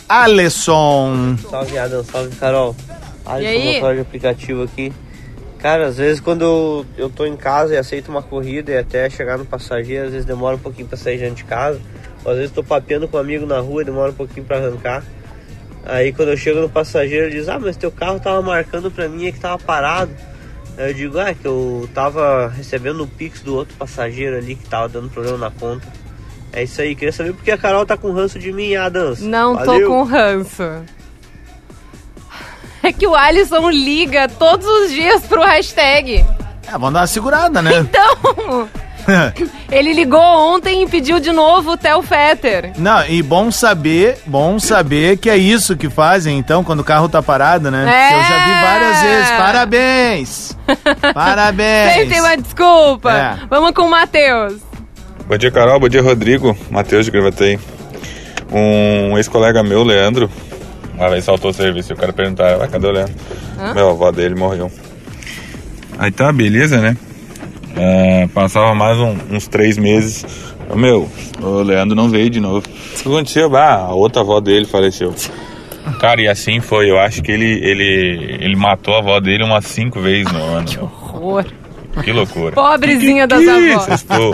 Alisson. 0.06 1.38
Salve 1.50 1.78
Adam, 1.78 2.04
salve 2.04 2.36
Carol. 2.36 2.76
Alisson, 3.24 3.48
aí? 3.48 3.74
motor 3.76 3.94
de 3.94 4.00
aplicativo 4.02 4.62
aqui. 4.62 4.92
Cara, 5.58 5.86
às 5.86 5.96
vezes 5.96 6.20
quando 6.20 6.42
eu, 6.42 6.86
eu 6.98 7.08
tô 7.08 7.24
em 7.24 7.34
casa 7.34 7.72
e 7.72 7.78
aceito 7.78 8.10
uma 8.10 8.20
corrida 8.20 8.72
e 8.72 8.76
até 8.76 9.08
chegar 9.08 9.38
no 9.38 9.46
passageiro, 9.46 10.04
às 10.04 10.10
vezes 10.10 10.26
demora 10.26 10.56
um 10.56 10.58
pouquinho 10.58 10.86
pra 10.86 10.98
sair 10.98 11.16
dentro 11.16 11.36
de 11.36 11.44
casa. 11.44 11.80
Ou 12.26 12.32
às 12.32 12.36
vezes 12.36 12.52
tô 12.52 12.62
papeando 12.62 13.08
com 13.08 13.16
um 13.16 13.20
amigo 13.20 13.46
na 13.46 13.58
rua 13.58 13.80
e 13.80 13.86
demora 13.86 14.10
um 14.10 14.14
pouquinho 14.14 14.44
pra 14.44 14.58
arrancar. 14.58 15.02
Aí 15.86 16.12
quando 16.12 16.28
eu 16.28 16.36
chego 16.36 16.60
no 16.60 16.68
passageiro, 16.68 17.24
ele 17.24 17.36
diz, 17.36 17.48
ah, 17.48 17.58
mas 17.58 17.74
teu 17.78 17.90
carro 17.90 18.20
tava 18.20 18.42
marcando 18.42 18.90
pra 18.90 19.08
mim 19.08 19.26
é 19.26 19.32
que 19.32 19.40
tava 19.40 19.56
parado. 19.58 20.12
Eu 20.76 20.92
digo, 20.92 21.18
ah, 21.18 21.30
é 21.30 21.34
que 21.34 21.46
eu 21.46 21.88
tava 21.94 22.48
recebendo 22.48 23.02
o 23.02 23.06
Pix 23.06 23.40
do 23.40 23.54
outro 23.54 23.74
passageiro 23.76 24.36
ali 24.36 24.54
que 24.54 24.68
tava 24.68 24.88
dando 24.88 25.08
problema 25.08 25.38
na 25.38 25.50
conta. 25.50 25.86
É 26.52 26.62
isso 26.62 26.80
aí, 26.80 26.94
queria 26.94 27.12
saber 27.12 27.32
porque 27.32 27.50
a 27.50 27.58
Carol 27.58 27.84
tá 27.86 27.96
com 27.96 28.12
ranço 28.12 28.38
de 28.38 28.52
mim, 28.52 28.74
Adams. 28.74 29.20
Não 29.20 29.56
tô 29.56 29.64
Valeu. 29.64 29.88
com 29.88 30.02
ranço. 30.02 30.62
É 32.82 32.92
que 32.92 33.06
o 33.06 33.14
Alisson 33.14 33.68
liga 33.70 34.28
todos 34.28 34.66
os 34.66 34.90
dias 34.90 35.22
pro 35.26 35.42
hashtag. 35.42 36.24
É, 36.66 36.72
vamos 36.72 36.92
dar 36.92 37.00
uma 37.00 37.06
segurada, 37.06 37.60
né? 37.60 37.78
Então, 37.78 38.68
ele 39.70 39.92
ligou 39.92 40.20
ontem 40.20 40.82
e 40.82 40.88
pediu 40.88 41.20
de 41.20 41.32
novo 41.32 41.72
o 41.72 41.76
Theo 41.76 42.02
Fetter. 42.02 42.72
Não, 42.78 43.06
e 43.06 43.22
bom 43.22 43.50
saber, 43.50 44.18
bom 44.26 44.58
saber 44.58 45.16
que 45.18 45.30
é 45.30 45.36
isso 45.36 45.76
que 45.76 45.88
fazem, 45.88 46.38
então, 46.38 46.64
quando 46.64 46.80
o 46.80 46.84
carro 46.84 47.08
tá 47.08 47.22
parado, 47.22 47.70
né? 47.70 47.84
É. 47.86 48.14
Eu 48.14 48.22
já 48.24 48.44
vi 48.44 48.52
várias 48.62 49.02
vezes. 49.02 49.30
Parabéns! 49.36 50.58
Parabéns! 51.14 51.92
Sempre 51.92 52.10
tem 52.10 52.20
uma 52.20 52.36
desculpa. 52.36 53.12
É. 53.12 53.38
Vamos 53.48 53.72
com 53.72 53.82
o 53.82 53.90
Matheus. 53.90 54.54
Bom 55.26 55.36
dia, 55.36 55.50
Carol. 55.50 55.80
Bom 55.80 55.88
dia, 55.88 56.02
Rodrigo. 56.02 56.56
Matheus 56.70 57.04
de 57.04 57.10
Gravatei. 57.10 57.58
Um 58.52 59.16
ex-colega 59.16 59.62
meu, 59.62 59.82
Leandro, 59.82 60.30
uma 60.94 61.10
vez 61.10 61.24
saltou 61.24 61.50
o 61.50 61.54
serviço 61.54 61.92
e 61.92 61.94
o 61.94 61.96
cara 61.96 62.12
perguntaram, 62.12 62.62
ah, 62.62 62.68
cadê 62.68 62.86
o 62.86 62.90
Leandro? 62.92 63.14
Hã? 63.58 63.74
Meu, 63.74 63.88
a 63.88 63.90
avó 63.90 64.12
dele 64.12 64.34
morreu. 64.34 64.70
Aí 65.98 66.10
tá, 66.10 66.32
beleza, 66.32 66.78
né? 66.80 66.96
É, 67.76 68.26
passava 68.28 68.74
mais 68.74 68.96
um- 68.98 69.16
uns 69.30 69.46
três 69.46 69.76
meses. 69.76 70.24
Meu, 70.74 71.08
o 71.40 71.62
Leandro 71.62 71.94
não 71.94 72.08
veio 72.08 72.28
de 72.30 72.40
novo. 72.40 72.58
O 72.66 73.02
que 73.02 73.08
aconteceu? 73.08 73.54
Ah, 73.56 73.74
a 73.88 73.94
outra 73.94 74.22
avó 74.22 74.40
dele 74.40 74.64
faleceu. 74.66 75.14
Cara, 76.00 76.20
e 76.20 76.26
assim 76.28 76.60
foi. 76.60 76.90
Eu 76.90 76.98
acho 76.98 77.22
que 77.22 77.30
ele, 77.30 77.44
ele, 77.62 78.38
ele 78.40 78.56
matou 78.56 78.94
a 78.94 78.98
avó 78.98 79.20
dele 79.20 79.44
umas 79.44 79.64
cinco 79.66 80.00
vezes 80.00 80.32
no 80.32 80.42
ano. 80.42 80.66
meu. 80.72 80.82
Horror. 80.84 81.44
Que 82.02 82.12
loucura. 82.12 82.52
Pobrezinha 82.52 83.26
das 83.26 83.40
Que 83.42 83.48
avós. 83.48 83.82
sextou. 83.84 84.32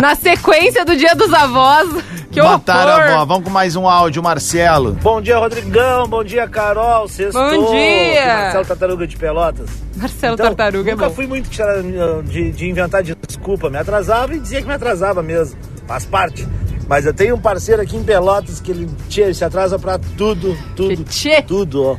Na 0.00 0.14
sequência 0.14 0.84
do 0.84 0.94
dia 0.96 1.14
dos 1.14 1.32
avós. 1.32 1.88
Que 2.34 2.42
Mataram 2.42 2.90
a 2.90 3.04
avó. 3.22 3.24
Vamos 3.26 3.44
com 3.44 3.50
mais 3.50 3.76
um 3.76 3.88
áudio, 3.88 4.20
Marcelo. 4.20 4.92
Bom 5.00 5.20
dia, 5.20 5.38
Rodrigão. 5.38 6.08
Bom 6.08 6.24
dia, 6.24 6.48
Carol. 6.48 7.06
Sextou. 7.06 7.62
Bom 7.62 7.70
dia. 7.70 8.24
Aqui, 8.24 8.42
Marcelo 8.42 8.64
Tartaruga 8.66 9.06
de 9.06 9.16
Pelotas. 9.16 9.70
Marcelo 9.96 10.34
Então, 10.34 10.46
Tartaruga 10.46 10.90
é 10.90 10.94
Nunca 10.94 11.08
bom. 11.08 11.14
fui 11.14 11.26
muito 11.28 11.48
de, 11.48 12.28
de, 12.28 12.50
de 12.50 12.68
inventar 12.68 13.04
desculpa. 13.04 13.70
Me 13.70 13.78
atrasava 13.78 14.34
e 14.34 14.40
dizia 14.40 14.60
que 14.60 14.66
me 14.66 14.74
atrasava 14.74 15.22
mesmo. 15.22 15.56
Faz 15.86 16.04
parte. 16.04 16.44
Mas 16.88 17.06
eu 17.06 17.14
tenho 17.14 17.36
um 17.36 17.40
parceiro 17.40 17.80
aqui 17.80 17.96
em 17.96 18.02
Pelotas 18.02 18.60
que 18.60 18.72
ele, 18.72 18.90
tchê, 19.08 19.22
ele 19.22 19.34
se 19.34 19.44
atrasa 19.44 19.78
pra 19.78 19.96
tudo, 19.98 20.58
tudo, 20.74 21.04
tudo, 21.46 21.84
ó. 21.84 21.96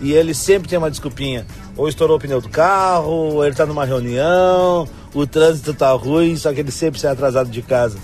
E 0.00 0.12
ele 0.12 0.32
sempre 0.32 0.68
tem 0.68 0.78
uma 0.78 0.90
desculpinha. 0.90 1.44
Ou 1.76 1.88
estourou 1.88 2.16
o 2.16 2.20
pneu 2.20 2.40
do 2.40 2.48
carro, 2.48 3.10
ou 3.10 3.44
ele 3.44 3.54
tá 3.54 3.66
numa 3.66 3.84
reunião, 3.84 4.88
o 5.12 5.26
trânsito 5.26 5.74
tá 5.74 5.90
ruim, 5.92 6.36
só 6.36 6.52
que 6.52 6.60
ele 6.60 6.70
sempre 6.70 6.98
sai 7.00 7.12
atrasado 7.12 7.50
de 7.50 7.60
casa. 7.62 7.98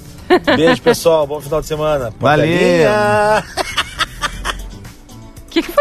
Beijo, 0.56 0.82
pessoal. 0.82 1.26
Bom 1.26 1.40
final 1.40 1.60
de 1.60 1.66
semana. 1.66 2.12
Valeu. 2.18 2.46
Portelinha. 2.46 3.44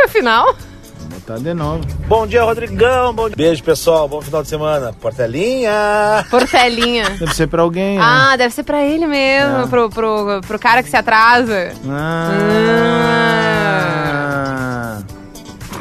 final? 0.09 0.55
Tá 1.25 1.37
de 1.37 1.53
novo. 1.53 1.81
Bom 2.07 2.25
dia, 2.27 2.43
Rodrigão. 2.43 3.13
Bom 3.13 3.27
dia. 3.27 3.35
Beijo, 3.37 3.63
pessoal. 3.63 4.07
Bom 4.07 4.21
final 4.21 4.41
de 4.41 4.49
semana. 4.49 4.91
Portelinha. 4.99 6.25
Portelinha. 6.29 7.09
Deve 7.11 7.33
ser 7.35 7.47
pra 7.47 7.61
alguém, 7.61 7.97
né? 7.97 8.03
Ah, 8.03 8.35
deve 8.35 8.53
ser 8.53 8.63
pra 8.63 8.83
ele 8.83 9.05
mesmo, 9.07 9.61
É. 9.61 9.67
pro, 9.67 9.89
pro, 9.89 10.41
pro 10.45 10.59
cara 10.59 10.81
que 10.83 10.89
se 10.89 10.97
atrasa. 10.97 11.71
Ah. 11.87 12.41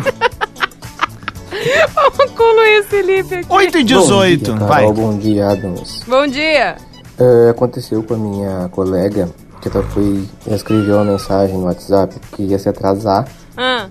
Vamos 1.95 2.31
com 2.33 2.43
o 2.43 2.57
Luiz 2.57 2.87
Felipe 2.87 3.35
aqui. 3.37 3.47
8 3.49 3.79
e 3.79 3.85
18, 3.85 4.53
Bom 4.53 4.59
dia, 4.59 4.67
vai. 4.67 4.81
Carol, 4.81 4.93
bom 4.95 5.19
dia, 5.19 5.49
Adams. 5.49 6.05
Bom 6.07 6.27
dia. 6.27 6.77
É, 7.21 7.51
aconteceu 7.51 8.03
com 8.03 8.15
a 8.15 8.17
minha 8.17 8.69
colega 8.73 9.29
que 9.61 9.69
ela 9.69 9.83
foi 9.89 10.27
escreveu 10.47 10.97
uma 10.97 11.05
mensagem 11.05 11.59
no 11.59 11.65
WhatsApp 11.67 12.17
que 12.33 12.45
ia 12.45 12.59
se 12.59 12.67
atrasar, 12.69 13.29
Ah, 13.57 13.89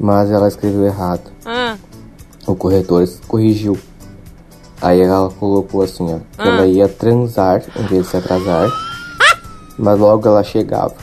mas 0.00 0.30
ela 0.32 0.48
escreveu 0.48 0.84
errado. 0.84 1.30
ah. 1.46 1.76
O 2.46 2.56
corretor 2.56 3.06
corrigiu. 3.28 3.78
Aí 4.82 5.00
ela 5.00 5.30
colocou 5.38 5.82
assim, 5.82 6.04
ó, 6.12 6.16
que 6.42 6.48
Ah. 6.48 6.48
ela 6.48 6.66
ia 6.66 6.88
transar 6.88 7.62
em 7.76 7.86
vez 7.86 8.04
de 8.06 8.08
se 8.10 8.16
atrasar, 8.16 8.68
mas 9.78 9.98
logo 10.00 10.26
ela 10.26 10.42
chegava. 10.42 10.94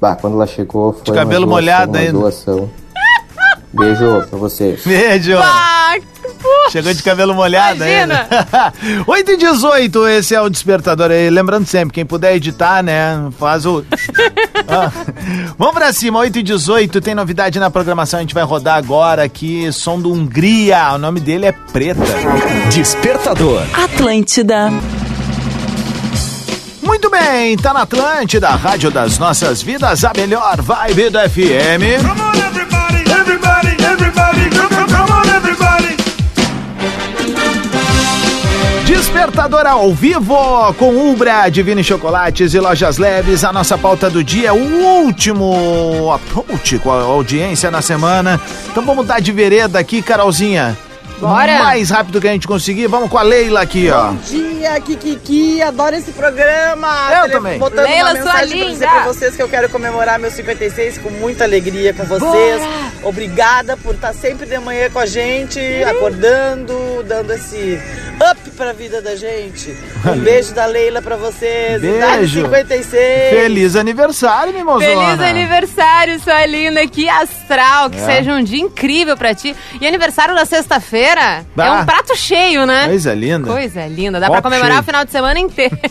Bah, 0.00 0.16
quando 0.16 0.34
ela 0.34 0.46
chegou 0.46 0.92
foi 0.94 1.02
uma 1.10 1.14
cabelo 1.14 1.46
doação, 1.46 1.48
molhado 1.48 1.92
uma 1.92 1.98
ainda. 1.98 2.12
doação. 2.18 2.68
Beijo 3.76 4.22
pra 4.28 4.38
vocês. 4.38 4.80
Beijo. 4.84 5.32
Chegou 6.70 6.92
de 6.92 7.02
cabelo 7.02 7.34
molhado 7.34 7.76
Imagina. 7.84 8.26
ainda. 8.82 9.04
8 9.06 9.30
e 9.32 9.36
18, 9.36 10.08
esse 10.08 10.34
é 10.34 10.40
o 10.40 10.48
despertador 10.48 11.10
aí. 11.10 11.30
Lembrando 11.30 11.66
sempre, 11.66 11.94
quem 11.94 12.04
puder 12.04 12.34
editar, 12.34 12.82
né, 12.82 13.28
faz 13.38 13.64
o... 13.66 13.84
Ah. 14.68 14.90
Vamos 15.56 15.74
pra 15.74 15.92
cima, 15.92 16.18
8 16.18 16.40
e 16.40 16.42
18, 16.42 17.00
tem 17.00 17.14
novidade 17.14 17.60
na 17.60 17.70
programação, 17.70 18.18
a 18.18 18.22
gente 18.22 18.34
vai 18.34 18.42
rodar 18.42 18.76
agora 18.76 19.22
aqui, 19.22 19.70
som 19.70 20.00
do 20.00 20.10
Hungria, 20.12 20.92
o 20.94 20.98
nome 20.98 21.20
dele 21.20 21.46
é 21.46 21.52
Preta. 21.52 22.00
Despertador. 22.72 23.62
Atlântida. 23.72 24.72
Muito 26.82 27.10
bem, 27.10 27.56
tá 27.56 27.72
na 27.72 27.82
Atlântida, 27.82 28.48
Rádio 28.50 28.90
das 28.90 29.18
Nossas 29.18 29.62
Vidas, 29.62 30.04
a 30.04 30.12
melhor 30.16 30.60
vibe 30.60 31.10
do 31.10 31.18
FM. 31.20 31.82
Everybody, 31.82 32.35
Despertador 38.84 39.66
ao 39.66 39.92
vivo 39.92 40.74
com 40.74 41.10
Ubra, 41.10 41.48
Divine 41.48 41.82
Chocolates 41.82 42.54
e 42.54 42.60
Lojas 42.60 42.98
Leves. 42.98 43.44
A 43.44 43.52
nossa 43.52 43.76
pauta 43.76 44.08
do 44.08 44.22
dia, 44.22 44.54
o 44.54 45.04
último 45.04 46.12
approach 46.12 46.78
com 46.78 46.92
a 46.92 47.02
audiência 47.02 47.70
na 47.70 47.82
semana. 47.82 48.40
Então 48.70 48.84
vamos 48.84 49.06
dar 49.06 49.20
de 49.20 49.32
vereda 49.32 49.78
aqui, 49.78 50.02
Carolzinha. 50.02 50.76
Bora. 51.18 51.58
Mais 51.64 51.88
rápido 51.90 52.20
que 52.20 52.28
a 52.28 52.32
gente 52.32 52.46
conseguir. 52.46 52.86
Vamos 52.88 53.08
com 53.10 53.16
a 53.18 53.22
Leila 53.22 53.62
aqui, 53.62 53.90
ó. 53.90 54.08
Bom 54.08 54.16
dia, 54.16 54.78
Kikiki, 54.80 55.62
adoro 55.62 55.96
esse 55.96 56.12
programa. 56.12 56.88
Eu 57.10 57.20
Tele- 57.22 57.32
também. 57.32 57.58
Botando 57.58 57.84
Leila, 57.86 58.10
uma 58.10 58.14
mensagem 58.14 58.58
pra 58.58 58.68
dizer 58.70 58.88
pra 58.88 59.04
vocês 59.04 59.34
que 59.36 59.42
eu 59.42 59.48
quero 59.48 59.68
comemorar 59.70 60.18
meus 60.18 60.34
56 60.34 60.98
com 60.98 61.10
muita 61.10 61.44
alegria 61.44 61.94
com 61.94 62.04
vocês. 62.04 62.62
Obrigada 63.02 63.76
por 63.78 63.94
estar 63.94 64.12
sempre 64.12 64.46
de 64.46 64.58
manhã 64.58 64.90
com 64.90 64.98
a 64.98 65.06
gente, 65.06 65.58
acordando, 65.84 67.02
dando 67.06 67.32
esse 67.32 67.80
up 68.30 68.50
pra 68.50 68.72
vida 68.72 69.00
da 69.00 69.14
gente. 69.16 69.74
Um 70.06 70.18
beijo 70.20 70.54
da 70.54 70.66
Leila 70.66 71.02
pra 71.02 71.16
vocês. 71.16 71.80
Beijo. 71.80 72.42
56. 72.44 73.30
Feliz 73.30 73.74
aniversário, 73.74 74.52
mimosona. 74.52 75.16
Feliz 75.16 75.20
aniversário, 75.20 76.20
sua 76.20 76.46
linda, 76.46 76.86
que 76.86 77.08
astral, 77.08 77.90
que 77.90 77.98
É. 77.98 78.04
seja 78.06 78.32
um 78.32 78.42
dia 78.44 78.60
incrível 78.62 79.16
pra 79.16 79.34
ti. 79.34 79.54
E 79.80 79.86
aniversário 79.86 80.32
na 80.34 80.44
sexta-feira 80.44 81.05
é 81.14 81.44
Bah. 81.54 81.80
um 81.80 81.86
prato 81.86 82.16
cheio, 82.16 82.66
né? 82.66 82.86
Coisa 82.86 83.14
linda. 83.14 83.50
Coisa 83.50 83.86
linda, 83.86 84.18
dá 84.20 84.30
pra 84.30 84.42
comemorar 84.42 84.72
cheio. 84.72 84.80
o 84.82 84.84
final 84.84 85.04
de 85.04 85.10
semana 85.12 85.38
inteiro. 85.38 85.76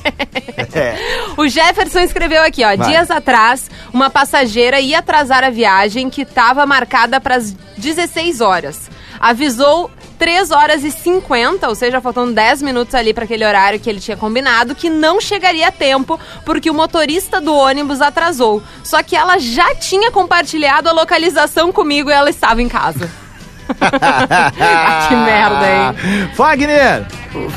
É. 0.74 0.96
O 1.38 1.48
Jefferson 1.48 2.00
escreveu 2.00 2.42
aqui, 2.42 2.64
ó. 2.64 2.76
Vai. 2.76 2.90
Dias 2.90 3.10
atrás, 3.12 3.70
uma 3.94 4.10
passageira 4.10 4.80
ia 4.80 5.00
atrasar 5.00 5.44
a 5.44 5.50
viagem 5.50 6.10
que 6.10 6.22
estava 6.24 6.66
marcada 6.66 7.20
para 7.20 7.36
as 7.36 7.52
16 7.78 8.42
horas. 8.42 8.90
Avisou 9.20 9.90
3 10.18 10.52
horas 10.52 10.84
e 10.84 10.92
50, 10.92 11.68
ou 11.68 11.76
seja, 11.76 12.00
faltando 12.02 12.32
10 12.34 12.62
minutos 12.62 12.94
ali 12.96 13.14
para 13.14 13.24
aquele 13.26 13.46
horário 13.46 13.80
que 13.80 13.90
ele 13.90 14.00
tinha 14.00 14.16
combinado, 14.18 14.76
que 14.76 14.90
não 14.90 15.20
chegaria 15.20 15.68
a 15.68 15.72
tempo 15.72 16.20
porque 16.46 16.70
o 16.70 16.74
motorista 16.74 17.40
do 17.42 17.54
ônibus 17.54 18.02
atrasou. 18.02 18.62
Só 18.84 19.02
que 19.04 19.16
ela 19.16 19.38
já 19.38 19.76
tinha 19.76 20.12
compartilhado 20.12 20.90
a 20.90 20.94
localização 20.94 21.72
comigo 21.72 22.10
e 22.10 22.14
ela 22.14 22.30
estava 22.30 22.62
em 22.62 22.70
casa. 22.70 23.10
Ah, 23.82 25.06
que 25.10 25.16
merda, 25.16 25.66
hein? 25.68 26.30
Fagner! 26.36 27.06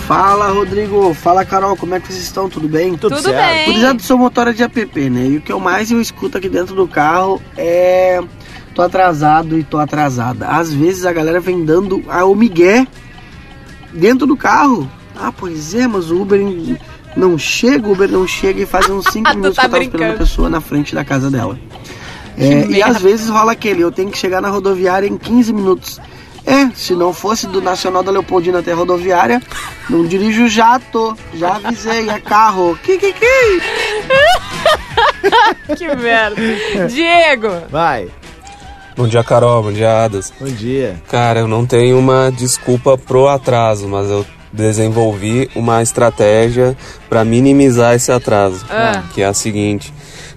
Fala, 0.07 0.49
Rodrigo. 0.51 1.15
Fala, 1.15 1.45
Carol. 1.45 1.77
Como 1.77 1.95
é 1.95 2.01
que 2.01 2.09
vocês 2.09 2.23
estão? 2.25 2.49
Tudo 2.49 2.69
bem? 2.69 2.97
Tudo 2.97 3.17
Tudo 3.17 3.25
certo. 3.31 3.39
bem. 3.55 3.65
Cuidado, 3.73 4.03
sou 4.03 4.19
motora 4.19 4.53
de 4.53 4.63
app, 4.63 5.11
né? 5.11 5.27
E 5.27 5.37
o 5.37 5.41
que 5.41 5.53
eu 5.53 5.61
mais 5.61 5.91
eu 5.91 6.01
escuto 6.01 6.39
aqui 6.39 6.49
dentro 6.49 6.75
do 6.75 6.89
carro 6.89 7.41
é... 7.57 8.21
Tô 8.75 8.83
atrasado 8.83 9.59
e 9.59 9.65
tô 9.65 9.79
atrasada. 9.79 10.47
Às 10.49 10.73
vezes 10.73 11.05
a 11.05 11.13
galera 11.13 11.41
vem 11.41 11.65
dando 11.65 12.03
a 12.09 12.25
o 12.25 12.35
migué 12.35 12.87
dentro 13.93 14.27
do 14.27 14.37
carro. 14.37 14.89
Ah, 15.21 15.33
pois 15.37 15.75
é, 15.75 15.87
mas 15.89 16.13
o 16.13 16.23
Uber 16.23 16.41
não 17.17 17.37
chega, 17.37 17.89
o 17.89 17.93
Uber 17.93 18.09
não 18.09 18.25
chega 18.27 18.63
e 18.63 18.67
faz 18.67 18.89
uns 18.89 19.07
5 19.11 19.31
Tu 19.31 19.37
minutos 19.37 19.57
tá 19.57 19.63
que 19.63 19.67
eu 19.67 19.71
tava 19.71 19.83
esperando 19.83 20.15
a 20.15 20.19
pessoa 20.19 20.49
na 20.49 20.61
frente 20.61 20.95
da 20.95 21.05
casa 21.05 21.29
dela. 21.29 21.59
É, 22.39 22.67
e 22.67 22.83
às 22.83 23.01
vezes 23.03 23.29
rola 23.29 23.53
aquele, 23.53 23.83
eu 23.83 23.91
tenho 23.91 24.11
que 24.11 24.19
chegar 24.19 24.41
na 24.41 24.49
rodoviária 24.49 25.07
em 25.07 25.17
15 25.19 25.53
minutos. 25.53 26.01
É, 26.47 26.71
se 26.75 26.95
não 26.95 27.13
fosse 27.13 27.47
do 27.47 27.61
Nacional 27.61 28.03
da 28.03 28.11
Leopoldina 28.11 28.61
até 28.61 28.73
a 28.73 28.75
rodoviária, 28.75 29.43
não 29.91 30.07
dirijo 30.07 30.49
jato. 30.49 31.15
Já 31.35 31.57
avisei, 31.57 32.09
é 32.09 32.19
carro. 32.21 32.79
Que, 32.83 32.97
que, 32.97 33.13
que? 33.13 33.61
que 35.77 35.95
merda. 35.97 36.41
Diego! 36.89 37.49
Vai. 37.71 38.09
Bom 38.97 39.07
dia, 39.07 39.23
Carol. 39.23 39.63
Bom 39.63 39.73
dia, 39.73 40.05
Adas. 40.05 40.33
Bom 40.41 40.47
dia. 40.47 41.01
Cara, 41.11 41.41
eu 41.41 41.49
não 41.49 41.67
tenho 41.67 41.99
uma 41.99 42.31
desculpa 42.33 42.97
pro 42.97 43.29
atraso, 43.29 43.87
mas 43.87 44.09
eu 44.11 44.25
desenvolvi 44.53 45.51
uma 45.55 45.83
estratégia 45.83 46.77
para 47.09 47.25
minimizar 47.25 47.95
esse 47.95 48.11
atraso, 48.11 48.65
Ah. 48.71 49.03
que 49.15 49.23
é 49.23 49.27
a 49.27 49.35
seguinte: 49.35 49.93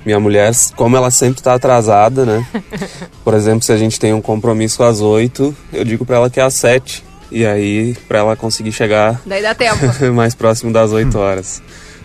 minha 0.05 0.19
mulher, 0.19 0.51
como 0.75 0.97
ela 0.97 1.11
sempre 1.11 1.41
tá 1.41 1.53
atrasada, 1.53 2.25
né? 2.25 2.45
Por 3.23 3.33
exemplo, 3.33 3.61
se 3.61 3.71
a 3.71 3.77
gente 3.77 3.99
tem 3.99 4.13
um 4.13 4.21
compromisso 4.21 4.83
às 4.83 5.01
8, 5.01 5.55
eu 5.73 5.83
digo 5.83 6.05
para 6.05 6.15
ela 6.17 6.29
que 6.29 6.39
é 6.39 6.43
às 6.43 6.53
7. 6.55 7.03
E 7.31 7.45
aí, 7.45 7.95
para 8.09 8.19
ela 8.19 8.35
conseguir 8.35 8.73
chegar 8.73 9.21
Daí 9.25 9.41
dá 9.41 9.55
tempo. 9.55 9.85
mais 10.13 10.35
próximo 10.35 10.73
das 10.73 10.91
8 10.91 11.17
horas. 11.17 11.61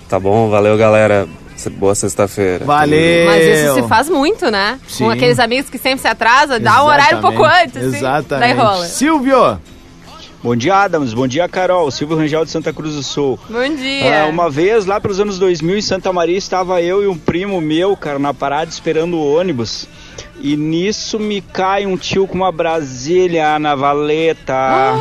Tá 0.08 0.20
bom? 0.20 0.48
Valeu, 0.48 0.76
galera. 0.76 1.26
Boa 1.78 1.94
sexta-feira. 1.94 2.64
Valeu. 2.64 3.26
Mas 3.26 3.42
isso 3.42 3.74
se 3.74 3.88
faz 3.88 4.08
muito, 4.08 4.50
né? 4.50 4.78
Sim. 4.86 5.04
Com 5.04 5.10
aqueles 5.10 5.38
amigos 5.38 5.70
que 5.70 5.78
sempre 5.78 6.00
se 6.00 6.06
atrasam, 6.06 6.60
dá 6.60 6.84
um 6.84 6.86
horário 6.86 7.18
um 7.18 7.22
pouco 7.22 7.42
antes. 7.42 7.76
assim. 7.76 7.96
Exatamente. 7.96 8.48
Daí 8.48 8.52
rola. 8.52 8.86
Silvio! 8.86 9.58
Bom 10.46 10.54
dia, 10.54 10.76
Adams. 10.76 11.12
Bom 11.12 11.26
dia, 11.26 11.48
Carol. 11.48 11.90
Silvio 11.90 12.16
Rangel 12.16 12.44
de 12.44 12.52
Santa 12.52 12.72
Cruz 12.72 12.94
do 12.94 13.02
Sul. 13.02 13.36
Bom 13.50 13.68
dia. 13.74 14.22
Ah, 14.22 14.26
uma 14.28 14.48
vez, 14.48 14.86
lá 14.86 15.00
pelos 15.00 15.18
anos 15.18 15.40
2000, 15.40 15.78
em 15.78 15.82
Santa 15.82 16.12
Maria, 16.12 16.38
estava 16.38 16.80
eu 16.80 17.02
e 17.02 17.08
um 17.08 17.18
primo 17.18 17.60
meu, 17.60 17.96
cara, 17.96 18.16
na 18.16 18.32
parada 18.32 18.70
esperando 18.70 19.16
o 19.16 19.34
ônibus. 19.34 19.88
E 20.38 20.56
nisso 20.56 21.18
me 21.18 21.40
cai 21.40 21.84
um 21.84 21.96
tio 21.96 22.28
com 22.28 22.36
uma 22.36 22.52
Brasília 22.52 23.58
na 23.58 23.74
valeta. 23.74 24.94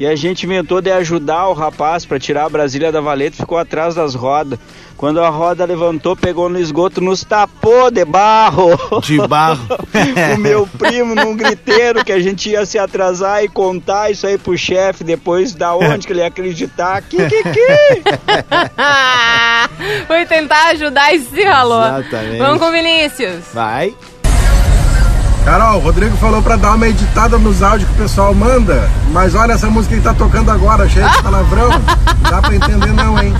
E 0.00 0.06
a 0.06 0.16
gente 0.16 0.46
inventou 0.46 0.80
de 0.80 0.90
ajudar 0.90 1.48
o 1.48 1.52
rapaz 1.52 2.06
para 2.06 2.18
tirar 2.18 2.46
a 2.46 2.48
Brasília 2.48 2.90
da 2.90 3.02
valeta, 3.02 3.36
ficou 3.36 3.58
atrás 3.58 3.94
das 3.94 4.14
rodas. 4.14 4.58
Quando 4.96 5.20
a 5.20 5.28
roda 5.28 5.62
levantou, 5.66 6.16
pegou 6.16 6.48
no 6.48 6.58
esgoto, 6.58 7.02
nos 7.02 7.22
tapou 7.22 7.90
de 7.90 8.02
barro. 8.06 8.78
De 9.02 9.18
barro. 9.28 9.60
o 10.34 10.38
meu 10.38 10.66
primo 10.66 11.14
num 11.14 11.36
griteiro 11.36 12.02
que 12.02 12.12
a 12.12 12.18
gente 12.18 12.48
ia 12.48 12.64
se 12.64 12.78
atrasar 12.78 13.44
e 13.44 13.48
contar 13.48 14.10
isso 14.10 14.26
aí 14.26 14.38
pro 14.38 14.56
chefe 14.56 15.04
depois 15.04 15.54
da 15.54 15.74
onde 15.74 16.06
que 16.06 16.14
ele 16.14 16.20
ia 16.20 16.28
acreditar. 16.28 17.02
Que, 17.02 17.18
que, 17.28 17.42
que? 17.42 18.02
Foi 20.08 20.24
tentar 20.24 20.68
ajudar 20.68 21.14
e 21.14 21.20
se 21.20 21.44
ralou. 21.44 21.84
Exatamente. 21.84 22.38
Vamos 22.38 22.58
com 22.58 22.68
o 22.68 22.72
Vinícius. 22.72 23.44
Vai. 23.52 23.94
Carol, 25.44 25.78
o 25.78 25.80
Rodrigo 25.80 26.16
falou 26.18 26.42
pra 26.42 26.56
dar 26.56 26.74
uma 26.74 26.86
editada 26.86 27.38
nos 27.38 27.62
áudios 27.62 27.88
que 27.90 27.94
o 27.96 28.02
pessoal 28.02 28.34
manda, 28.34 28.88
mas 29.10 29.34
olha 29.34 29.52
essa 29.52 29.68
música 29.68 29.96
que 29.96 30.00
tá 30.02 30.14
tocando 30.14 30.50
agora, 30.50 30.88
cheia 30.88 31.08
de 31.08 31.22
palavrão. 31.22 31.68
Não 31.70 31.80
dá 32.30 32.40
pra 32.42 32.54
entender 32.54 32.92
não, 32.92 33.20
hein? 33.22 33.34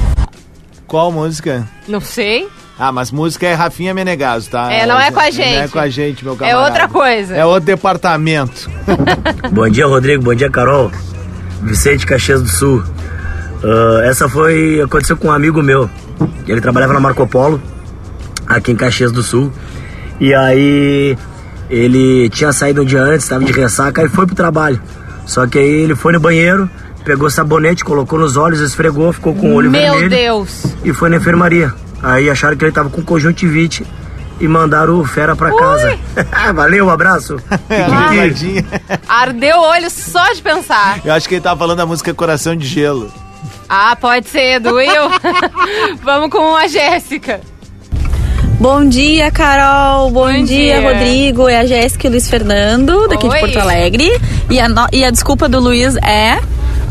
Qual 0.86 1.12
música? 1.12 1.68
Não 1.86 2.00
sei. 2.00 2.48
Ah, 2.78 2.90
mas 2.90 3.12
música 3.12 3.46
é 3.46 3.52
Rafinha 3.54 3.92
Menegaso, 3.92 4.48
tá? 4.50 4.72
É, 4.72 4.86
não 4.86 4.98
é 4.98 5.10
com 5.12 5.20
a 5.20 5.24
Não 5.24 5.28
é 5.28 5.32
gente. 5.32 5.70
com 5.70 5.78
a 5.78 5.88
gente, 5.88 6.24
meu 6.24 6.32
É 6.34 6.36
camarada. 6.38 6.64
outra 6.64 6.88
coisa. 6.88 7.36
É 7.36 7.44
outro 7.44 7.66
departamento. 7.66 8.70
Bom 9.52 9.68
dia, 9.68 9.86
Rodrigo. 9.86 10.22
Bom 10.24 10.34
dia, 10.34 10.50
Carol. 10.50 10.90
Vicente 11.62 12.06
Caxias 12.06 12.42
do 12.42 12.48
Sul. 12.48 12.82
Ah, 13.62 14.00
essa 14.06 14.28
foi. 14.28 14.80
aconteceu 14.80 15.16
com 15.16 15.28
um 15.28 15.32
amigo 15.32 15.62
meu. 15.62 15.88
Ele 16.48 16.60
trabalhava 16.60 16.94
na 16.94 17.00
Marco 17.00 17.26
Polo, 17.26 17.60
aqui 18.46 18.72
em 18.72 18.76
Caxias 18.76 19.12
do 19.12 19.22
Sul. 19.22 19.52
E 20.18 20.34
aí 20.34 21.16
Ele 21.70 22.28
tinha 22.28 22.52
saído 22.52 22.82
um 22.82 22.84
dia 22.84 23.00
antes, 23.02 23.24
estava 23.24 23.44
de 23.44 23.52
ressaca 23.52 24.02
e 24.02 24.08
foi 24.08 24.26
pro 24.26 24.34
trabalho. 24.34 24.80
Só 25.24 25.46
que 25.46 25.58
aí 25.58 25.64
ele 25.64 25.94
foi 25.94 26.12
no 26.12 26.18
banheiro, 26.20 26.68
pegou 27.04 27.30
sabonete, 27.30 27.84
colocou 27.84 28.18
nos 28.18 28.36
olhos, 28.36 28.60
esfregou, 28.60 29.12
ficou 29.12 29.34
com 29.34 29.52
o 29.52 29.54
olho 29.54 29.70
Meu 29.70 29.94
vermelho 29.94 30.10
Deus. 30.10 30.64
e 30.84 30.92
foi 30.92 31.08
na 31.08 31.16
enfermaria. 31.16 31.72
Aí 32.02 32.28
acharam 32.28 32.56
que 32.56 32.64
ele 32.64 32.72
tava 32.72 32.90
com 32.90 33.02
conjuntivite 33.02 33.86
e 34.40 34.48
mandaram 34.48 34.98
o 34.98 35.04
fera 35.04 35.36
pra 35.36 35.54
casa. 35.54 35.96
Valeu, 36.54 36.86
um 36.86 36.90
abraço. 36.90 37.36
Risadinha. 38.10 38.64
Ardeu 39.06 39.58
o 39.58 39.68
olho 39.68 39.90
só 39.90 40.32
de 40.32 40.42
pensar. 40.42 40.98
Eu 41.04 41.12
acho 41.12 41.28
que 41.28 41.36
ele 41.36 41.42
tava 41.42 41.58
falando 41.58 41.78
da 41.78 41.86
música 41.86 42.12
Coração 42.12 42.56
de 42.56 42.66
Gelo. 42.66 43.12
Ah, 43.68 43.94
pode 43.94 44.28
ser, 44.28 44.58
do 44.58 44.74
Will. 44.74 44.90
Vamos 46.02 46.30
com 46.30 46.56
a 46.56 46.66
Jéssica. 46.66 47.40
Bom 48.60 48.86
dia, 48.86 49.30
Carol. 49.30 50.10
Bom, 50.10 50.26
Bom 50.30 50.44
dia, 50.44 50.78
dia. 50.78 50.80
Rodrigo. 50.82 51.48
É 51.48 51.60
a 51.60 51.66
Jéssica 51.66 52.06
e 52.06 52.08
o 52.08 52.10
Luiz 52.12 52.28
Fernando, 52.28 53.08
daqui 53.08 53.26
Oi. 53.26 53.34
de 53.34 53.40
Porto 53.40 53.58
Alegre. 53.58 54.20
E 54.50 54.60
a, 54.60 54.68
no- 54.68 54.86
e 54.92 55.02
a 55.02 55.10
desculpa 55.10 55.48
do 55.48 55.58
Luiz 55.58 55.96
é. 55.96 56.38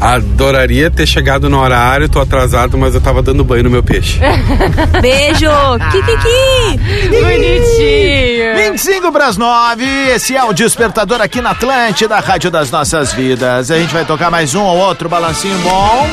Adoraria 0.02 0.90
ter 0.90 1.06
chegado 1.06 1.50
no 1.50 1.60
horário, 1.60 2.08
tô 2.10 2.20
atrasado, 2.22 2.78
mas 2.78 2.96
eu 2.96 3.02
tava 3.02 3.22
dando 3.22 3.44
banho 3.44 3.66
no 3.66 3.70
meu 3.70 3.84
peixe. 3.84 4.18
Beijo! 5.02 5.50
Kikiki! 5.92 6.80
Bonitinho! 7.22 8.72
25 8.72 9.12
para 9.12 9.28
as 9.28 9.36
9, 9.38 9.86
esse 10.16 10.36
é 10.38 10.44
o 10.44 10.54
Despertador 10.54 11.20
aqui 11.22 11.42
na 11.42 11.52
Atlântida, 11.52 12.16
a 12.16 12.20
Rádio 12.22 12.50
das 12.50 12.72
Nossas 12.72 13.12
Vidas. 13.14 13.70
A 13.70 13.78
gente 13.78 13.94
vai 13.94 14.06
tocar 14.06 14.32
mais 14.32 14.56
um 14.56 14.64
ou 14.64 14.78
outro 14.78 15.08
balancinho 15.10 15.58
bom. 15.60 16.08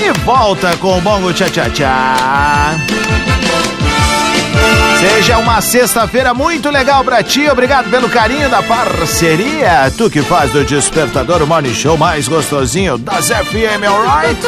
E 0.00 0.12
volta 0.24 0.74
com 0.78 0.96
o 0.96 1.00
Bongo 1.02 1.32
Tchá 1.32 1.46
Tchá 1.50 1.68
Tchá. 1.70 2.76
Seja 5.00 5.38
uma 5.38 5.60
sexta-feira 5.60 6.34
muito 6.34 6.70
legal 6.70 7.04
pra 7.04 7.22
ti. 7.22 7.48
Obrigado 7.48 7.88
pelo 7.90 8.08
carinho 8.08 8.48
da 8.48 8.62
parceria. 8.62 9.92
Tu 9.96 10.10
que 10.10 10.22
faz 10.22 10.50
do 10.50 10.64
Despertador 10.64 11.42
o 11.42 11.46
morning 11.46 11.74
show 11.74 11.96
mais 11.96 12.26
gostosinho 12.26 12.98
das 12.98 13.28
FM, 13.28 13.84
alright? 13.86 14.38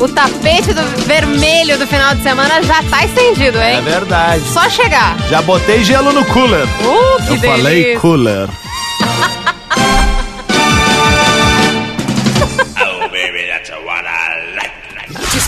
O 0.00 0.08
tapete 0.08 0.72
do 0.74 0.82
vermelho 1.06 1.78
do 1.78 1.86
final 1.86 2.14
de 2.14 2.22
semana 2.22 2.62
já 2.62 2.82
tá 2.82 3.04
estendido, 3.04 3.56
hein? 3.58 3.78
É 3.78 3.80
verdade. 3.80 4.42
Só 4.52 4.68
chegar. 4.68 5.16
Já 5.30 5.40
botei 5.40 5.82
gelo 5.82 6.12
no 6.12 6.24
cooler. 6.26 6.64
Uh, 6.80 7.22
que 7.22 7.32
Eu 7.34 7.38
falei 7.40 7.82
delícia. 7.82 8.00
cooler. 8.00 8.48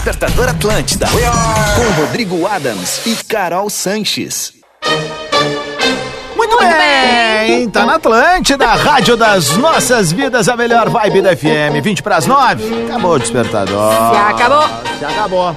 Despertador 0.07 0.49
Atlântida. 0.49 1.09
Com 1.09 2.01
Rodrigo 2.01 2.47
Adams 2.47 3.05
e 3.07 3.17
Carol 3.25 3.69
Sanches. 3.69 4.53
Muito 6.37 6.57
bem, 6.59 7.69
tá 7.69 7.85
na 7.85 7.97
Atlântida, 7.97 8.67
Rádio 8.67 9.17
das 9.17 9.57
Nossas 9.57 10.13
Vidas, 10.13 10.49
a 10.49 10.57
melhor 10.57 10.89
vibe 10.89 11.23
da 11.23 11.37
FM. 11.37 11.83
20 11.83 12.05
para 12.05 12.19
as 12.19 12.27
9. 12.29 12.85
Acabou 12.85 13.15
o 13.15 13.19
despertador. 13.19 13.93
Se 14.13 14.17
acabou. 14.17 14.69
Se 14.97 15.05
acabou. 15.05 15.57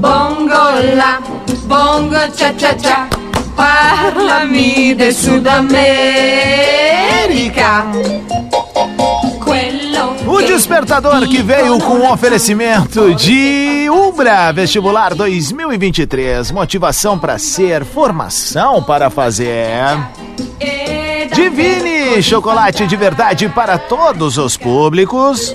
Bongo 0.00 0.96
lá, 0.96 1.20
bongo 1.62 2.16
cha 2.36 2.52
cha 2.58 2.76
cha. 2.76 3.08
Parlami 3.54 4.96
de 4.96 5.12
Sudamérica. 5.12 5.84
O 10.26 10.42
despertador 10.42 11.28
que 11.28 11.42
veio 11.42 11.78
com 11.78 11.94
um 11.94 12.12
oferecimento 12.12 13.14
de 13.14 13.88
Ubra 13.90 14.52
Vestibular 14.52 15.14
2023. 15.14 16.50
Motivação 16.50 17.18
para 17.18 17.38
ser, 17.38 17.84
formação 17.84 18.82
para 18.82 19.10
fazer. 19.10 19.84
Divine, 21.34 22.22
chocolate 22.22 22.86
de 22.86 22.96
verdade 22.96 23.48
para 23.48 23.76
todos 23.76 24.38
os 24.38 24.56
públicos. 24.56 25.54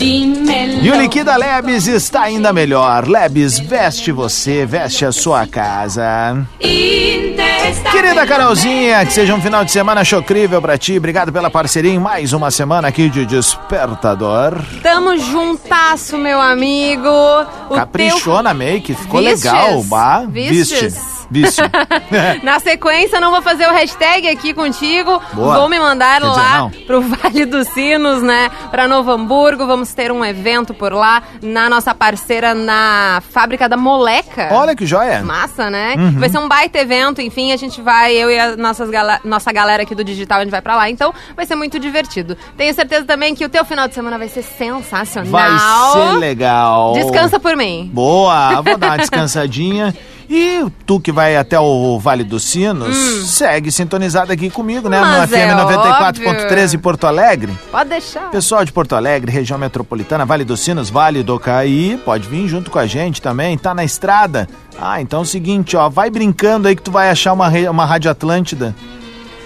E 0.00 0.90
o 0.90 0.94
Liquida 1.00 1.36
Lebes 1.36 1.86
está 1.86 2.22
ainda 2.22 2.52
melhor. 2.52 3.08
Lebes 3.08 3.58
veste 3.58 4.12
você, 4.12 4.66
veste 4.66 5.04
a 5.04 5.12
sua 5.12 5.46
casa. 5.46 6.46
Querida 7.90 8.26
Carolzinha, 8.26 9.04
que 9.06 9.12
seja 9.12 9.34
um 9.34 9.40
final 9.40 9.64
de 9.64 9.70
semana 9.72 10.04
chocrível 10.04 10.60
pra 10.60 10.76
ti. 10.76 10.96
Obrigado 10.98 11.32
pela 11.32 11.48
parceria 11.50 11.90
em 11.92 11.98
mais 11.98 12.32
uma 12.32 12.50
semana 12.50 12.88
aqui 12.88 13.08
de 13.08 13.24
Despertador. 13.24 14.60
Tamo 14.82 15.16
juntasso, 15.16 16.18
meu 16.18 16.40
amigo. 16.40 17.08
O 17.70 17.74
Caprichou 17.74 18.42
na 18.42 18.52
make, 18.52 18.94
ficou 18.94 19.20
Vistes? 19.20 19.44
legal. 19.44 19.82
Bah, 19.84 20.24
Vistes? 20.28 20.80
viste. 20.82 21.13
Viste. 21.34 21.62
Na 22.44 22.60
sequência, 22.60 23.20
não 23.20 23.32
vou 23.32 23.42
fazer 23.42 23.66
o 23.66 23.72
hashtag 23.72 24.28
aqui 24.28 24.54
contigo. 24.54 25.20
Boa. 25.32 25.58
Vou 25.58 25.68
me 25.68 25.80
mandar 25.80 26.20
Quer 26.20 26.28
dizer, 26.28 26.40
lá 26.40 26.58
não. 26.58 26.70
pro 26.70 27.02
Vale 27.02 27.44
dos 27.44 27.66
Sinos, 27.68 28.22
né? 28.22 28.50
Pra 28.70 28.86
Novo 28.86 29.10
Hamburgo. 29.10 29.66
Vamos 29.66 29.92
ter 29.92 30.12
um 30.12 30.24
evento 30.24 30.72
por 30.72 30.92
lá 30.92 31.24
na 31.42 31.68
nossa 31.68 31.92
parceira 31.92 32.54
na 32.54 33.20
fábrica 33.30 33.68
da 33.68 33.76
Moleca. 33.76 34.48
Olha 34.52 34.76
que 34.76 34.86
joia. 34.86 35.22
Massa, 35.22 35.68
né? 35.68 35.96
Uhum. 35.98 36.20
Vai 36.20 36.28
ser 36.28 36.38
um 36.38 36.46
baita 36.46 36.78
evento, 36.78 37.20
enfim, 37.20 37.52
a 37.52 37.56
gente 37.56 37.80
vai, 37.80 38.14
eu 38.14 38.30
e 38.30 38.38
a 38.38 38.56
nossas 38.56 38.88
nossa 39.24 39.52
galera 39.52 39.82
aqui 39.82 39.94
do 39.94 40.04
digital, 40.04 40.38
a 40.38 40.42
gente 40.42 40.50
vai 40.50 40.62
pra 40.62 40.76
lá. 40.76 40.88
Então, 40.88 41.12
vai 41.34 41.46
ser 41.46 41.56
muito 41.56 41.80
divertido. 41.80 42.36
Tenho 42.56 42.72
certeza 42.72 43.04
também 43.04 43.34
que 43.34 43.44
o 43.44 43.48
teu 43.48 43.64
final 43.64 43.88
de 43.88 43.94
semana 43.94 44.18
vai 44.18 44.28
ser 44.28 44.42
sensacional. 44.42 45.32
Vai 45.32 46.10
ser 46.10 46.18
legal. 46.18 46.92
Descansa 46.92 47.40
por 47.40 47.56
mim. 47.56 47.90
Boa, 47.92 48.62
vou 48.62 48.78
dar 48.78 48.90
uma 48.90 48.98
descansadinha. 48.98 49.94
E 50.28 50.64
tu 50.86 51.00
que 51.00 51.12
vai 51.12 51.36
até 51.36 51.58
o 51.58 51.98
Vale 51.98 52.24
dos 52.24 52.44
Sinos, 52.44 52.96
segue 53.30 53.70
sintonizado 53.70 54.32
aqui 54.32 54.50
comigo, 54.50 54.88
né? 54.88 55.00
Hum. 55.00 55.04
Mas 55.04 55.30
no 55.30 55.36
é 55.36 55.46
FM 55.46 56.18
94.13 56.18 56.74
em 56.74 56.78
Porto 56.78 57.06
Alegre. 57.06 57.52
Pode 57.70 57.90
deixar. 57.90 58.30
Pessoal 58.30 58.64
de 58.64 58.72
Porto 58.72 58.94
Alegre, 58.94 59.30
região 59.30 59.58
metropolitana, 59.58 60.24
Vale 60.24 60.44
dos 60.44 60.60
Sinos, 60.60 60.90
Vale 60.90 61.22
do 61.22 61.38
Caí, 61.38 62.00
pode 62.04 62.28
vir 62.28 62.48
junto 62.48 62.70
com 62.70 62.78
a 62.78 62.86
gente 62.86 63.20
também, 63.20 63.56
tá 63.58 63.74
na 63.74 63.84
estrada. 63.84 64.48
Ah, 64.78 65.00
então 65.00 65.20
é 65.20 65.22
o 65.22 65.26
seguinte, 65.26 65.76
ó, 65.76 65.88
vai 65.88 66.10
brincando 66.10 66.68
aí 66.68 66.74
que 66.74 66.82
tu 66.82 66.90
vai 66.90 67.10
achar 67.10 67.32
uma, 67.32 67.48
uma 67.70 67.84
Rádio 67.84 68.10
Atlântida. 68.10 68.74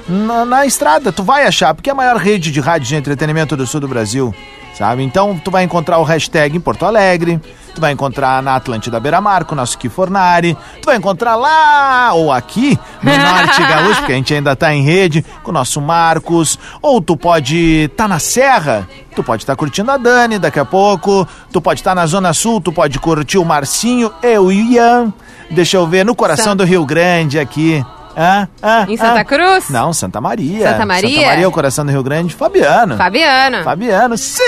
Na, 0.09 0.45
na 0.45 0.65
estrada, 0.65 1.13
tu 1.13 1.23
vai 1.23 1.45
achar, 1.45 1.75
porque 1.75 1.91
é 1.91 1.93
a 1.93 1.97
maior 1.97 2.17
rede 2.17 2.51
de 2.51 2.61
rádio 2.61 2.89
de 2.89 2.97
entretenimento 2.97 3.55
do 3.55 3.67
sul 3.67 3.81
do 3.81 3.89
Brasil, 3.89 4.35
sabe? 4.79 5.03
Então 5.03 5.37
tu 5.37 5.51
vai 5.51 5.65
encontrar 5.65 5.99
o 5.99 6.05
hashtag 6.05 6.57
em 6.57 6.61
Porto 6.61 6.87
Alegre, 6.87 7.41
tu 7.75 7.81
vai 7.81 7.91
encontrar 7.91 8.41
na 8.41 8.55
Atlântida 8.55 9.01
Beira 9.01 9.21
Mar 9.21 9.45
com 9.45 9.55
o 9.55 9.57
nosso 9.57 9.77
Kifornari, 9.77 10.57
tu 10.81 10.87
vai 10.87 10.97
encontrar 10.97 11.35
lá 11.35 12.13
ou 12.15 12.33
aqui 12.33 12.79
no 13.03 13.11
Norte 13.19 13.61
Gaúcho, 13.61 13.97
porque 13.97 14.13
a 14.13 14.17
gente 14.17 14.33
ainda 14.33 14.55
tá 14.55 14.73
em 14.73 14.83
rede, 14.83 15.25
com 15.43 15.51
o 15.51 15.55
nosso 15.55 15.81
Marcos, 15.81 16.57
ou 16.81 17.01
tu 17.01 17.17
pode 17.17 17.91
tá 17.97 18.07
na 18.07 18.21
Serra, 18.21 18.89
tu 19.17 19.25
pode 19.25 19.43
estar 19.43 19.57
curtindo 19.57 19.91
a 19.91 19.97
Dani 19.97 20.39
daqui 20.39 20.61
a 20.61 20.65
pouco, 20.65 21.27
tu 21.53 21.61
pode 21.61 21.81
estar 21.81 21.95
na 21.95 22.07
Zona 22.07 22.33
Sul, 22.33 22.61
tu 22.61 22.73
pode 22.73 23.01
curtir 23.01 23.39
o 23.39 23.45
Marcinho, 23.45 24.13
eu 24.23 24.53
e 24.53 24.63
o 24.63 24.73
Ian, 24.73 25.13
deixa 25.51 25.77
eu 25.77 25.89
ver, 25.89 26.05
no 26.05 26.15
coração 26.15 26.55
do 26.55 26.65
Rio 26.65 26.87
Grande 26.87 27.39
aqui. 27.39 27.85
Ah, 28.21 28.49
ah, 28.61 28.85
Em 28.89 28.97
Santa 28.97 29.21
ah. 29.21 29.25
Cruz? 29.25 29.71
Não, 29.71 29.93
Santa 29.93 30.21
Maria. 30.21 30.73
Santa 30.73 30.85
Maria? 30.85 31.15
Santa 31.15 31.27
Maria, 31.29 31.49
o 31.49 31.53
coração 31.53 31.87
do 31.87 31.93
Rio 31.93 32.03
Grande. 32.03 32.35
Fabiano. 32.35 32.97
Fabiano. 32.97 33.63
Fabiano, 33.63 34.19
sim! 34.19 34.43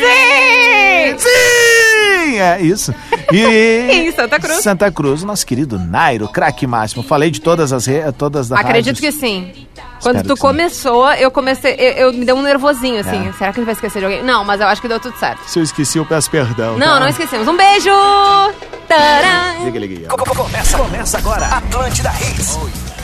Sim! 0.00 1.18
Sim! 1.18 1.73
É 2.36 2.60
isso. 2.60 2.94
E 3.32 3.40
Em 4.08 4.12
Santa 4.12 4.38
Cruz. 4.40 4.62
Santa 4.62 4.90
Cruz, 4.90 5.22
o 5.22 5.26
nosso 5.26 5.46
querido 5.46 5.78
Nairo, 5.78 6.28
craque 6.28 6.66
máximo. 6.66 7.02
Falei 7.02 7.30
de 7.30 7.40
todas 7.40 7.72
as 7.72 7.86
re... 7.86 8.10
todas 8.12 8.48
das 8.48 8.58
Acredito 8.58 8.96
rádios. 8.96 9.00
que 9.00 9.20
sim. 9.20 9.66
Quando 10.02 10.16
Espero 10.16 10.28
tu 10.28 10.34
que 10.34 10.40
sim. 10.40 10.46
começou, 10.46 11.12
eu 11.12 11.30
comecei. 11.30 11.74
Eu, 11.78 12.08
eu 12.08 12.12
me 12.12 12.24
deu 12.24 12.36
um 12.36 12.42
nervosinho, 12.42 13.00
assim. 13.00 13.28
É. 13.28 13.32
Será 13.32 13.52
que 13.52 13.58
ele 13.58 13.64
vai 13.64 13.74
esquecer 13.74 14.00
de 14.00 14.04
alguém? 14.04 14.22
Não, 14.22 14.44
mas 14.44 14.60
eu 14.60 14.66
acho 14.66 14.80
que 14.82 14.88
deu 14.88 15.00
tudo 15.00 15.16
certo. 15.18 15.40
Se 15.46 15.58
eu 15.58 15.62
esqueci, 15.62 15.98
eu 15.98 16.04
peço 16.04 16.30
perdão. 16.30 16.76
Não, 16.76 16.94
tá? 16.94 17.00
não 17.00 17.08
esquecemos. 17.08 17.48
Um 17.48 17.56
beijo! 17.56 17.90
Tcharam! 18.86 19.64
Liga, 19.64 19.78
liga. 19.78 20.08
Começa, 20.08 20.76
começa 20.76 21.18
agora. 21.18 21.46
Atlântida 21.46 22.12
Hits. 22.20 23.03